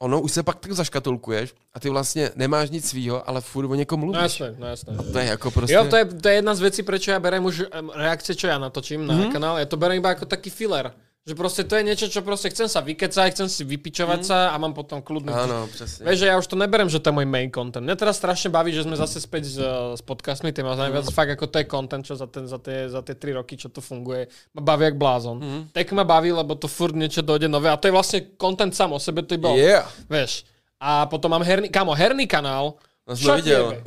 [0.00, 3.74] ono už se pak tak zaškatulkuješ a ty vlastně nemáš nic svýho, ale furt o
[3.74, 4.18] někom mluvíš.
[4.18, 4.96] No jasné, no jasné.
[5.12, 5.74] To je jako prostě...
[5.74, 7.62] Jo, to je, to je jedna z věcí, proč já berem už
[7.94, 9.32] reakce, čo já natočím na mm.
[9.32, 10.92] kanál, já to berem iba jako taký filler.
[11.22, 14.26] Že proste to je niečo, čo proste chcem sa vykecať, chcem si vypičovať mm.
[14.26, 15.30] sa a mám potom kľudný...
[15.30, 16.02] Áno, presne.
[16.02, 17.78] Vieš, že ja už to neberem, že to je môj main content.
[17.78, 19.56] Mňa teraz strašne baví, že sme zase späť s,
[19.94, 21.14] s podcastmi, tým ma najviac mm.
[21.14, 23.70] fakt ako to je content, čo za, ten, za, tie, za tie tri roky, čo
[23.70, 25.38] to funguje, ma baví jak blázon.
[25.38, 25.62] Mm.
[25.70, 28.90] Tak ma baví, lebo to furt niečo dojde nové a to je vlastne content sám
[28.90, 29.54] o sebe, to bol.
[29.54, 29.86] Yeah.
[30.10, 30.42] Vieš.
[30.82, 32.74] A potom mám herný, kamo, herný kanál.
[33.06, 33.78] No čo videl.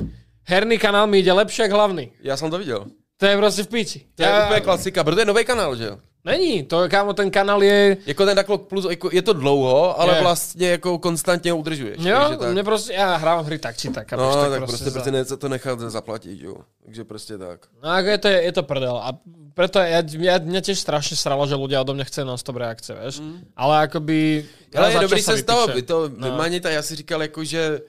[0.48, 2.16] Herný kanál mi ide lepšie ako hlavný.
[2.24, 2.88] Ja som to videl.
[3.16, 4.06] To je prostě v píči.
[4.14, 4.28] To ja...
[4.28, 5.98] je úplně klasika, protože je nový kanál, že jo?
[6.26, 7.96] Není, to kámo, ten kanál je...
[8.06, 10.22] Jako ten takhle plus, jako, je to dlouho, ale je.
[10.22, 11.98] vlastně jako konstantně ho udržuješ.
[12.04, 12.52] Jo, tak...
[12.52, 14.12] mě prostě, já hrávám hry tak či tak.
[14.12, 15.12] No, tak, tak prostě, prostě, za...
[15.12, 16.54] prostě to nechat zaplatit, jo.
[16.84, 17.66] Takže prostě tak.
[17.82, 18.96] No, jako je to, je to prdel.
[18.96, 19.18] A
[19.54, 23.24] preto ja, ja, mňa tiež strašne sralo, že ľudia odo mňa chce non-stop reakce, vieš.
[23.24, 23.56] Mm.
[23.56, 24.44] Ale akoby...
[24.76, 26.28] Ale je dobrý se z toho vy to no.
[26.28, 27.80] vymanit a já si říkal jako, že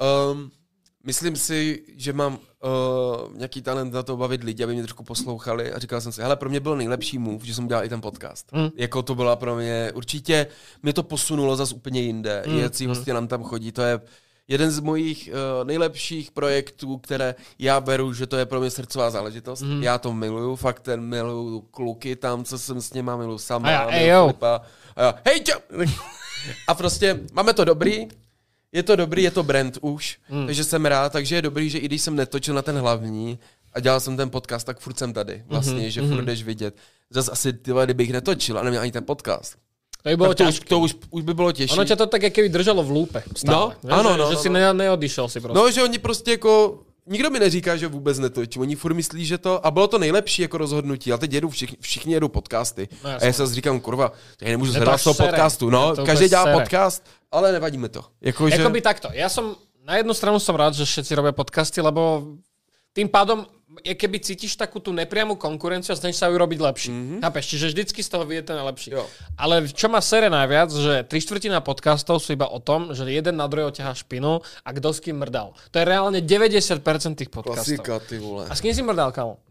[0.00, 0.50] um,
[1.04, 5.72] myslím si, že mám uh, nějaký talent na to bavit lidi, aby mě trošku poslouchali
[5.72, 8.00] a říkal jsem si, hele, pro mě byl nejlepší move, že jsem udělal i ten
[8.00, 8.52] podcast.
[8.52, 8.68] Mm.
[8.76, 10.46] Jako to byla pro mě, určitě
[10.82, 12.58] mě to posunulo zase úplně jinde, mm.
[12.58, 12.88] jací mm.
[12.88, 14.00] hosti nám tam chodí, to je,
[14.48, 19.10] jeden z mojich uh, nejlepších projektů, které já beru, že to je pro mě srdcová
[19.10, 19.62] záležitost.
[19.62, 19.82] Mm.
[19.82, 23.70] Já to miluju, fakt ten miluju kluky tam, co jsem s nima, miluju sama, A
[23.70, 24.26] já, miluju.
[24.26, 24.60] Filipa.
[24.96, 25.44] A já, hej!
[26.68, 28.08] A prostě máme to dobrý,
[28.74, 30.46] je to dobrý, je to brand už, mm.
[30.46, 33.38] takže jsem rád, takže je dobrý, že i když jsem netočil na ten hlavní
[33.72, 35.86] a dělal jsem ten podcast, tak furt jsem tady vlastně, mm-hmm.
[35.86, 36.74] že furt jdeš vidět.
[37.10, 39.56] Zas asi ty vole, kdybych netočil a neměl ani ten podcast.
[40.02, 41.72] To by bylo tak to, už, to už, už by bylo těžší.
[41.72, 43.22] Ono ťa to tak jak keby držalo v lúpe.
[43.36, 43.56] Stále.
[43.56, 44.54] No, Vieš, ano, že, no, že no, si no.
[44.54, 45.58] ne, neodišel si prostě.
[45.58, 46.82] No, že oni prostě jako...
[47.06, 48.62] Nikdo mi neříká, že vůbec netočím.
[48.62, 49.66] Oni furt myslí, že to...
[49.66, 51.12] A bylo to nejlepší jako rozhodnutí.
[51.12, 52.88] A teď jedu všichni, všichni jedou podcasty.
[53.04, 54.12] No, a já se zase říkám, kurva,
[54.42, 55.70] já nemůžu z toho podcastu.
[55.70, 56.58] No, každý dělá sere.
[56.58, 57.02] podcast,
[57.34, 58.06] ale nevadí mi to.
[58.22, 58.62] Jako, že...
[58.62, 59.10] Jakoby takto.
[59.10, 62.34] Ja som, na jednu stranu som rád, že všetci robia podcasty, lebo
[62.94, 63.42] tým pádom
[63.82, 66.90] je keby cítiš takú tú nepriamu konkurenciu a snažíš sa ju robiť lepší.
[66.94, 67.18] Mm-hmm.
[67.26, 67.44] Chápeš?
[67.50, 68.94] Čiže vždycky z toho vyjde ten najlepší.
[68.94, 69.02] Jo.
[69.34, 73.34] Ale čo ma sere najviac, že tri štvrtina podcastov sú iba o tom, že jeden
[73.34, 75.58] na druhého ťahá špinu a kto s kým mrdal.
[75.74, 77.82] To je reálne 90% tých podcastov.
[77.82, 78.46] Klasika, ty vole.
[78.46, 79.42] A s kým si mrdal, kamo?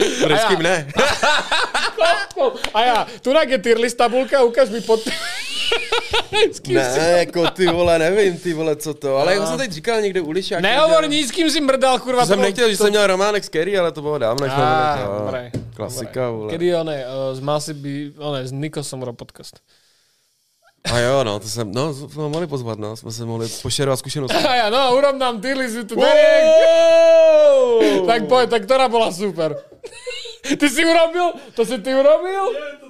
[0.00, 0.88] S kým ne?
[2.76, 5.00] A ja, tu je tier list tabulka, ukáž mi pod...
[6.52, 6.60] s.
[6.68, 9.16] Ne, jako ty vole, nevím, ty vole, co to.
[9.16, 11.98] Ale jako jsem teď říkal někde u Lišáka, Nehovor že- nic, s kým si mrdal,
[11.98, 12.20] kurva.
[12.22, 14.46] To jsem to nechtěl, že jsem měl románek s Kerry, ale to bylo dávno.
[14.46, 15.50] to- dobre.
[15.76, 16.50] Klasika, vole.
[16.50, 19.56] Kedy one, uh, z Masy by, one, z Niko som robil podcast.
[20.92, 24.36] A jo, no, to jsem, no, jsme mohli pozvat, no, jsme se mohli pošerovat zkušenosti.
[24.48, 25.96] A ja, no, urob nám tier list tu.
[28.06, 29.56] Tak poď, tak ktorá bola super?
[30.60, 31.32] Ty si urobil?
[31.54, 32.44] To si ty urobil?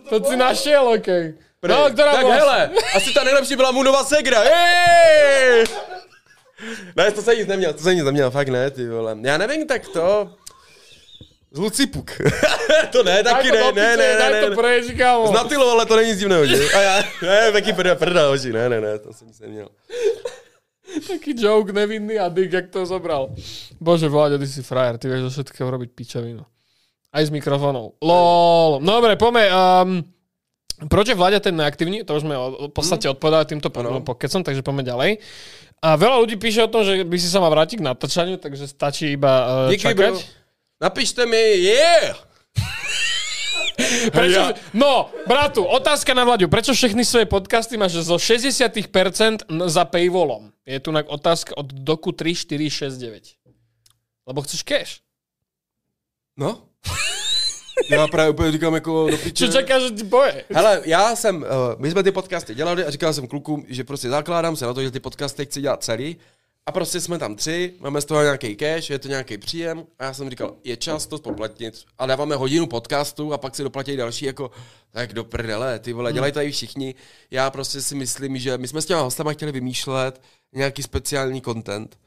[0.09, 1.35] To si našiel, okej.
[1.61, 2.37] No, ktorá tak bola...
[2.41, 2.59] hele,
[2.97, 4.43] asi ta nejlepší byla Munova Segra.
[4.43, 5.65] Jej!
[6.97, 9.17] Ne, to se nic neměl, to se nic neměl, fakt ne, ty vole.
[9.21, 10.31] Já nevím, tak to...
[11.53, 12.11] Z Lucipuk.
[12.93, 14.57] to ne, taky to ne, do ne, ne, ne, to ne.
[14.57, 15.27] preč, kámo.
[15.27, 16.73] Z Natilo, ale to není nic divného, že?
[16.73, 19.69] A já, ne, taky prda, prda, hoši, ne, ne, ne, to jsem nic neměl.
[21.09, 23.35] Taký joke nevinný a Dick, jak to zobral.
[23.81, 26.43] Bože, Vláďo, ty si frajer, ty vieš zo všetkého robiť pičovinu.
[27.13, 27.99] Aj s mikrofónov.
[28.03, 28.79] LOL.
[28.83, 29.51] No dobre, poďme.
[29.51, 30.03] Um,
[30.87, 32.05] proč je Vláďa ten neaktivní?
[32.05, 33.69] To už sme o- v podstate odpovedali týmto
[34.41, 35.11] takže poďme ďalej.
[35.81, 38.65] A veľa ľudí píše o tom, že by si sa mal vrátiť k natáčaniu, takže
[38.65, 39.33] stačí iba
[39.67, 39.97] uh, Díky, čakať.
[39.97, 40.21] bro.
[40.79, 42.17] Napište mi, yeah!
[44.13, 46.47] Prečo, No, bratu, otázka na Vlaďu.
[46.47, 48.69] Prečo všechny svoje podcasty máš zo 60%
[49.49, 50.53] n- za paywallom?
[50.69, 53.41] Je tu otázka od doku 3469.
[54.23, 54.93] Lebo chceš cash.
[56.37, 56.69] No?
[57.89, 59.47] Já právě úplně říkám jako do piče.
[59.47, 60.45] Čo čakáš, že ti boje?
[60.51, 61.47] Hele, já jsem, uh,
[61.79, 64.83] my jsme ty podcasty dělali a říkal jsem klukům, že prostě zakládám se na to,
[64.83, 66.17] že ty podcasty chci dělat celý.
[66.67, 70.05] A prostě jsme tam tři, máme z toho nějaký cash, je to nějaký příjem a
[70.05, 71.75] já jsem říkal, je čas to spoplatnit.
[71.99, 74.51] A dáváme hodinu podcastu a pak si doplatí další jako,
[74.91, 76.95] tak do prdele, ty vole, dělají tady všichni.
[77.31, 80.21] Já prostě si myslím, že my jsme s těma hostama chtěli vymýšlet
[80.53, 81.99] nějaký speciální content.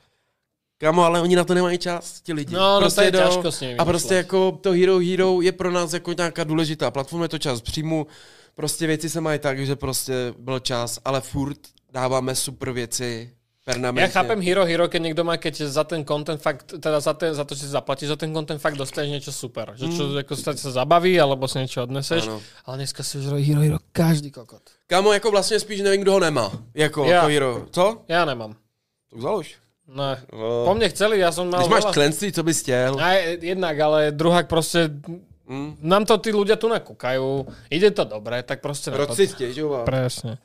[0.83, 2.55] Kamo, ale oni na to nemají čas, ti lidi.
[2.55, 5.51] No, no, to je jdou- těžko s nimi A prostě jako to Hero Hero je
[5.51, 8.07] pro nás jako nějaká důležitá platforma, je to čas příjmu,
[8.55, 11.57] prostě věci se mají tak, že prostě byl čas, ale furt
[11.93, 13.31] dáváme super věci
[13.65, 14.11] permanentně.
[14.11, 17.43] chápem Hero Hero, keď niekto má, keď za ten content fakt, teda za, ten, za
[17.43, 19.71] to, že si zaplatíš za ten content, fakt dostaneš niečo super.
[19.79, 22.27] Že čo, ako sa, sa zabaví, alebo si niečo odneseš.
[22.27, 22.43] Ano.
[22.67, 24.61] Ale dneska si už Hero Hero každý kokot.
[24.87, 26.51] Kámo, jako vlastně spíš nevím, kdo ho nemá.
[26.75, 27.15] Jako, Já.
[27.15, 27.65] jako Hero.
[27.71, 28.03] Co?
[28.07, 28.55] Ja nemám.
[29.09, 29.62] Tak založ.
[29.87, 30.15] Ne.
[30.31, 30.63] No.
[30.63, 32.91] Po mne chceli, ja som mal Když máš veľa- členství, co bys chtěl?
[32.99, 34.89] Aj, jednak, ale druhák proste...
[35.43, 35.75] Mm.
[35.83, 38.91] Nám to tí ľudia tu nakúkajú, ide to dobre, tak proste...
[38.91, 39.83] na Proč to- si stěžoval?
[39.83, 40.39] Presne.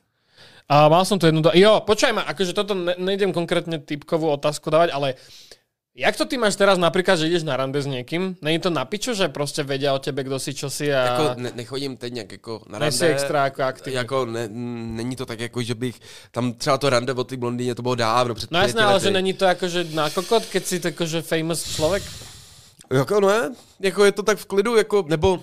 [0.68, 1.38] A mal som tu jednu...
[1.40, 1.54] Do...
[1.54, 5.14] Jo, počkaj ma, akože toto ne, nejdem konkrétne typkovú otázku dávať, ale
[5.98, 8.38] jak to ty máš teraz napríklad, že ideš na rande s niekým?
[8.38, 11.04] Není to na piču, že proste vedia o tebe, kdo si, čo si a...
[11.04, 13.14] Jako ne, nechodím teď nějak jako na Nejsi rande.
[13.14, 13.96] extra jako aktivní.
[13.96, 14.48] Jako ne,
[15.02, 17.94] není to tak jako, že bych, tam třeba to rande o ty blondýně, to bylo
[17.94, 21.74] dávno, před No jasné, ale že není to akože na kokot, keď si akože famous
[21.74, 22.02] človek?
[22.92, 25.40] Jako ne, jako je to tak v klidu, jako, nebo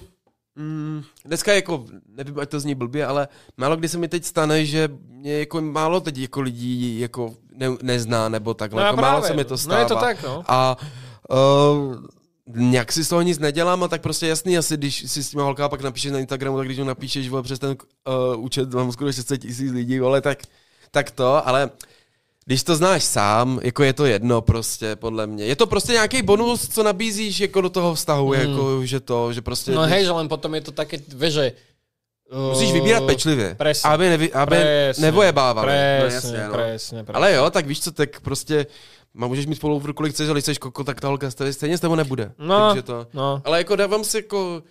[0.55, 3.27] mm, dneska jako, nevím, ať to zní blbě, ale
[3.57, 7.67] málo kdy se mi teď stane, že mě jako málo teď jako lidí jako ne,
[7.81, 9.79] nezná, nebo takhle, No jako málo právě, se mi to no stává.
[9.79, 10.43] je to tak, no.
[10.47, 10.77] A
[11.29, 11.95] uh,
[12.47, 15.39] nějak si z toho nic nedělám a tak prostě jasný, asi když si s tím
[15.39, 17.75] holka pak napíšeš na Instagramu, tak když mu napíšeš, vole, přes ten
[18.07, 20.39] uh, účet mám skoro 600 tisíc lidí, vole, tak,
[20.91, 21.69] tak to, ale
[22.45, 25.45] když to znáš sám, jako je to jedno prostě, podle mě.
[25.45, 28.33] Je to prostě nějaký bonus, co nabízíš jako do toho vztahu, mm.
[28.33, 29.71] jako že to, že prostě...
[29.71, 31.51] No hej, že len potom je to také, vieš, že...
[32.31, 33.89] Uh, Musíš vybírat pečlivě, presne.
[33.89, 35.67] aby, nevy, aby Presne, nevojebávali.
[35.67, 36.53] Presne, no, jasně, no.
[36.53, 37.17] presne, presne.
[37.17, 38.65] Ale jo, tak víš co, tak prostě
[39.13, 41.77] má, můžeš mít spolu kolik chceš, ale když jsi koko, tak ta holka stejně, stejně
[41.77, 42.31] s tebou nebude.
[42.37, 43.41] No, Takže to, no.
[43.45, 44.63] ale jako dávám si jako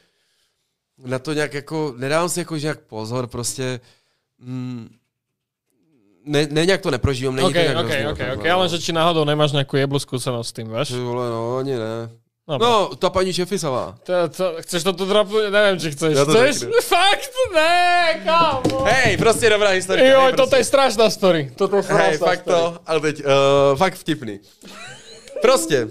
[0.98, 3.80] na to nějak jako, nedávám si jako nějak pozor, prostě
[4.38, 4.88] mm,
[6.24, 8.54] ne, ne nějak to neprožívám, není OK, to nějak OK, hrozný, OK, takhle, OK, no.
[8.54, 10.88] ale že či náhodou nemáš nějakou jeblu skúsenosť s tým, vieš?
[10.88, 12.08] Ty vole, no, ani ne.
[12.48, 13.94] No, No, ta paní Šefisová.
[14.02, 15.48] To, to, chceš to tu dropnúť?
[15.48, 16.12] Neviem, či chceš.
[16.12, 16.68] Ja to chceš?
[16.68, 16.76] řeknu.
[16.84, 17.30] Fakt?
[17.54, 18.84] Ne, kámo.
[18.84, 20.04] Hej, prostě dobrá historka.
[20.04, 20.56] Jo, toto prostě.
[20.56, 21.52] je strašná story.
[21.56, 22.56] Toto je strašná Hej, fakt story.
[22.60, 24.40] to, ale teď, uh, fakt vtipný.
[25.42, 25.88] Prostě,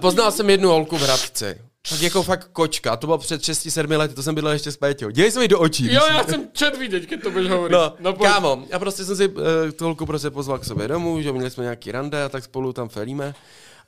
[0.00, 1.60] poznal jsem jednu holku v Hradci.
[1.90, 5.10] Tak jako fakt kočka, to bylo před 6-7 lety, to jsem bydlel ještě s Péťou.
[5.10, 5.94] Dělej se mi do očí.
[5.94, 7.72] Jo, já chcem chat vidět, keď to budeš hovoriť.
[7.72, 8.30] No, no pojď.
[8.30, 9.42] kámo, já prostě jsem si uh,
[9.76, 12.72] tu holku prostě pozval k sobě domů, že měli jsme nějaký rande a tak spolu
[12.72, 13.34] tam felíme.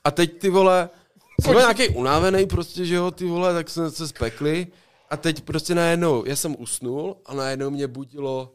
[0.05, 0.88] A teď ty vole,
[1.40, 4.66] jsem byl nějaký unavený prostě, že jo, ty vole, tak jsme se spekli.
[5.11, 8.53] A teď prostě najednou, já jsem usnul a najednou mě budilo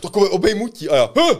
[0.00, 1.38] takové obejmutí a já, huh!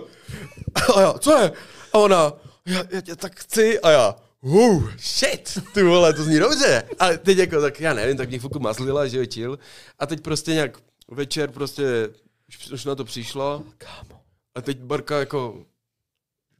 [0.97, 1.53] a já, co je?
[1.93, 2.32] A ona,
[2.66, 6.89] já, já tě tak chci a já, uh, shit, ty vole, to zní dobře.
[6.99, 9.59] A teď jako, tak já nevím, tak mě chvilku maslila, že jo, chill.
[9.99, 10.78] A teď prostě nějak
[11.09, 12.09] večer prostě,
[12.49, 13.62] už, už na to přišlo.
[13.78, 14.20] Kámo.
[14.55, 15.64] A teď Barka jako,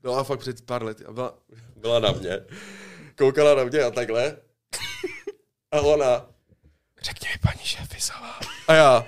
[0.03, 1.35] byla fakt před pár lety a byla,
[1.77, 2.41] byla na mě.
[3.19, 4.37] Koukala na mě a takhle.
[5.73, 6.27] A ona,
[7.03, 8.39] řekni mi paní šéfisová.
[8.69, 9.07] A já,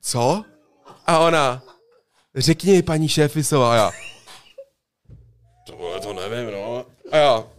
[0.00, 0.44] co?
[1.06, 1.62] A ona,
[2.34, 3.72] řekni mi paní šéfisová.
[3.72, 3.90] A já,
[5.66, 6.86] to vole, to nevím, no.
[7.12, 7.51] A já, "O,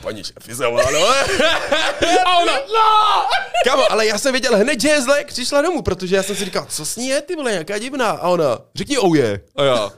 [0.00, 1.06] paní šéfisová, no.
[2.26, 3.26] A ona, no!
[3.64, 6.44] Kámo, ale já jsem věděl hned, že je zle, přišla domů, protože já jsem si
[6.44, 8.10] říkal, co s ní je, ty vole, nějaká divná.
[8.10, 9.40] A ona, řekni oh je.
[9.56, 9.90] A já,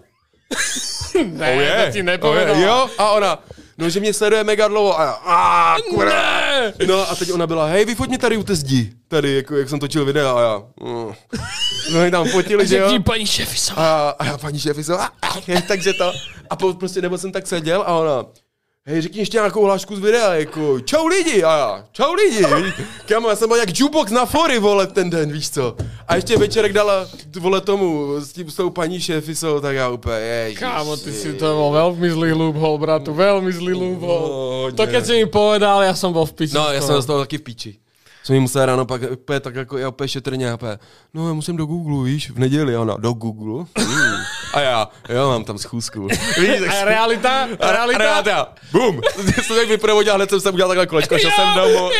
[1.24, 2.90] Ne, to ti oh je, jo?
[2.98, 3.42] A ona,
[3.78, 5.00] no, že mě sleduje mega dlouho.
[5.00, 5.76] A já, a.
[6.04, 6.72] Ne.
[6.86, 8.92] No a teď ona byla, hej, vyfoť mě tady u té zdi.
[9.08, 11.12] Tady, jako, jak jsem točil videa a já, mm.
[11.92, 13.02] no tam fotili, že jo.
[13.02, 14.10] Paní šefisová.
[14.10, 15.10] A, a já paní šéfisová,
[15.68, 16.12] takže to.
[16.50, 18.24] A po, prostě nebo jsem tak seděl a ona,
[18.86, 22.44] hej, řekni ještě nějakou hlášku z videa, jako, čau lidi, a já, čau lidi,
[23.06, 25.76] kámo, já jsem byl jak jukebox na fory, vole, ten den, víš co.
[26.08, 27.06] A ještě večerek dala,
[27.38, 30.60] vole, tomu, s, tím, s tou paní šéfisou, tak já úplně, ježiši.
[30.60, 34.26] Kámo, ty si to bol veľmi zlý loophole, bratu, veľmi zlý loophole.
[34.72, 36.54] No, to keď si mi povedal, ja som bol v piči.
[36.54, 37.72] No, já jsem z toho taky v píči.
[38.24, 40.78] Jsem jí musel ráno pak úplně tak jako já úplně šetrně a úplně,
[41.14, 43.64] no já musím do Google, víš, v neděli, ona, do Google?
[43.78, 44.20] Mm.
[44.54, 46.09] A já, jo, mám tam schůzku.
[46.40, 47.48] Víš, tak A realita?
[47.61, 47.98] A realita?
[47.98, 48.54] realita.
[48.72, 49.00] Bum!
[49.42, 51.90] jsem tak vyprovodil, hned jsem se udělal takhle kolečko, šel jsem domů.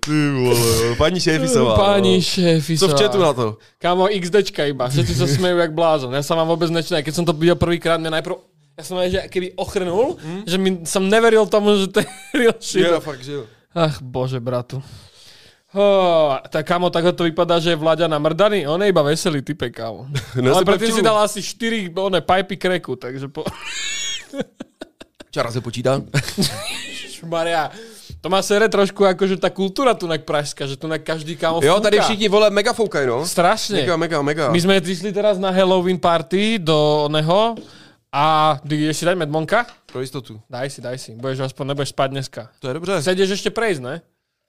[0.00, 1.76] Ty vole, paní šéfisová.
[1.76, 2.22] Pani no.
[2.22, 2.92] šéfisová.
[2.92, 3.58] Co v chatu na to?
[3.78, 4.88] Kámo, XDčka iba.
[4.88, 6.16] Všetci sa smejú jak blázon.
[6.16, 7.04] Ja sa vám vôbec nečítam.
[7.04, 8.40] Keď som to videl prvýkrát, mňa najprv...
[8.80, 10.16] Som aj, že keby ochrnul,
[10.48, 12.88] že mi som neveril tomu, že to je real shit.
[12.88, 13.44] Jo, fakt, že jo.
[13.76, 14.80] Ach, bože, bratu.
[15.74, 18.66] Oh, tak kámo, tak to vypadá, že je Vláďa namrdaný.
[18.66, 20.10] On je iba veselý typek, kámo.
[20.42, 23.44] No, Ale predtým si dal asi 4 one, pipy kreku, takže po...
[25.30, 26.02] Čara se počítá.
[27.22, 27.70] Maria,
[28.20, 31.60] to má sere trošku jako, že ta kultura tu pražská, že tu na každý kámo
[31.62, 33.26] Jo, tady všichni vole mega foukají, no.
[33.26, 33.76] Strašně.
[33.76, 34.50] Mega, mega, mega.
[34.50, 37.54] My jsme přišli teraz na Halloween party do neho
[38.12, 38.58] a
[38.92, 39.66] si dať medmonka?
[39.86, 40.40] Pro jistotu.
[40.50, 41.14] Daj si, daj si.
[41.14, 42.48] Budeš aspoň nebudeš spát dneska.
[42.58, 43.02] To je dobře.
[43.02, 44.00] Sedíš ještě prejsť, ne?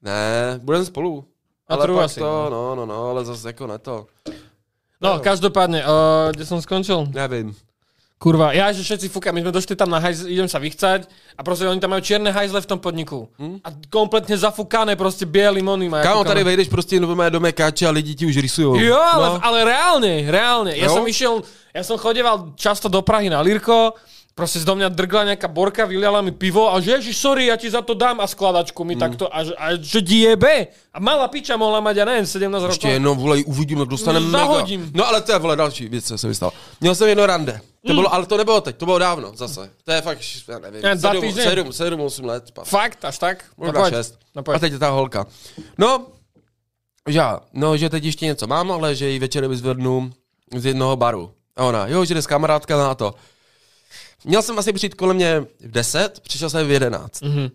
[0.01, 1.25] Ne, budeme spolu.
[1.69, 4.05] Na ale pak asi, to, no, no, no, ale zase jako ne to.
[5.01, 7.07] No, každopádně, uh, kde jsem skončil?
[7.13, 7.55] Nevím.
[8.21, 11.43] Kurva, já, že všetci fúka, my jsme došli tam na hajzl, idem sa vychcať a
[11.43, 13.29] prostě oni tam mají čierne hajzle v tom podniku.
[13.63, 16.03] A kompletně zafukané, prostě bielý mony mají.
[16.03, 18.75] Kámo, tady vejdeš prostě do do mekáče a lidi ti už rysujou.
[18.75, 19.39] Jo, ale, no.
[19.41, 20.77] ale reálne.
[20.77, 21.01] Ja Jo?
[21.01, 21.41] som išiel,
[21.73, 23.97] ja som chodeval často do Prahy na Lirko,
[24.41, 27.69] proste do mňa drgla nejaká borka, vyliala mi pivo a že ježiš, sorry, ja ti
[27.69, 29.01] za to dám a skladačku mi mm.
[29.05, 30.73] takto a, že- a že ti jebe.
[30.89, 32.73] A malá piča mohla mať, ja neviem, 17 rokov.
[32.81, 34.45] Ještě jednou, vole, uvidíme, dostaneme No, mega.
[34.49, 34.81] zahodím.
[34.97, 36.51] No ale to je, vole, další věc, co se mi stalo.
[36.81, 37.61] Měl jsem jedno rande.
[37.87, 39.69] To bylo, ale to nebylo teď, to bylo dávno zase.
[39.85, 40.95] To je fakt, já nevím, Ja,
[41.31, 42.47] sedm, sedm, osm let.
[42.47, 42.67] Spat.
[42.67, 43.45] Fakt, až tak?
[43.57, 43.93] Možná poď.
[43.93, 44.17] šest.
[44.35, 45.25] No A teď je ta holka.
[45.77, 46.05] No,
[47.07, 50.11] že já, no, že teď ještě něco mám, ale že ji večer vyzvednu
[50.57, 51.31] z jednoho baru.
[51.57, 53.13] A ona, jo, že jde s kamarádka na to.
[54.23, 57.21] Měl jsem asi přijít kolem mě v 10, přišel jsem v 11.
[57.21, 57.49] Mhm.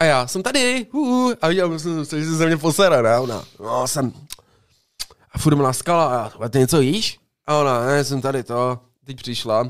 [0.00, 3.18] A já jsem tady, uh, a viděl jsem, že se ze mě posera, ne?
[3.18, 4.12] Ona, no, jsem,
[5.32, 7.18] a furt na skala, a já, "Ale ty něco jíš?
[7.46, 9.64] A ona, ne, jsem tady to, teď přišla.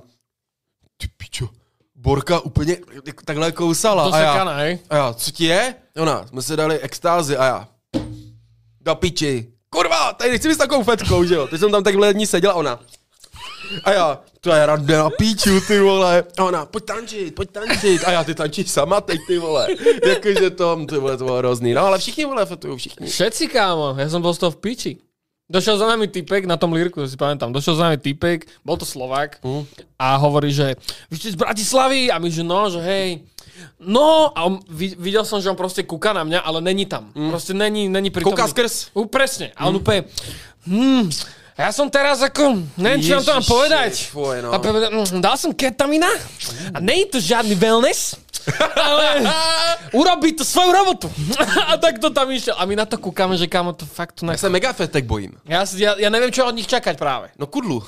[0.96, 1.48] Ty pičo,
[1.94, 2.76] Borka úplně
[3.24, 4.04] takhle kousala.
[4.08, 4.78] To a se já, hej?
[4.90, 5.74] a já, co ti je?
[5.96, 7.68] Ona, jsme si dali extázy a já.
[8.80, 9.52] Do piči.
[9.70, 11.46] Kurva, tady nechci být s takovou fetkou, že jo?
[11.46, 12.80] Teď jsem tam takhle dní seděl a ona.
[13.84, 14.06] A já,
[14.40, 16.24] to je rande na píču, ty vole.
[16.38, 18.00] A ona, pojď tančit, pojď tančit.
[18.04, 19.68] A já, ty tančíš sama teď, ty vole.
[20.06, 21.74] Jakože to, ty vole, to bylo hrozný.
[21.74, 23.06] No ale všichni, vole, fetují všichni.
[23.06, 24.92] Všetci, kámo, ja som bol z toho v piči.
[25.50, 28.86] Došiel za nami typek na tom lírku, si pamätám, došiel za nami typek, bol to
[28.86, 29.66] Slovák Mm.
[29.98, 30.78] a hovorí, že
[31.10, 33.26] vy ste z Bratislavy a my, že no, že hej,
[33.82, 37.10] no a on, vi- videl som, že on proste kúka na mňa, ale není tam.
[37.12, 38.30] Proste není, není pri Mm.
[38.30, 38.46] Tom.
[38.46, 38.94] skrz.
[38.94, 39.50] U, presne.
[39.58, 40.06] A on úplne,
[40.70, 43.92] hm, A ja som teraz ako, neviem, čo vám to mám povedať.
[44.08, 44.48] fuj, no.
[44.48, 46.08] A mm, dal som ketamina
[46.72, 48.16] a je to žiadny wellness,
[48.88, 49.28] ale
[49.92, 51.08] urobí to svoju robotu.
[51.70, 52.56] A tak to tam išiel.
[52.56, 54.32] A my na to kúkame, že kamo to fakt tu ne...
[54.38, 55.36] se mega fetek bojím.
[55.44, 57.28] Ja, ja, ja neviem, čo od nich čakať práve.
[57.36, 57.84] No kudlu.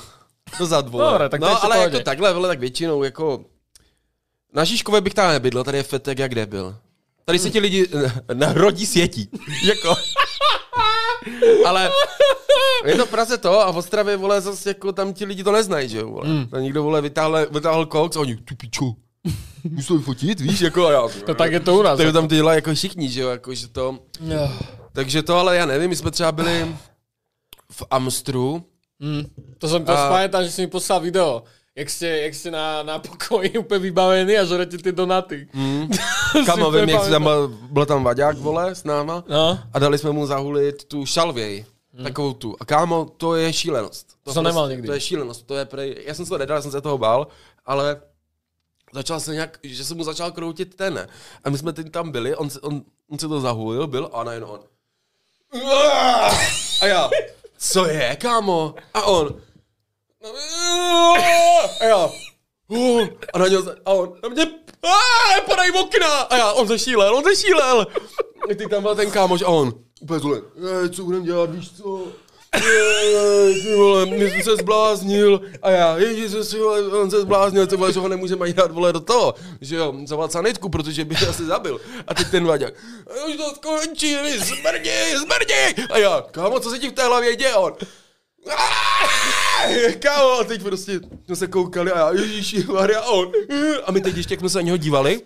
[0.57, 1.01] To za vole.
[1.01, 1.97] Dobre, tak to no, v ale pohodě.
[1.97, 3.45] jako takhle, vole, tak většinou jako...
[4.53, 6.77] Na Žižkové bych tam nebydl, tady je fetek jak debil.
[7.25, 7.87] Tady se ti lidi
[8.33, 9.29] narodí světí.
[9.63, 9.95] jako.
[11.65, 11.89] Ale
[12.85, 15.51] je to v Praze to a v Ostravě, vole, zase jako tam ti lidi to
[15.51, 16.29] neznají, že jo, vole.
[16.29, 16.47] Mm.
[16.47, 18.93] Tam někdo, vole, vytáhl, vytáhl koks a oni, ty pičo,
[19.69, 21.01] musím fotit, víš, jako a já.
[21.25, 21.97] To tak je to u nás.
[21.97, 23.99] Tak tam to dělají jako všichni, že jo, jako, že to...
[24.21, 24.49] Jo.
[24.93, 26.75] Takže to, ale já nevím, my jsme třeba byli
[27.71, 28.63] v Amstru,
[29.03, 29.25] Mm.
[29.59, 31.43] To som to A- že si mi poslal video.
[31.75, 35.47] Jak ste, jak ste na, na pokoji úplně vybavení a žerete ty donaty.
[35.53, 35.89] Mm.
[36.45, 39.23] Kamo, vím, jak tam byl, byl tam Vaďák, vole, s náma.
[39.27, 41.65] No, A dali jsme mu zahulit tu šalvěj.
[41.93, 42.03] Hmm.
[42.03, 42.55] Takovou tu.
[42.59, 44.07] A kámo, to je šílenost.
[44.23, 44.87] To jsem nemal nikdy.
[44.87, 45.47] To je šílenost.
[45.47, 46.03] To je prej...
[46.05, 47.27] Já jsem se to nedal, já jsem se toho bál,
[47.65, 48.01] ale
[48.93, 51.07] začal se nějak, že se mu začal kroutit ten.
[51.43, 52.81] A my jsme teď tam byli, on, se- on,
[53.11, 54.59] on se to zahulil, byl a najednou on.
[56.81, 57.09] A já,
[57.57, 58.75] co je, kámo?
[58.93, 59.35] A on.
[61.79, 62.09] A já.
[63.33, 64.43] A na něho, a on, na mě,
[64.83, 66.07] "Ah, podaj okna!
[66.21, 67.87] A já, on zešílel, on zešílel!
[68.51, 70.41] A ty tam byl ten kámoš a on, úplně zle,
[70.85, 72.07] "Eh, co budem dělat, víš co?
[73.63, 77.93] Ty vole, my jsem se zbláznil a já, ježiš, vole, on se zbláznil, ty vole,
[77.93, 81.45] že ho nemůžeme ani dát, zavolat do toho, že jo, zavolat sanitku, protože by asi
[81.45, 81.81] zabil.
[82.07, 82.73] A teď ten Vaďák,
[83.17, 85.87] "Eh, už to skončí, smrdí, smrdí!
[85.89, 87.51] A já, kámo, co se ti v té hlavě děje?
[87.53, 87.73] A On!
[89.99, 93.31] Kámo, a teď prostě jsme se koukali a já, ježíši, Maria, a on,
[93.85, 95.21] a my teď ještě, jak jsme se na něho dívali,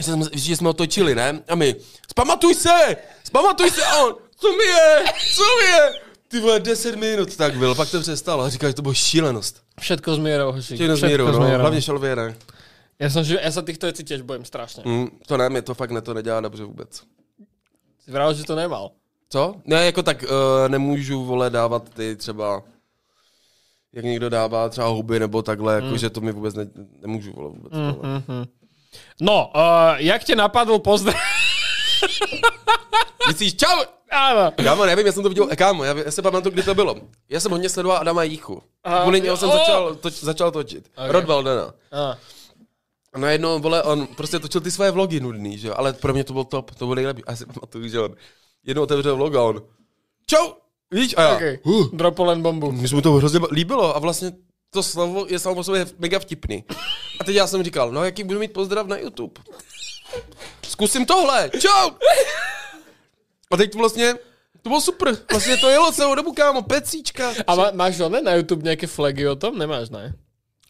[0.00, 1.42] že jsme, že jsme ho točili, ne?
[1.48, 1.76] A my,
[2.10, 5.04] spamatuj se, spamatuj se, a on, co mi je,
[5.34, 5.92] co mi je?
[6.28, 9.62] Ty vole, 10 minut tak byl, pak to přestalo a říkal, že to bylo šílenost.
[9.80, 10.74] všetko s mierou, hoši.
[10.74, 12.36] Všechno s mírou, no, hlavně šalvě ne.
[12.96, 14.80] Ja, som, že, ja sa týchto vecí tiež bojím strašne.
[14.80, 17.02] Mm, to ne, mě to fakt ne, to nedělá dobře vůbec.
[18.04, 18.90] Si vral, že to nemal.
[19.28, 19.54] Co?
[19.64, 20.28] Ne, jako tak uh,
[20.68, 22.62] nemůžu, vole, dávat ty třeba,
[23.92, 25.98] jak někdo dává třeba huby nebo takhle, jako, Hmm.
[25.98, 26.66] že to mi vůbec ne,
[27.00, 27.72] nemůžu, vole, vůbec.
[27.72, 27.92] Mm.
[27.92, 28.22] Vole.
[29.20, 29.60] No, uh,
[29.96, 31.14] jak tě napadl pozdrav...
[33.28, 33.82] Myslíš, čau!
[34.10, 34.52] Áno.
[34.64, 36.96] Kámo, nevím, já jsem to viděl, eh, kámo, já, já se pamatuju, kdy to bylo.
[37.28, 38.62] Já jsem hodně sledoval Adama Jíchu.
[38.84, 40.88] Aha, Kvůli němu jsem začal, toč, začal točit.
[40.96, 41.10] Ok.
[41.10, 41.74] Rod Valdena.
[41.92, 42.14] Ah.
[43.12, 46.24] A najednou, vole, on prostě točil ty své vlogy nudný, že jo, ale pro mě
[46.24, 47.24] to byl top, to byl nejlepší.
[47.24, 48.14] A já si pamatuju, že on
[48.66, 49.62] jednou otevřel vlog a on,
[50.26, 50.52] čau,
[50.90, 51.58] víš, a já, Okay.
[51.62, 52.72] huh, Dropol len bombu.
[52.72, 54.32] mně se mu to hrozně líbilo a vlastně
[54.70, 56.64] to slovo je samo o sobě mega vtipný.
[57.20, 59.40] A teď já jsem říkal, no jaký budu mít pozdrav na YouTube?
[60.68, 61.90] Zkusím tohle, čau!
[63.50, 64.14] A teď vlastně,
[64.62, 67.32] to bylo super, vlastně to jelo celou dobu, kámo, pecíčka.
[67.46, 69.58] A má, máš one na YouTube nějaké flagy o tom?
[69.58, 70.14] Nemáš, ne?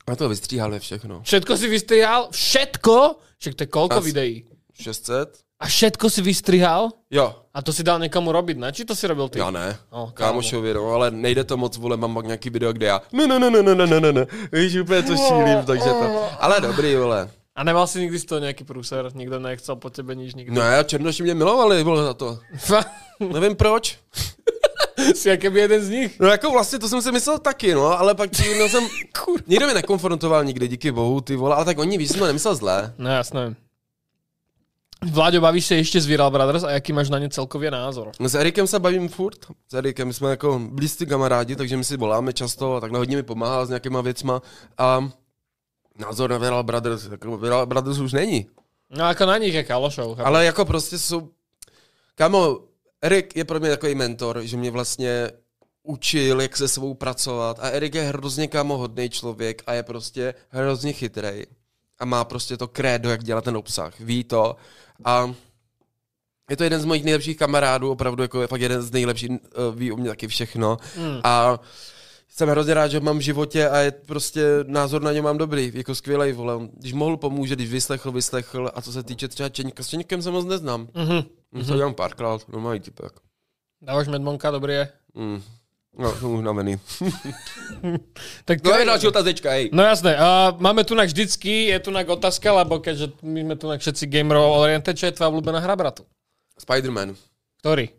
[0.07, 1.23] A to vystříhali všechno.
[1.23, 2.29] Všetko si vystrihal?
[2.31, 3.17] Všetko?
[3.39, 4.07] Však to je koľko Asi.
[4.07, 4.35] videí?
[4.75, 5.39] 600?
[5.61, 6.89] A všetko si vystrihal?
[7.11, 8.73] Jo, A to si dal někomu robit, ne?
[8.73, 9.39] Či to si robil ty?
[9.39, 9.77] já ne.
[9.91, 10.13] O, kámo.
[10.15, 13.39] Kámošovi, no, ale nejde to moc, vole, mám pak nějaký video, kde já, ne, ne,
[13.39, 16.97] ne, ne, ne, ne, ne, ne, ne, víš, úplně to šílím, takže to, ale dobrý,
[16.97, 17.31] vole.
[17.57, 19.11] A nemal si nikdy z toho nějaký průser?
[19.15, 20.53] Nikdo nechcel po tebe nič nikdy?
[20.57, 22.39] No já černoši mě milovali, vole, za to.
[23.33, 23.99] Nevím proč.
[25.15, 26.21] si jak by jeden z nich.
[26.21, 28.89] No jako vlastně to jsem si myslel taky, no, ale pak měl jsem,
[29.25, 29.41] Kur...
[29.47, 32.55] nikdo mě nekonfrontoval nikdy, díky bohu, ty vole, ale tak oni víš, jsem to nemyslel
[32.55, 32.95] zlé.
[32.99, 33.55] No jasné.
[35.13, 38.13] Vláďo, bavíš se ještě s Viral Brothers a jaký máš na ně celkově názor?
[38.21, 39.39] No, s Erikem se bavím furt,
[39.69, 43.23] s Erikem jsme jako blízcí kamarádi, takže my si voláme často a takhle hodně mi
[43.23, 44.43] pomáhá s nějakýma věcma
[44.79, 45.11] a
[45.99, 48.47] názor na Viral Brothers, jako Viral Brothers už není.
[48.91, 50.19] No jako na nich je Kalošov.
[50.19, 51.29] Ale jako prostě jsou...
[52.15, 52.59] Kámo,
[53.03, 55.31] Erik je pro mě takový mentor, že mě vlastně
[55.83, 60.35] učil, jak se svou pracovat a Erik je hrozně kámo hodný člověk a je prostě
[60.49, 61.47] hrozně chytrej
[61.99, 64.01] a má prostě to krédo, jak dělat ten obsah.
[64.01, 64.57] Ví to
[65.05, 65.35] a
[66.51, 69.37] je to jeden z mojich nejlepších kamarádů, opravdu jako je fakt jeden z nejlepších, uh,
[69.75, 71.21] ví o mě taky všechno Hmm.
[71.25, 71.61] a
[72.29, 75.39] jsem hrozně rád, že ho mám v životě a je prostě názor na ně mám
[75.39, 76.69] dobrý, jako skvělej, vole.
[76.73, 80.31] Když mohl, pomůže, když vyslechl, vyslechl a co se týče třeba Čeňka, s Čeňkem se
[80.31, 80.89] moc neznám.
[80.95, 81.23] Mhm.
[81.55, 81.67] Mm-hmm.
[81.67, 83.13] To dělám párkrát, no mají typek.
[83.83, 84.89] Dáváš Medmonka, dobrý je.
[85.15, 85.43] Mm.
[85.99, 86.77] No, jsem už navený.
[88.45, 89.71] Tak to No je- další otázečka, hej.
[89.73, 94.07] No jasné, uh, máme tu vždycky, je tu otázka, lebo keďže my sme tu všetci
[94.07, 96.05] gamer oriented, čo je tvoja obľúbená hra, bratu?
[96.61, 97.17] Spider-Man.
[97.61, 97.91] Ktorý?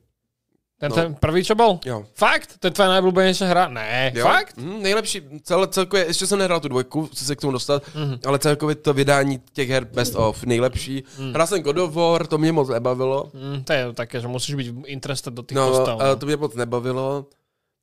[0.78, 0.96] Ten, No.
[0.96, 1.82] ten prvý, čo bol?
[1.82, 2.06] Jo.
[2.14, 2.62] Fakt?
[2.62, 3.66] To je tvoja najobľúbenejšia hra?
[3.68, 4.22] Ne, Jo?
[4.26, 4.58] fakt?
[4.62, 8.04] Mm, nejlepší, celé, celkově, ještě jsem nehrál tu dvojku, chci se k tomu dostat, Mhm.
[8.14, 8.20] mm-hmm.
[8.28, 11.04] ale celkově to vydání těch her best of, nejlepší.
[11.20, 11.34] Mm.
[11.34, 13.32] Hrál jsem God of War, to mě moc nebavilo.
[13.34, 15.98] Mm, to je také, že musíš byť interested do tých No, postav.
[16.02, 17.26] a to mě moc nebavilo.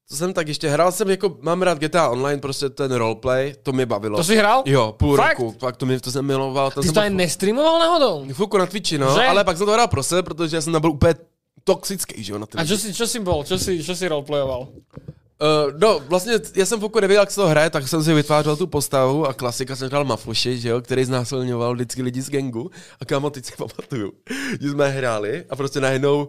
[0.08, 3.72] Co jsem tak ještě hrál jsem jako, mám rád GTA Online, prostě ten roleplay, to
[3.72, 4.16] mě bavilo.
[4.16, 4.62] To jsi hrál?
[4.66, 5.38] Jo, půl Fakt?
[5.38, 6.70] roku, fakt to, mě, to jsem miloval.
[6.70, 8.26] Ty jsi to aj nestreamoval náhodou?
[8.32, 9.26] Chvilku na Twitchi, no, Že?
[9.26, 11.14] ale pak jsem to hrál pro sebe, protože jsem tam byl úplně
[11.64, 13.44] toxický, že jo, na A čo si, čo si bol?
[13.44, 14.68] Čo si, čo si roleplayoval?
[15.40, 18.56] Uh, no, vlastně já jsem pokud nevěděl, jak se to hraje, tak jsem si vytvářel
[18.56, 22.70] tu postavu a klasika jsem hrál Mafuši, že jo, který znásilňoval vždycky lidi z gengu.
[23.00, 24.12] A kámo, teď si pamatuju,
[24.60, 26.28] že jsme hráli a prostě najednou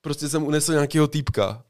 [0.00, 1.62] prostě jsem unesl nějakého týpka.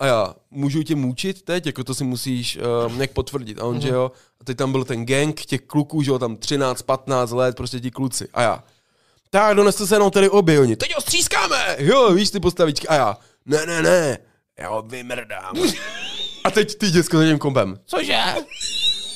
[0.00, 1.66] A já, můžu tě mučit teď?
[1.66, 3.60] Jako to si musíš uh, nějak potvrdit.
[3.60, 6.36] A on, že jo, a teď tam byl ten gang těch kluků, že jo, tam
[6.36, 8.28] 13, 15 let, prostě ti kluci.
[8.34, 8.64] A já,
[9.30, 10.76] tak donesl se jenom tady obě oni.
[10.76, 11.76] Teď ho střískáme!
[11.78, 12.88] Jo, víš ty postavičky.
[12.88, 14.18] A já, ne, ne, ne,
[14.58, 15.54] já ho vymrdám.
[16.44, 17.78] A teď ty děcko za tím kompem.
[17.86, 18.16] Cože?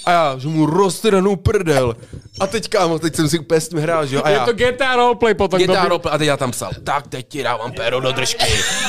[0.06, 1.97] A já, že mu roztrhnu prdel.
[2.40, 4.22] A teď kámo, teď jsem si úplně s tím hrál, že jo?
[4.24, 5.60] A Je já, to GTA roleplay potom.
[5.60, 5.89] GTA dobrý.
[5.89, 6.14] roleplay.
[6.14, 8.44] A teď já tam psal, tak teď ti dávám péro do držky.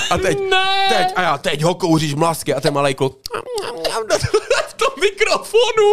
[0.10, 0.86] A teď, Ne!
[0.90, 2.54] teď, a já, teď ho kouříš mlasky.
[2.54, 3.20] A ten malej kluk,
[4.68, 5.92] v tom mikrofonu,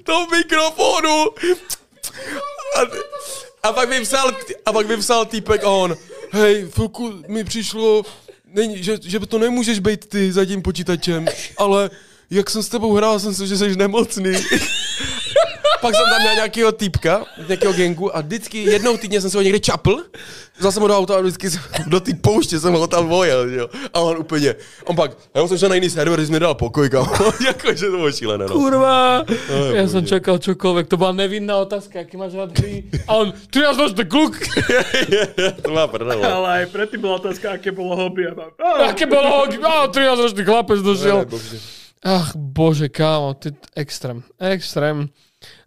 [0.00, 1.24] v tom mikrofonu.
[2.76, 2.80] A,
[3.68, 4.30] a pak mi psal,
[4.66, 5.96] a pak mi psal týpek a on,
[6.30, 8.02] hej, chvilku mi přišlo,
[8.46, 11.26] není, že, že to nemůžeš být ty za tím počítačem,
[11.58, 11.90] ale
[12.30, 14.32] jak jsem s tebou hrál, jsem si, že jsi nemocný.
[15.80, 19.42] Pak jsem tam měl nějakého týpka, nějakého gengu a vždycky jednou týdně jsem si ho
[19.42, 19.96] někde čapl,
[20.58, 23.48] vzal jsem ho do auta a vždycky jsem, do té pouště jsem ho tam vojel,
[23.48, 23.68] že jo.
[23.92, 26.90] A on úplně, on pak, já jsem šel na jiný server, když mi dal pokoj,
[26.90, 27.12] kámo.
[27.46, 28.54] Jakože to bylo šílené, no.
[28.54, 29.24] Kurva,
[29.76, 29.92] ja bože.
[29.92, 32.88] som čakal čokoľvek, to bola nevinná otázka, aký máš rád hry.
[33.04, 34.40] A on, 13 ročný kluk,
[35.62, 36.24] to má prdele.
[36.24, 38.24] Ale aj predtým bola otázka, aké bolo hobby.
[38.24, 41.28] A mám, "Á, aké bolo, á, 13 ročný chlapec došiel.
[41.28, 41.83] Bože.
[42.04, 45.08] Ach, bože, kámo, ty extrém, extrém.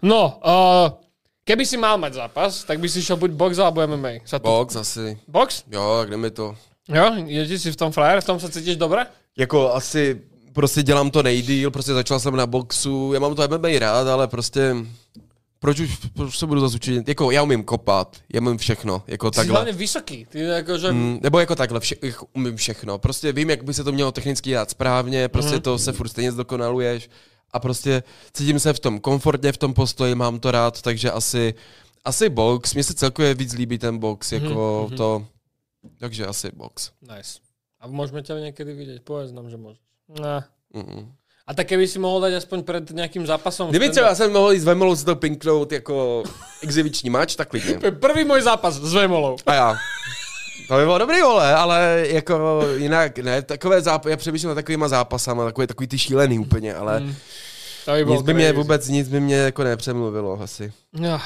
[0.02, 0.94] No, uh,
[1.42, 4.22] keby si mal mať zápas, tak by si šel buď box alebo MMA.
[4.22, 4.46] Sa to...
[4.46, 5.18] Box asi.
[5.28, 5.66] Box?
[5.66, 6.54] Jo, kde mi to.
[6.88, 9.06] Jo, je si v tom frajer, v tom sa cítiš dobre?
[9.38, 10.22] Jako asi
[10.54, 14.28] prostě dělám to nejdýl, prostě začal jsem na boxu, já mám to MMA rád, ale
[14.28, 14.76] prostě
[15.60, 17.08] proč už proč se budu zase učit?
[17.08, 19.54] Jako já umím kopat, já umím všechno, jako Ty takhle.
[19.54, 20.92] hlavne vysoký, ty akože...
[20.92, 22.98] Mm, nebo jako takhle, vše, jako umím všechno.
[22.98, 25.62] Prostě vím, jak by se to mělo technicky dělat správně, prostě Mhm.
[25.62, 27.10] to se furt stejně zdokonaluješ
[27.52, 28.04] a prostě
[28.34, 31.54] cítím se v tom komfortně, v tom postoji, mám to rád, takže asi,
[32.06, 32.74] asi box.
[32.74, 35.26] Mně se celkově víc líbí ten box, jako Mhm, to,
[36.00, 36.92] takže asi box.
[37.02, 37.40] Nice.
[37.78, 39.78] A môžeme ťa niekedy vidieť, povedz nám, že môžeš.
[40.18, 40.42] Ne.
[40.74, 41.14] Mm-mm.
[41.48, 43.72] A tak keby si mohol dať aspoň pred nejakým zápasom...
[43.72, 46.24] Kdyby třeba jsem mohl jít s Vemolou si to pinknout jako
[46.62, 47.80] exibiční mač, tak klidně.
[47.80, 49.40] To je prvý môj zápas s Vemolou.
[49.48, 49.78] A já.
[50.68, 54.88] To by bylo dobrý, vole, ale jako jinak, ne, takové zápasy, já přemýšlím nad takovýma
[54.88, 57.16] zápasama, takové takový ty šílený úplně, ale Mm.
[57.88, 60.74] To by nic by mě vůbec, nic by mě jako nepřemluvilo asi.
[61.08, 61.22] Ah.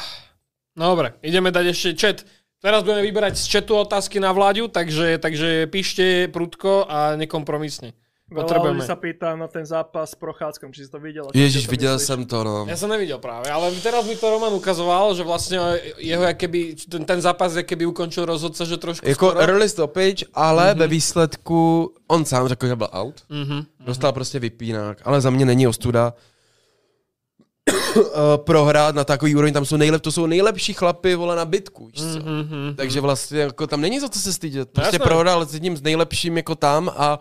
[0.77, 2.18] No dobre, ideme dať ešte chat.
[2.61, 7.98] Teraz budeme vyberať z chatu otázky na Vláďu, takže, takže píšte prudko a nekompromisne.
[8.31, 8.79] Veľa Potrebujeme.
[8.79, 11.93] ľudí sa pýta na ten zápas s Prochádzkom, či si to čo Ježíš, to viděl
[11.99, 12.07] myslíš?
[12.07, 12.63] jsem to, no.
[12.63, 15.59] Ja som nevidel práve, ale teraz mi to Roman ukazoval, že vlastne
[15.99, 19.39] jeho keby, ten, ten zápas keby ukončil rozhodca, že trošku Jako skoro.
[19.43, 23.21] early stoppage, ale ve výsledku on sám řekl, že byl out.
[23.29, 23.65] Mhm.
[23.83, 26.13] Dostal prostě vypínák, ale za mě není ostuda
[27.67, 31.87] eh, prohrát na takový úroveň, tam jsou nejlep, to jsou nejlepší chlapy, vole, na bitku,
[31.87, 32.19] víš co?
[32.19, 32.73] Mhm.
[32.75, 34.69] Takže vlastně jako tam není za co se stydět.
[34.71, 35.05] Prostě jasné.
[35.05, 37.19] prohrál s jedním z nejlepším jako tam a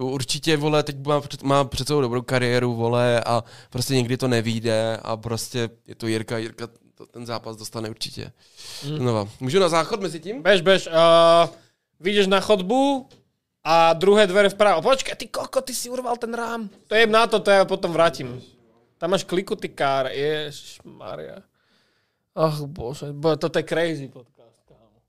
[0.00, 4.28] určitě, vole, teď má, před- má před sebou dobrou kariéru, vole, a prostě někdy to
[4.28, 8.32] nevíde a prostě je to Jirka, Jirka to, ten zápas dostane určitě.
[8.90, 8.96] Mm.
[8.96, 9.28] Znova.
[9.40, 10.42] Můžu na záchod mezi tím?
[10.42, 10.92] Bež, bež, uh,
[12.00, 13.08] vyjdeš na chodbu
[13.64, 14.82] a druhé dvere vpravo.
[14.82, 16.68] Počkaj, ty koko, ty si urval ten rám.
[16.86, 18.42] To je na to, to ja potom vrátim.
[18.98, 20.10] Tam máš kliku, ty kár.
[20.84, 21.42] Maria.
[22.34, 24.56] Ach bože, bo, toto je crazy podcast.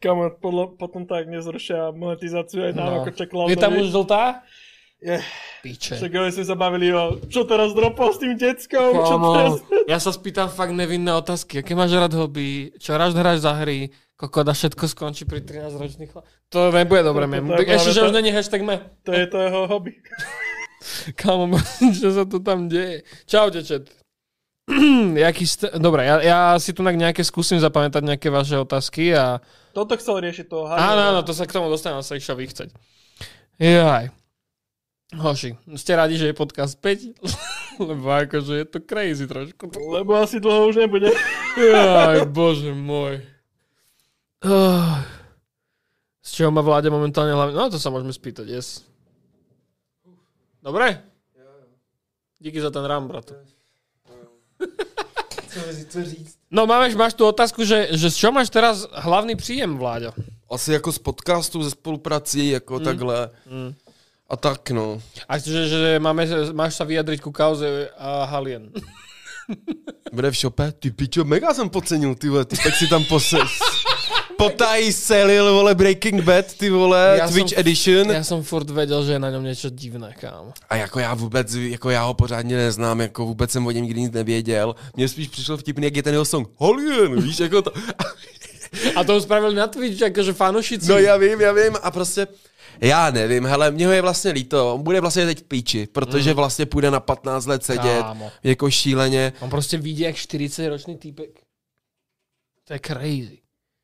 [0.03, 0.30] kámo.
[0.76, 2.95] Potom tak nezrušia monetizáciu aj nám No.
[3.01, 3.45] ako Je čeklal.
[3.55, 4.43] tam už žltá?
[5.03, 5.19] Je.
[5.59, 5.99] Píče.
[5.99, 9.51] Však ale sme sa bavili o, čo teraz dropol s tým deckom, čo teraz...
[9.59, 11.59] Kámo, ja sa spýtam fakt nevinné otázky.
[11.59, 12.71] Aké máš rád hobby?
[12.80, 13.91] Čo rád hráš za hry?
[14.15, 16.23] Kokoda všetko skončí pri 13 ročných chlap.
[16.55, 17.43] To nebude dobré, To- mem.
[17.51, 18.75] to je Ešte, práve že to- už není hashtag me.
[19.03, 19.91] To je to jeho hobby.
[21.19, 21.59] Kámo,
[21.99, 23.03] čo sa tu tam deje?
[23.27, 23.91] Čaute, čet.
[25.19, 25.67] Jaký ste...
[25.75, 29.43] Dobre, ja, ja si tu nejaké skúsim zapamätať nejaké vaše otázky a...
[29.75, 32.71] Toto chcel riešiť toho Áno, áno, to sa k tomu dostanem, sa išiel vychceť.
[33.59, 34.22] Jaj.
[35.14, 37.22] Hoši, ste radi, že je podcast 5?
[37.90, 39.69] Lebo akože je to crazy trošku.
[39.69, 41.14] Lebo asi dlho už nebude.
[41.57, 43.22] Jaj, bože môj.
[46.23, 47.53] Z čeho má vláda momentálne hlavne?
[47.53, 48.85] No, to sa môžeme spýtať, yes.
[50.64, 51.02] Dobre?
[52.40, 53.34] Díky za ten rám, bratu.
[55.90, 56.38] Co říct?
[56.52, 60.14] No máš, máš tu otázku, že, že z čeho máš teraz hlavný příjem, Vláďo?
[60.49, 62.84] Asi jako z podcastu, ze spoluprací, jako mm.
[62.84, 63.30] takhle.
[63.45, 63.73] Mm.
[64.34, 64.97] A tak no.
[65.30, 66.26] A že, že máme,
[66.57, 68.73] máš sa vyjadriť ku kauze a Halien.
[70.14, 70.73] Bude v šope?
[70.73, 73.38] Ty pičo, mega jsem podcenil, ty vole, ty tak si tam pose...
[74.38, 78.11] Potají selil, vole, Breaking Bad, ty vole, Já Twitch jsem- Edition.
[78.11, 80.57] Ja som furt vedel, že je na ňom niečo divné, kámo.
[80.69, 84.01] A jako já vůbec, jako já ho pořádně neznám, jako vůbec jsem o něm nikdy
[84.01, 84.76] nic nevěděl.
[84.97, 86.49] Mně spíš přišlo vtipný, jak je ten jeho song.
[86.57, 87.72] Holien, víš, jako to.
[88.95, 90.89] A to spravili na Twitch, akože fanušici.
[90.89, 92.27] No já vím, já vím a prostě
[92.81, 96.33] já nevím, hele, mě ho je vlastně líto, on bude vlastně teď v píči, protože
[96.33, 98.31] vlastně půjde na 15 let sedět, Kámo.
[98.43, 99.33] jako šíleně.
[99.39, 101.29] On prostě vidí jak 40 ročný týpek.
[102.67, 103.37] To je crazy.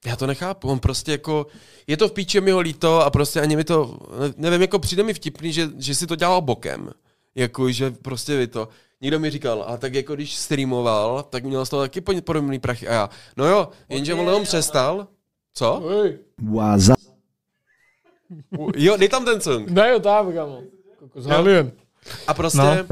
[0.05, 1.47] Já to nechápu, on prostě jako,
[1.87, 3.97] je to v píči, mi ho líto a prostě ani mi to,
[4.37, 6.89] nevím, jako přijde mi vtipný, že, že si to dělal bokem.
[7.35, 8.69] Jako, že prostě vy to.
[9.01, 12.59] Někdo mi říkal, a tak jako když streamoval, tak měl z toho taky po- podobný
[12.59, 12.87] prachy.
[12.87, 15.07] A já, no jo, jenže on on přestal.
[15.53, 15.83] Co?
[15.89, 16.17] Hej.
[16.51, 16.95] Waza.
[18.76, 19.69] Jo, dej tam ten song.
[19.72, 20.61] Daj ho tam, kámo.
[20.99, 21.72] Kokos Halien.
[22.27, 22.76] A prostě, No.
[22.76, 22.84] no.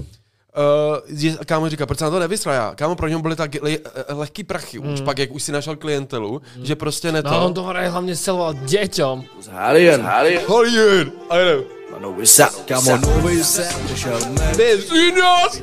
[1.30, 2.76] uh, kámo říká, proč se na to nevyslal já?
[2.76, 5.76] Kámo, pro něm byly tak le, eh, lehký prachy, už pak, jak už si našel
[5.76, 7.30] klientelu, že prostě ne to.
[7.30, 9.24] No on to hore hlavne celoval deťom.
[9.52, 10.42] Halien, Halien.
[10.48, 11.64] Holien, a jenom.
[11.92, 14.56] Ma nový sound, kámo, nový sound, přišel med.
[14.58, 15.62] Vecinos!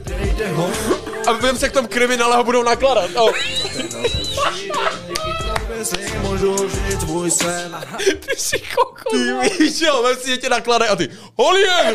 [1.28, 3.10] A vím se k tomu kriminále ho budou nakladat.
[3.16, 3.30] Oh.
[6.20, 7.76] Můžu žít tvůj sen.
[8.20, 9.12] Ty si kokos.
[9.12, 11.94] Ty víš, jo, vem si, tě nakladají a ty, Holien!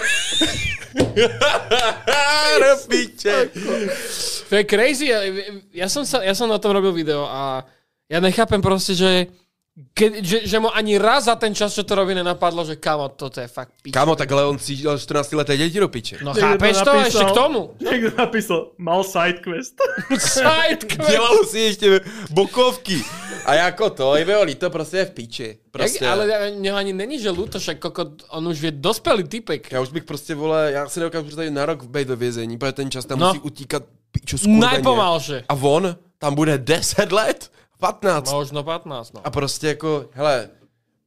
[2.59, 3.49] Do píče.
[4.49, 5.05] To je crazy.
[5.73, 7.61] Ja, som sa, ja som na tom robil video a
[8.09, 9.29] ja nechápem proste, že,
[9.93, 13.09] ke, že, že mu ani raz za ten čas, čo to robí, nenapadlo, že kamo,
[13.15, 13.93] toto je fakt pič.
[13.93, 16.17] Kámo, takhle on cítil 14 leté děti do piče.
[16.23, 16.93] No chápeš to?
[16.93, 17.61] napísal- Ešte k tomu.
[17.79, 19.75] Niekto napísal, mal sidequest.
[20.17, 21.09] Side quest.
[21.11, 23.03] Dělal si ještě bokovky.
[23.45, 25.57] A jako to, je mi ho líto, prostě je v píči.
[25.71, 26.05] Prostě.
[26.05, 27.31] Jak, ale mne ani není, že
[27.79, 29.71] kokot, on už je dospelý typek.
[29.71, 32.71] Já už bych prostě, vole, já si nedokážu představit na rok být ve vězení, protože
[32.71, 33.27] ten čas tam No.
[33.27, 34.59] musí utíkat piču skurveně.
[34.61, 35.43] Najpomalšie.
[35.49, 37.51] A on tam bude 10 let?
[37.79, 38.31] 15.
[38.31, 39.21] Možno 15, no.
[39.23, 40.49] A prostě jako, hele,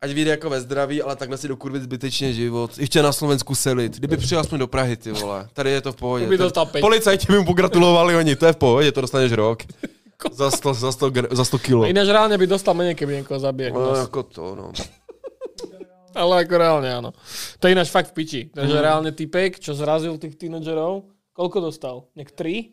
[0.01, 2.79] ať vyjde jako ve zdraví, ale takhle si dokurvit zbytečně život.
[2.79, 3.97] Ještě na Slovensku selit.
[3.97, 5.49] Kdyby přijel aspoň do Prahy, ty vole.
[5.53, 6.25] Tady je to v pohodě.
[6.27, 6.81] Kdyby dostal pět.
[6.81, 9.63] Policajti by mu pogratulovali oni, to je v pohodě, to dostaneš rok.
[10.33, 11.83] za 100, za 100, gr- za 100 kilo.
[11.87, 13.75] Ináč reálne by dostal menej, keby niekoho zabije.
[13.75, 14.71] No, jako to, no.
[16.15, 17.11] Ale ako reálne áno.
[17.59, 18.41] To je ináč fakt v piči.
[18.53, 18.85] Takže Mhm.
[18.85, 21.97] reálne typek, čo zrazil tých tínedžerov, koľko dostal?
[22.15, 22.71] Nek 3?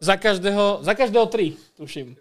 [0.00, 2.16] Za každého, za každého 3, tuším.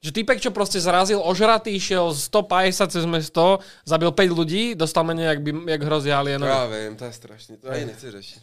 [0.00, 5.36] Že typek, čo proste zrazil, ožratý, šiel 150 cez mesto, zabil 5 ľudí, dostal menej,
[5.36, 6.48] jak, by, jak hrozí alienovi.
[6.50, 8.42] Já vím, to je strašný, to ani nechci řešit.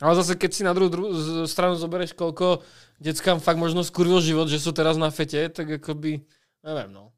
[0.00, 2.60] Ale zase, keď si na druhú, druhú z- stranu zoberieš, koľko
[3.00, 6.22] deckám fakt možno skurvil život, že sú teraz na fete, tak akoby,
[6.62, 7.10] neviem, no.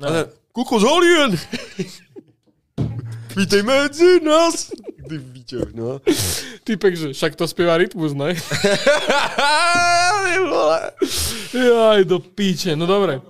[0.00, 0.28] Ale, Neviem.
[0.54, 1.30] kuko z Alien!
[3.36, 4.70] Vítej mezi nás!
[5.08, 6.00] Ty víčo, no.
[6.64, 8.34] Typek, že však to spieva Rytmus, ne?
[11.52, 11.58] Ty.
[11.58, 13.20] Jaj, do píče, no dobre.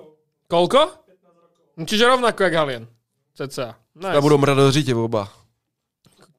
[0.49, 0.81] Koľko?
[1.77, 2.85] No, čiže rovnako jak Halien.
[3.35, 3.75] CCA.
[3.95, 4.13] Nice.
[4.13, 5.33] Tam budou mrdat do řitě oba.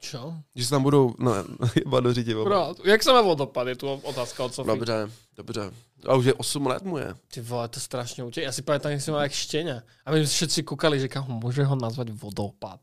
[0.00, 0.34] Čo?
[0.54, 1.34] Že se tam budou, no,
[1.74, 2.44] jeba do řitě oba.
[2.44, 3.68] Bro, jak sa má vodopad?
[3.68, 4.74] Je tu otázka od Sofie.
[4.74, 5.70] Dobře, dobře.
[6.08, 7.14] A už je 8 let mu je.
[7.34, 8.42] Ty vole, to strašne uče.
[8.42, 9.82] Ja si pamätám, jak si mal jak štenia.
[10.06, 12.78] A my všetci kúkali, že kámo, môže ho nazvať vodopad.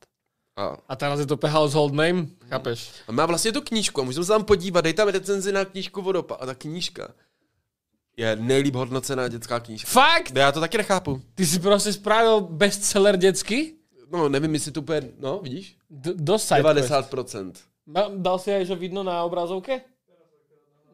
[0.55, 2.91] A, A teraz je to pe household name, chápeš?
[3.07, 6.01] a má vlastně tu knížku a můžeme se tam podívat, dej tam recenzi na knížku
[6.01, 6.35] Vodopa.
[6.35, 7.07] A ta knížka
[8.17, 9.91] je nejlíp hodnocená dětská knížka.
[9.91, 10.35] Fakt?
[10.35, 11.21] Já to taky nechápu.
[11.35, 13.73] Ty si prostě spravil bestseller dětsky?
[14.11, 15.77] No, nevím, jestli to úplně, no, vidíš?
[15.89, 16.89] D- do sidequest.
[16.91, 17.51] 90%.
[17.87, 19.81] Ma- Dal si aj, že vidno na obrazovke?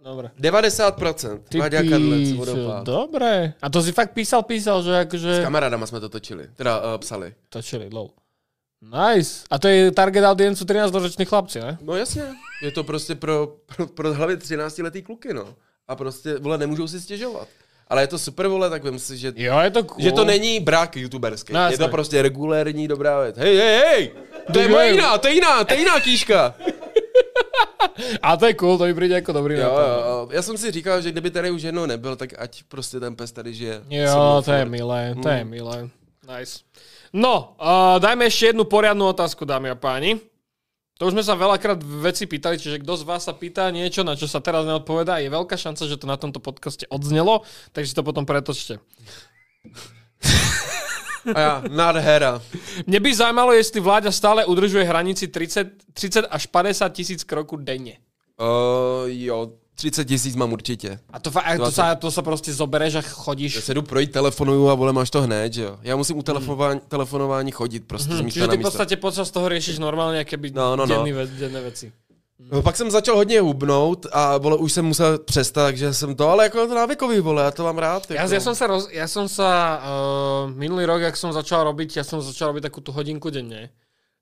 [0.03, 0.31] Dobre.
[0.40, 1.40] 90%.
[1.49, 2.84] Ty Váďa Kadlec, Vodopád.
[2.86, 3.53] dobre.
[3.61, 5.41] A to si fakt písal, písal, že S akože...
[5.44, 7.36] kamarádama jsme to točili, teda uh, psali.
[7.49, 8.10] Točili, lol.
[8.81, 9.43] Nice.
[9.51, 11.77] A to je target audience 13-roční chlapci, ne?
[11.81, 12.23] No jasně,
[12.64, 15.56] je to prostě pro, pro, pro hlavě 13 letý kluky, no.
[15.88, 17.47] A prostě, vole, nemůžou si stěžovat.
[17.88, 20.03] Ale je to super, vole, tak vím si, že, Jo, je to cool.
[20.03, 21.53] že to není brák youtuberský.
[21.53, 23.38] No, je to prostě regulérní dobrá věc.
[23.38, 24.11] Hej, hej, hej!
[24.53, 26.56] To je moje jiná, to je jiná, to je jiná knížka.
[28.22, 29.81] A to je cool, to mi přijde jako dobrý Jo, nápad.
[30.07, 30.30] jo.
[30.31, 33.31] Já jsem si říkal, že kdyby tady už jednou nebyl, tak ať prostě ten pes
[33.31, 33.81] tady žije.
[33.89, 35.89] Jo, to je milé, to je milé.
[36.38, 36.60] Nice.
[37.14, 40.22] No, uh, dajme ešte jednu poriadnu otázku, dámy a páni.
[40.99, 44.19] To už sme sa veľakrát veci pýtali, čiže kto z vás sa pýta niečo, na
[44.19, 47.95] čo sa teraz neodpovedá, je veľká šanca, že to na tomto podcaste odznelo, takže si
[47.95, 48.84] to potom pretočte.
[51.36, 52.41] A já, nádhera.
[52.88, 57.91] Mne by zaujímalo, jestli vláďa stále udržuje hranici 30, 30 až 50 tisíc kroků denne.
[58.40, 60.99] Uh, jo, 30 tisíc mám určitě.
[61.10, 63.56] A to, fa- a to, sa, to sa proste zobereš a chodíš.
[63.56, 65.80] Já se jdu projít, telefonuju a vole, máš to hned, že jo.
[65.81, 68.72] Já musím u telefonování, telefonování chodit prostě z Hm, místa čiže ty v místo.
[68.72, 71.03] podstate počas toho riešiš normálne, keby No, no, no.
[71.39, 71.91] denné veci.
[72.51, 76.30] No, pak jsem začal hodně hubnout a vole, už jsem musel přestat, takže jsem to,
[76.30, 78.11] ale jako to návykový, vole, já to mám rád.
[78.11, 78.34] Ja, Jako.
[78.34, 79.49] ja som sa, roz, ja som sa
[79.84, 83.69] uh, minulý rok, ak som začal robiť, ja som začal robiť takú tú hodinku denne.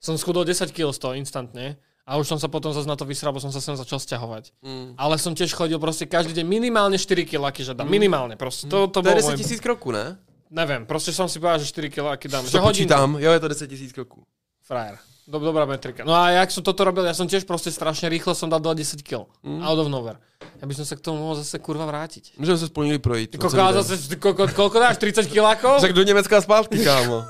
[0.02, 1.78] Som schudol 10 kg z toho instantne
[2.08, 4.56] a už som sa potom zase na to vysral, bo som sa sem začal stiahovať.
[4.64, 4.96] Mm.
[4.96, 7.84] Ale som tiež chodil proste každý deň minimálne 4 kg, že dám.
[7.84, 8.72] Minimálne proste.
[8.72, 9.38] To, to, To je bolo 10 môj...
[9.44, 10.16] tisíc kroků, ne?
[10.48, 12.48] Neviem, proste som si povedal, že 4 kg dám.
[12.48, 14.24] Že To počítám, jo, je to 10 tisíc kroků.
[14.64, 14.96] Frajer.
[15.28, 16.08] Dob, dobrá metrika.
[16.08, 18.80] No a jak som toto robil, ja som tiež proste strašne rýchlo som dal dole
[18.80, 19.28] 10 kg.
[19.44, 19.60] Mm.
[19.60, 20.24] Out of nowhere.
[20.58, 22.40] Ja by som sa k tomu mohol zase kurva vrátiť.
[22.40, 23.32] Můžeme se spolu někdy projít.
[23.32, 24.98] Ty koko, a zase, ty koko, koľko dáš?
[24.98, 25.82] 30 kilákov?
[25.82, 27.24] Tak do Německa a zpátky, kámo.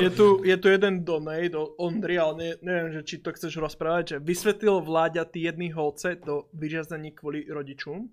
[0.00, 3.56] Je tu, je tu jeden donate od Ondry, ale ne, neviem, že či to chceš
[3.56, 8.10] rozprávať, že vysvetlil vláďa ty jedný holce do vyřazení kvôli rodičům.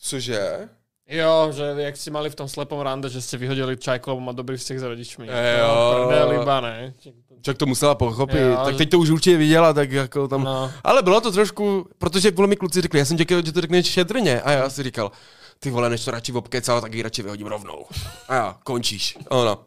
[0.00, 0.68] Cože?
[1.10, 4.54] Jo, že jak ste mali v tom slepom rande, že ste vyhodili čajku, má dobrý
[4.54, 5.26] vzťah s rodičmi.
[5.26, 5.70] E, jo.
[6.06, 6.94] Prdeli, ba, ne?
[7.42, 10.44] Čak to musela pochopit, Jo, tak že- teď to už určitě viděla, tak jako tam...
[10.44, 10.70] No.
[10.84, 13.82] Ale bylo to trošku, protože vole mi kluci řekli, já jsem čekal, že to řekne
[13.82, 15.10] šetrně a já si říkal,
[15.58, 17.86] ty vole, než to radši obkecal, tak ji radši vyhodím rovnou.
[18.28, 19.18] A já, končíš.
[19.28, 19.58] Ono.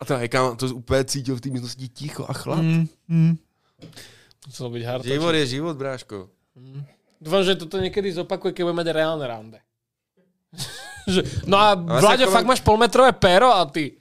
[0.00, 2.60] A to hejka, to úplně cítil v té místnosti ticho a chlad.
[3.08, 3.38] Mm.
[4.46, 5.04] Muselo byť hard.
[5.04, 6.28] Život je život, bráško.
[7.20, 9.58] Dúfam, že toto niekedy zopakuje, keď budeme mať reálne rande.
[11.12, 13.96] že, no a Vláďo, fakt máš polmetrové péro a ty...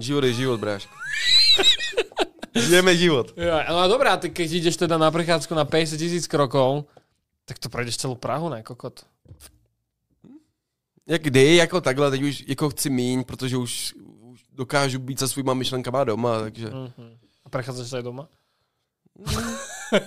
[0.00, 0.92] Život je život, bráško.
[2.54, 3.32] Žijeme život.
[3.36, 6.84] Jo, ale dobré, a ty keď ideš teda na prechádzku na 50 tisíc krokov,
[7.44, 9.04] tak to prejdeš celú Prahu, ne, kokot?
[11.06, 15.28] Jak kdy, jako takhle, teď už jako chci míň, protože už, už dokážu být se
[15.28, 16.70] svýma myšlenkama doma, takže...
[16.70, 17.18] Mhm.
[17.44, 18.28] A prechádzaš aj doma?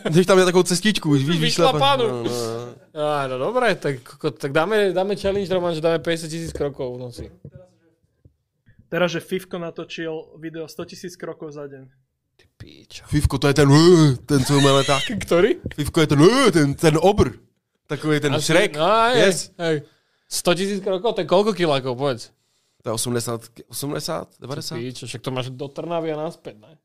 [0.10, 2.08] Když tam je takovou cestičku, už víš, Vyšlapanú.
[2.08, 2.76] No, no, no.
[2.96, 3.96] Á, no dobré, tak,
[4.40, 7.26] tak dáme, dáme challenge, Roman, že dáme 50 tisíc krokov v noci.
[8.90, 11.84] Teraz, že Fivko natočil video 100 tisíc krokov za deň.
[12.38, 13.04] Ty píčo.
[13.08, 13.68] Fivko, to je ten,
[14.26, 15.04] ten, co má leták.
[15.26, 15.60] Ktorý?
[15.76, 16.20] Fivko je ten,
[16.54, 17.36] ten, ten obr.
[17.88, 18.78] Takový ten Asi- Shrek.
[18.80, 19.38] No, hej, Yes.
[19.60, 19.84] hej.
[20.30, 22.32] 100 tisíc krokov, to je koľko kilákov, povedz.
[22.82, 24.78] To je 80, 80, 90?
[24.78, 26.78] Píčo, však to máš do Trnavy a naspäť, ne?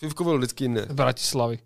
[0.00, 0.86] Fivko byl vždycky jinde.
[0.92, 1.58] Bratislavy.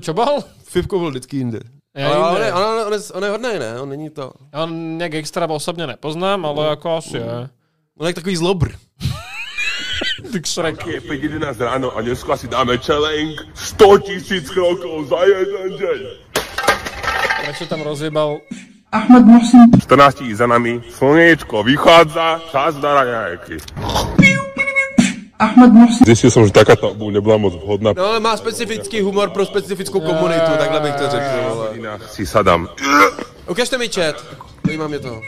[0.00, 0.40] Čo bol?
[0.64, 1.60] Fivko byl vždycky jinde.
[1.96, 2.52] Ja ale, ale inde.
[2.52, 3.80] on, on, on, je, on je hodnej, ne?
[3.80, 4.32] On není to.
[4.52, 7.48] Ja on nejak extra osobne nepoznám, ale ako asi je.
[8.00, 8.72] On je takový zlobr.
[10.32, 10.86] Tak Shrek.
[10.86, 16.00] Je 5.11 ráno a dneska si dáme challenge 100 tisíc krokov za jeden deň.
[17.44, 18.40] Prečo tam rozjebal
[19.80, 23.56] 14 tisíc za nami, slniečko vychádza, čas na raňajky.
[26.04, 27.96] Zistil som, že takáto obuv nebola moc vhodná.
[27.96, 31.28] No ale má specifický humor pro specifickou komunitu, takhle bych to řekl.
[32.08, 32.68] si sadám.
[33.48, 34.24] Ukažte mi chat.
[34.66, 35.20] Zajímá mě to.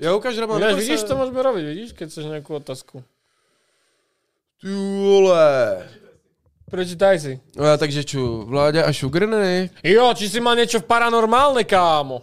[0.00, 0.58] Jo, ukaž Roman.
[0.58, 1.06] Ináč, ukaž vidíš, se.
[1.06, 3.02] to môžeme robiť, vidíš, keď chceš nejakú otázku.
[4.62, 4.70] Ty
[5.02, 5.82] vole.
[6.70, 7.32] Prečítaj si.
[7.58, 9.68] No já takže ču, Vláďa a Sugar ne?
[9.82, 12.22] Jo, či si mal niečo paranormálne, kámo?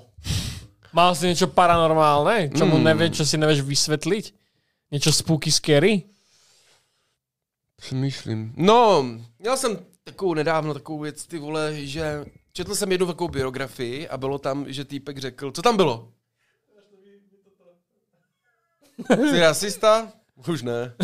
[0.96, 2.56] Mal si niečo paranormálne?
[2.56, 4.26] Čo mu nevie, čo si nevieš vysvetliť?
[4.90, 6.08] Niečo spooky scary?
[7.80, 8.54] Přemýšlím.
[8.58, 9.06] No,
[9.40, 14.18] měl jsem takovou nedávno takovou věc, ty vole, že četl jsem jednu takovou biografii a
[14.18, 16.12] bylo tam, že týpek řekl, co tam bylo?
[19.10, 20.12] Jsi rasista?
[20.48, 20.94] Už ne.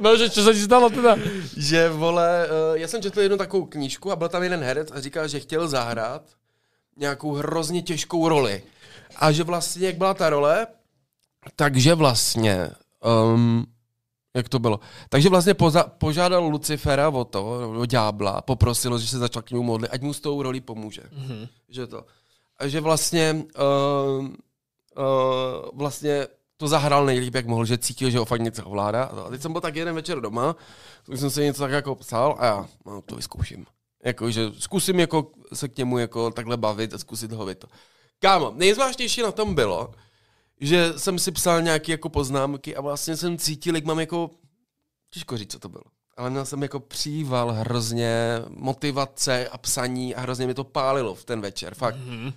[0.00, 1.18] No, že čo sa ti stalo teda?
[1.56, 5.00] Že vole, eh, já jsem četl jednu takovou knížku a byl tam jeden herec a
[5.00, 6.22] říkal, že chtěl zahrát
[6.96, 8.62] nějakou hrozně těžkou roli.
[9.16, 10.66] A že vlastně, jak byla ta role,
[11.56, 12.70] takže vlastně,
[13.34, 13.66] um,
[14.34, 14.80] jak to bylo?
[15.08, 19.62] Takže vlastně poza, požádal Lucifera o to, o ďábla, poprosil, že se začal k němu
[19.62, 21.02] modlit, ať mu s tou rolí pomůže.
[21.02, 21.48] Mm-hmm.
[21.68, 22.04] Že to.
[22.58, 23.44] A že vlastně,
[24.18, 24.34] uh, uh,
[25.74, 29.04] vlastně to zahrál nejlíp, jak mohl, že cítil, že ho fakt něco ovládá.
[29.04, 30.56] A teď jsem byl tak jeden večer doma,
[31.06, 33.66] tak jsem si něco tak jako psal a já no, to vyzkouším.
[34.04, 37.66] Jako, že zkusím jako se k němu jako takhle bavit a zkusit ho to.
[38.18, 39.94] Kámo, nejzvláštnější na tom bylo,
[40.60, 44.30] že jsem si psal nějaké jako poznámky a vlastně jsem cítil, jak mám jako,
[45.10, 45.84] těžko říct, co to bylo.
[46.16, 48.14] Ale měl jsem jako příval hrozně
[48.48, 51.96] motivace a psaní a hrozně mi to pálilo v ten večer, fakt.
[51.96, 52.32] Mm-hmm.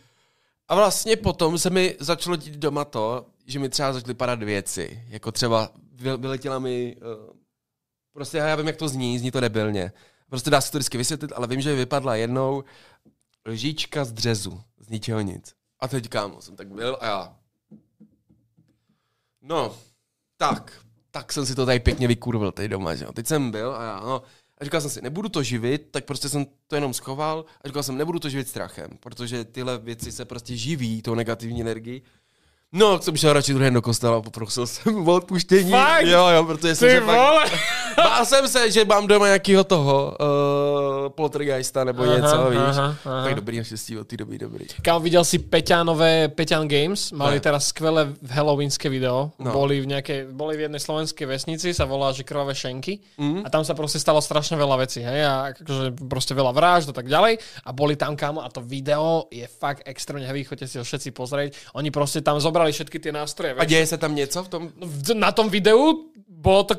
[0.68, 5.04] A vlastně potom se mi začalo dít doma to, že mi třeba začaly padat věci.
[5.08, 6.96] Jako třeba vy- vyletěla mi...
[6.96, 7.36] Uh,
[8.14, 9.92] prostě já vím, jak to zní, zní to debilně.
[10.30, 12.64] Prostě dá se to vždycky vysvětlit, ale vím, že vypadla jednou
[13.46, 14.62] lžička z dřezu.
[14.80, 15.54] Z ničeho nic.
[15.80, 17.36] A teď kámo, jsem tak byl a já...
[19.48, 19.76] No,
[20.38, 23.14] tak, tak jsem si to tady pěkně vykurvil tady doma, že jo.
[23.14, 24.22] Teď jsem byl a já, no,
[24.58, 27.84] A říkal jsem si, nebudu to živit, tak prostě jsem to jenom schoval a říkal
[27.84, 32.02] jsem, nebudu to živit strachem, protože tyhle věci se prostě živí tou negativní energií.
[32.78, 35.72] No, jsem šel radši druhý do kostela a poprosil jsem o odpuštění.
[35.72, 36.06] Fakt?
[36.06, 37.16] Jo, jo, protože jsem Ty se fakt...
[37.16, 37.44] vole!
[37.98, 42.60] Bál jsem se, že mám doma nějakého toho uh, poltergeista nebo Aha, něco, víš.
[42.60, 43.24] aha, aha.
[43.24, 44.66] Tak dobrý, naštěstí od té doby dobrý.
[44.82, 47.40] Kámo, videl si Peťanové, Peťan Games, mali Ne.
[47.40, 49.32] teraz skvelé halloweenské video.
[49.40, 49.52] No.
[49.52, 53.00] Boli, v nejakej, boli v jednej slovenskej vesnici, sa volá, že krvavé šenky.
[53.18, 53.46] Mhm.
[53.46, 56.96] A tam sa proste stalo strašne veľa vecí, hej, a akože proste veľa vražd a
[56.96, 57.42] tak ďalej.
[57.66, 61.10] A boli tam, kámo, a to video je fakt extrémne heavy, choďte si ho všetci
[61.18, 61.58] pozrieť.
[61.74, 63.54] Oni proste tam zobrali všetky tie nástroje.
[63.54, 63.70] A vieš.
[63.70, 64.72] děje se tam něco v tom?
[64.76, 66.76] v- na tom videu bolo to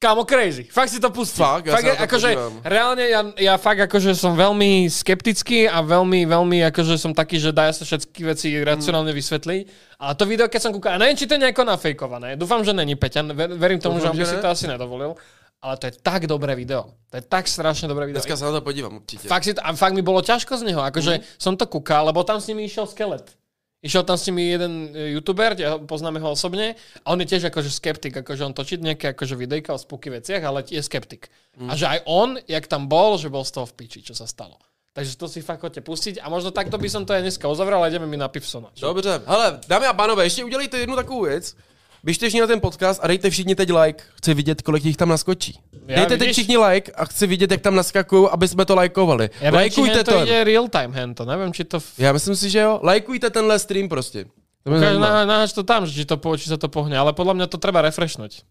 [0.00, 0.64] Kámo, crazy.
[0.64, 1.36] Fakt si to pustí.
[1.36, 1.68] Fakt?
[1.68, 2.28] Ja fakt to akože,
[2.64, 7.52] reálne ja, ja fakt akože som veľmi skeptický a veľmi, veľmi akože som taký, že
[7.52, 9.62] dá sa všetky veci racionálne vysvetliť.
[10.00, 12.40] A to video, keď som kúkal, a neviem, či to je nejako nafejkované.
[12.40, 13.28] Dúfam, že není Peťan.
[13.36, 15.20] Ver, verím tomu, Dúfam, že on by si to asi nedovolil.
[15.60, 16.96] Ale to je tak dobré video.
[17.12, 18.24] To je tak strašne dobré video.
[18.24, 19.28] Dneska se na to podívám určitě.
[19.28, 21.24] Fakt, si to, a fakt mi bolo ťažko z neho, akože mm.
[21.36, 23.36] som to kúkal, lebo tam s nimi išiel skelet.
[23.80, 25.56] Išiel tam s nimi jeden e, youtuber,
[25.88, 29.72] poznáme ho osobne, a on je tiež akože skeptik, akože on točí nejaké akože videjka
[29.72, 31.32] o spooky veciach, ale je skeptik.
[31.56, 31.68] Mm.
[31.68, 34.28] A že aj on, jak tam bol, že bol z toho v piči, čo sa
[34.28, 34.60] stalo.
[34.92, 37.78] Takže to si fakt chodte pustiť a možno takto by som to aj dneska uzavrel,
[37.78, 38.68] ale ideme mi na pivsona.
[38.74, 41.56] Dobře, hele, dámy a pánové, ještě udělejte jednu takovou věc.
[42.04, 44.04] Běžte všichni na ten podcast a dejte všichni teď like.
[44.16, 45.58] Chci vidět, kolik jich tam naskočí.
[45.86, 46.36] Já dejte teď vidíš?
[46.36, 49.30] všichni like a chci vidět, jak tam naskakují, aby jsme to lajkovali.
[49.40, 51.80] Či Lajkujte to ide real time hento, neviem, či to...
[51.80, 51.98] V...
[51.98, 52.80] Já myslím si, že jo.
[52.82, 54.24] Lajkujte tenhle stream prostě.
[54.64, 54.96] To mě Ukáž,
[55.26, 57.80] na, to tam, že či, to, či sa to pohne, ale podľa mňa to treba
[57.80, 58.44] refreshnúť.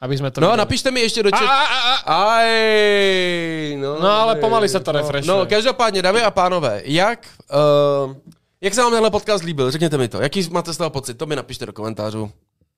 [0.00, 0.58] Aby sme to No, videli.
[0.58, 1.44] napište mi ještě do chat.
[2.06, 2.48] Aj,
[3.76, 5.36] no, No, ale pomaly se to no, refreshuje.
[5.38, 7.26] No, každopádně, dámy a pánové, jak,
[8.06, 8.14] uh,
[8.60, 9.70] jak se vám tenhle podcast líbil?
[9.70, 10.20] Řekněte mi to.
[10.20, 11.14] Jaký máte z toho pocit?
[11.18, 12.30] To mi napište do komentářů.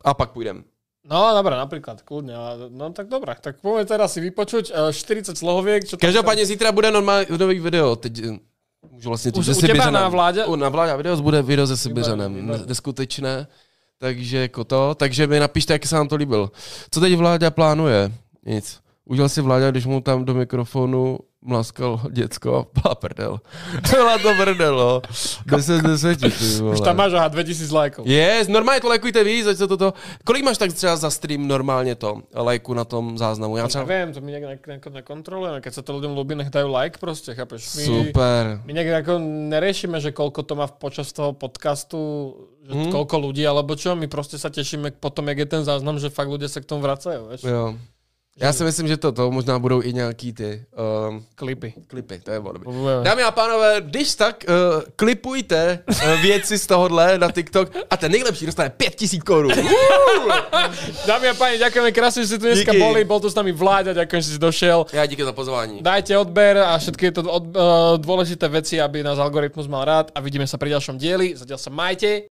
[0.04, 0.64] A pak půjdem.
[1.10, 2.36] No, dobré, napríklad, kľudne.
[2.36, 5.84] ale- No tak dobré, tak poďme teraz si vypočuť eh, 40 slohoviek.
[5.88, 7.96] Čo tam Každopádně zítra bude normální nový video.
[7.96, 8.38] Teď eh,
[8.90, 9.92] můžu vlastně u teba Sibiřanem.
[10.02, 10.44] na vládě?
[10.44, 12.46] U, na vládě videos bude video se Sibiřanem.
[12.66, 13.46] Neskutečné.
[13.98, 14.94] Takže jako to.
[14.94, 16.50] Takže mi napište, jak se vám to líbil.
[16.90, 18.12] Co teď vláda plánuje?
[18.46, 18.80] Nic.
[19.04, 22.66] Udělal si vláda, když mu tam do mikrofonu mlaskal děcko.
[22.82, 23.40] Byla prdel.
[23.90, 25.02] Byla to prdel, no.
[25.46, 26.28] 10 z 10, ty
[26.60, 26.72] vole.
[26.74, 28.06] Už tam máš aha 2000 lajkov.
[28.06, 29.92] Yes, normálně to lajkujte víc, ať se toto.
[30.24, 33.56] Kolik máš tak třeba za stream normálně to, lajku na tom záznamu?
[33.56, 33.84] Já třeba...
[33.84, 35.60] Neviem, to my nejak nejako nekontrolujeme.
[35.60, 37.74] Keď sa to ľuďom ľúbi, nech dajú like proste, chápeš?
[37.76, 38.42] My, Super.
[38.64, 39.12] my nejak ako
[39.48, 41.98] neriešime, že koľko to má v- počas toho podcastu,
[42.62, 42.92] že Mhm.
[42.92, 43.96] koľko ľudí, alebo čo.
[43.96, 46.82] My proste sa tešíme potom, jak je ten záznam, že fakt ľudia sa k tomu
[46.82, 47.42] vracajú, vieš?
[47.42, 47.74] Jo.
[48.40, 50.64] Já si myslím, že to, to možná budou i nějaký ty
[51.08, 51.74] um, Klipy.
[51.86, 52.38] klipy, to je.
[52.38, 52.90] Uvidíme.
[53.02, 58.12] Dámy a pánové, když tak uh, klipujte uh, věci z tohohle na TikTok a ten
[58.12, 59.52] nejlepší dostane 5000 korun.
[61.06, 62.80] Dámy a páni, ďakujeme krásne, že ste tu dneska Díky.
[62.80, 63.04] boli.
[63.04, 64.86] Bol tu s nami Vláďa, ďakujem, že si došiel.
[64.92, 65.82] Já díky za pozvání.
[65.82, 67.52] Dajte odber a všetky to od, uh,
[68.00, 71.36] dôležité veci, aby nás algoritmus mal rád a vidíme sa pri ďalšom dieli.
[71.36, 72.24] Zatiaľ sa majte.